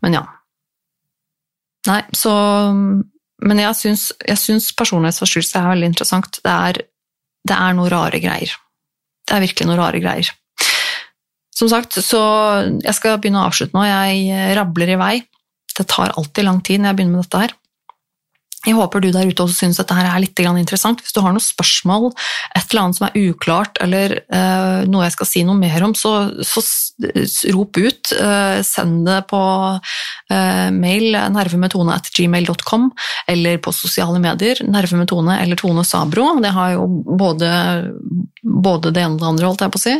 Men 0.05 0.19
ja. 0.19 0.25
Nei, 1.87 2.01
så 2.15 2.33
Men 3.37 3.59
jeg 3.61 3.77
syns, 3.77 4.07
jeg 4.25 4.39
syns 4.41 4.71
personlighetsforstyrrelse 4.73 5.59
er 5.59 5.67
veldig 5.69 5.89
interessant. 5.91 6.39
Det 6.41 6.53
er, 6.53 6.79
det 7.45 7.57
er 7.57 7.75
noe 7.77 7.91
rare 7.93 8.17
greier. 8.17 8.55
Det 9.27 9.35
er 9.35 9.43
virkelig 9.43 9.67
noe 9.69 9.77
rare 9.77 10.01
greier. 10.01 10.31
Som 11.53 11.69
sagt, 11.69 11.99
så 12.01 12.21
jeg 12.81 12.95
skal 12.97 13.19
begynne 13.21 13.43
å 13.43 13.51
avslutte 13.51 13.77
nå. 13.77 13.83
Jeg 13.85 14.55
rabler 14.57 14.93
i 14.93 14.97
vei. 14.97 15.13
Det 15.69 15.85
tar 15.85 16.15
alltid 16.17 16.47
lang 16.47 16.63
tid 16.65 16.81
når 16.81 16.89
jeg 16.89 16.97
begynner 16.97 17.19
med 17.19 17.27
dette 17.27 17.43
her. 17.43 17.53
Jeg 18.65 18.73
håper 18.73 19.03
du 19.03 19.11
der 19.13 19.29
ute 19.29 19.43
også 19.45 19.61
syns 19.61 19.77
dette 19.77 19.95
her 19.95 20.07
er 20.09 20.21
litt 20.23 20.39
interessant. 20.41 21.01
Hvis 21.03 21.13
du 21.13 21.21
har 21.21 21.31
noen 21.31 21.43
spørsmål, 21.43 22.09
et 22.57 22.65
eller 22.71 22.81
annet 22.81 22.97
som 22.97 23.05
er 23.07 23.19
uklart, 23.29 23.77
eller 23.83 24.15
uh, 24.33 24.81
noe 24.89 25.05
jeg 25.05 25.13
skal 25.13 25.29
si 25.29 25.43
noe 25.45 25.55
mer 25.59 25.85
om, 25.85 25.93
så, 25.95 26.13
så 26.41 26.63
rop 27.53 27.77
ut. 27.77 28.11
Uh, 28.17 28.57
send 28.65 29.05
det 29.07 29.19
på 29.29 29.41
uh, 29.77 30.69
mail 30.73 31.19
nervemetone.gmail.com, 31.37 32.89
eller 33.29 33.61
på 33.61 33.75
sosiale 33.77 34.19
medier. 34.23 34.63
Nervemetone 34.65 35.37
eller 35.43 35.61
Tone 35.61 35.85
Sabro. 35.85 36.25
Det 36.41 36.55
har 36.57 36.73
jo 36.73 36.89
både, 37.05 37.51
både 38.41 38.91
det 38.91 39.05
ene 39.05 39.15
og 39.15 39.21
det 39.21 39.29
andre, 39.35 39.51
holdt 39.51 39.67
jeg 39.67 39.75
på 39.77 39.83
å 39.83 39.85
si. 39.85 39.95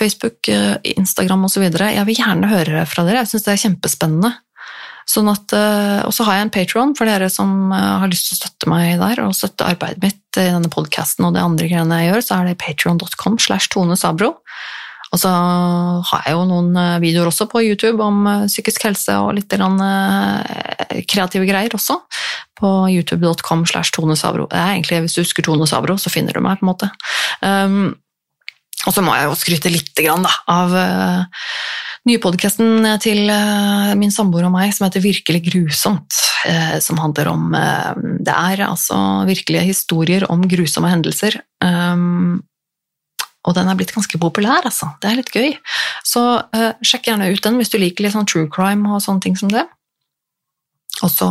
Facebook, 0.00 0.50
Instagram 0.96 1.46
osv. 1.50 1.68
Jeg 1.68 2.08
vil 2.08 2.18
gjerne 2.18 2.50
høre 2.50 2.88
fra 2.88 3.04
dere. 3.06 3.22
Jeg 3.26 3.34
syns 3.34 3.46
det 3.46 3.54
er 3.54 3.64
kjempespennende. 3.66 4.34
Sånn 5.06 5.28
at, 5.30 5.52
eh, 5.54 6.00
og 6.02 6.10
så 6.14 6.24
har 6.26 6.40
jeg 6.40 6.46
en 6.46 6.54
Patron 6.54 6.94
for 6.98 7.06
dere 7.06 7.28
som 7.30 7.70
eh, 7.70 7.92
har 8.02 8.10
lyst 8.10 8.26
til 8.26 8.34
å 8.34 8.40
støtte 8.40 8.70
meg 8.70 8.96
der 8.98 9.22
og 9.22 9.36
støtte 9.38 9.68
arbeidet 9.70 10.02
mitt 10.02 10.40
i 10.40 10.48
denne 10.50 10.70
podkasten 10.72 11.28
og 11.28 11.36
de 11.36 11.44
andre 11.44 11.68
greiene 11.70 12.00
jeg 12.02 12.10
gjør, 12.10 12.24
så 12.26 12.40
er 12.40 12.50
det 12.50 12.58
patron.com 12.60 13.38
slash 13.40 13.70
Tone 13.72 13.94
Sabro. 13.98 14.34
Og 15.14 15.20
så 15.22 15.30
har 15.30 16.24
jeg 16.26 16.34
jo 16.34 16.42
noen 16.50 16.74
eh, 16.82 16.96
videoer 17.04 17.30
også 17.30 17.46
på 17.52 17.62
YouTube 17.68 18.02
om 18.02 18.26
psykisk 18.50 18.88
helse 18.88 19.14
og 19.22 19.36
litt 19.38 19.54
kreative 21.06 21.46
greier 21.46 21.78
også. 21.78 22.00
På 22.58 22.72
youtube.com 22.90 23.62
slash 23.70 23.94
Tone 23.94 24.18
Sabro. 24.18 24.48
Det 24.50 24.58
egentlig, 24.58 25.04
Hvis 25.06 25.14
du 25.14 25.22
husker 25.22 25.46
Tone 25.46 25.70
Sabro, 25.70 25.94
så 26.02 26.10
finner 26.10 26.34
du 26.34 26.42
meg, 26.42 26.58
på 26.58 26.66
en 26.66 26.72
måte. 26.72 26.90
Um, 27.44 27.94
og 28.86 28.94
så 28.94 29.02
må 29.04 29.14
jeg 29.14 29.28
jo 29.28 29.38
skryte 29.38 29.72
litt 29.72 29.92
da, 29.98 30.32
av 30.50 30.74
nye 32.06 32.20
podkasten 32.22 32.86
til 33.02 33.26
uh, 33.26 33.92
min 33.98 34.12
samboer 34.14 34.46
og 34.46 34.54
meg 34.54 34.74
som 34.74 34.86
heter 34.86 35.04
Virkelig 35.04 35.42
grusomt. 35.48 36.18
Uh, 36.46 36.76
som 36.82 37.00
handler 37.02 37.30
om 37.32 37.54
Det 38.22 38.34
er 38.34 38.66
altså 38.68 38.96
virkelige 39.26 39.66
historier 39.66 40.26
om 40.30 40.44
grusomme 40.46 40.90
hendelser. 40.92 41.40
Og 43.46 43.54
den 43.54 43.68
er 43.70 43.78
blitt 43.78 43.94
ganske 43.94 44.18
populær, 44.18 44.66
altså. 44.66 44.88
Det 45.02 45.10
er 45.10 45.18
litt 45.20 45.30
gøy. 45.30 45.52
Så 46.06 46.22
sjekk 46.82 47.06
gjerne 47.10 47.30
ut 47.30 47.42
den 47.44 47.58
hvis 47.60 47.70
du 47.70 47.78
liker 47.78 48.02
litt 48.02 48.14
sånn 48.16 48.26
true 48.26 48.50
crime 48.50 48.90
og 48.90 49.02
sånne 49.04 49.22
ting 49.22 49.38
som 49.38 49.52
det. 49.52 49.62
Og 51.06 51.12
så 51.14 51.28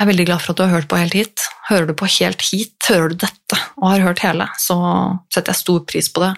jeg 0.00 0.06
er 0.06 0.08
veldig 0.14 0.24
glad 0.30 0.40
for 0.40 0.54
at 0.54 0.56
du 0.56 0.62
har 0.64 0.72
hørt 0.72 0.88
på 0.88 0.96
helt 0.96 1.12
hit. 1.12 1.42
Hører 1.68 1.90
du 1.90 1.92
på 1.92 2.06
helt 2.08 2.40
hit, 2.48 2.76
hører 2.88 3.12
du 3.12 3.18
dette 3.20 3.58
og 3.76 3.90
har 3.90 4.04
hørt 4.06 4.22
hele, 4.24 4.46
så 4.56 4.76
setter 5.28 5.52
jeg 5.52 5.60
stor 5.60 5.82
pris 5.84 6.08
på 6.08 6.22
det. 6.24 6.30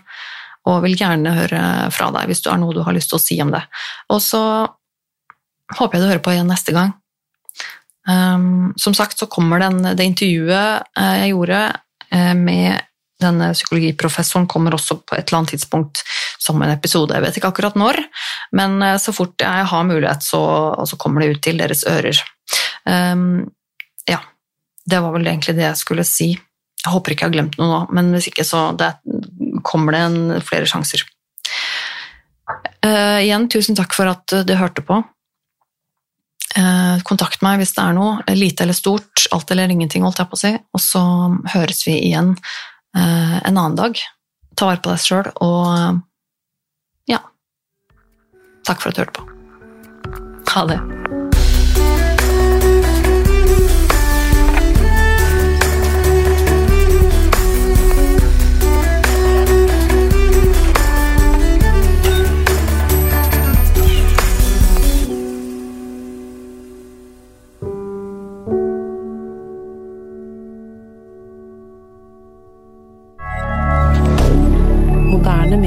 Og 0.70 0.82
vil 0.84 0.94
gjerne 0.98 1.34
høre 1.34 1.62
fra 1.94 2.10
deg 2.14 2.30
hvis 2.30 2.42
du 2.44 2.50
har 2.52 2.60
noe 2.62 2.74
du 2.76 2.82
har 2.86 2.94
lyst 2.94 3.10
til 3.10 3.18
å 3.18 3.22
si 3.22 3.38
om 3.42 3.50
det. 3.54 3.62
Og 4.14 4.20
så 4.22 4.42
håper 5.78 5.98
jeg 5.98 6.04
du 6.04 6.10
hører 6.10 6.24
på 6.24 6.34
igjen 6.34 6.50
neste 6.50 6.74
gang. 6.76 6.94
Um, 8.08 8.72
som 8.76 8.94
sagt 8.98 9.18
så 9.18 9.28
kommer 9.30 9.62
den, 9.62 9.78
det 9.94 10.06
intervjuet 10.08 10.88
eh, 10.98 11.18
jeg 11.22 11.34
gjorde 11.36 11.58
eh, 12.10 12.32
med 12.34 12.80
denne 13.22 13.52
psykologiprofessoren 13.54 14.48
kommer 14.50 14.74
også 14.74 14.96
på 15.06 15.14
et 15.14 15.28
eller 15.28 15.42
annet 15.42 15.54
tidspunkt 15.54 16.02
som 16.42 16.58
en 16.62 16.72
episode. 16.72 17.14
Jeg 17.14 17.22
vet 17.22 17.38
ikke 17.38 17.52
akkurat 17.52 17.78
når, 17.78 18.00
men 18.58 18.78
eh, 18.82 18.98
så 19.02 19.14
fort 19.14 19.42
jeg 19.42 19.68
har 19.70 19.88
mulighet, 19.88 20.26
så, 20.26 20.42
så 20.88 20.98
kommer 20.98 21.22
det 21.22 21.36
ut 21.36 21.42
til 21.44 21.60
deres 21.62 21.84
ører. 21.88 22.18
Um, 22.82 23.44
ja, 24.10 24.18
det 24.90 25.02
var 25.04 25.14
vel 25.14 25.28
egentlig 25.28 25.56
det 25.58 25.68
jeg 25.68 25.82
skulle 25.84 26.06
si. 26.08 26.32
Jeg 26.82 26.90
håper 26.90 27.14
ikke 27.14 27.28
jeg 27.28 27.30
har 27.30 27.36
glemt 27.36 27.58
noe 27.60 27.70
nå, 27.70 27.80
men 27.94 28.10
hvis 28.16 28.32
ikke 28.32 28.46
så 28.46 28.70
det, 28.74 28.90
kommer 29.66 29.96
det 29.96 30.04
en, 30.06 30.20
flere 30.44 30.68
sjanser. 30.68 31.04
Uh, 32.82 33.22
igjen, 33.22 33.48
tusen 33.52 33.78
takk 33.78 33.94
for 33.94 34.10
at 34.10 34.42
du 34.46 34.54
hørte 34.58 34.84
på. 34.86 35.00
Uh, 36.52 37.00
kontakt 37.08 37.40
meg 37.40 37.62
hvis 37.62 37.72
det 37.76 37.84
er 37.84 37.94
noe, 37.96 38.18
lite 38.36 38.66
eller 38.66 38.76
stort, 38.76 39.24
alt 39.32 39.50
eller 39.54 39.72
ingenting, 39.72 40.04
holdt 40.04 40.20
jeg 40.20 40.30
på 40.32 40.38
å 40.38 40.42
si. 40.42 40.52
Og 40.76 40.84
så 40.84 41.04
høres 41.54 41.84
vi 41.88 41.96
igjen 42.10 42.34
uh, 42.36 43.38
en 43.40 43.54
annen 43.54 43.78
dag. 43.78 44.02
Ta 44.58 44.68
vare 44.68 44.82
på 44.84 44.92
deg 44.92 45.00
sjøl, 45.00 45.32
og 45.40 46.02
ja 47.08 47.22
Takk 48.68 48.82
for 48.84 48.92
at 48.92 48.98
du 48.98 49.04
hørte 49.06 49.16
på. 49.16 49.28
Ha 50.52 50.68
det. 50.68 50.78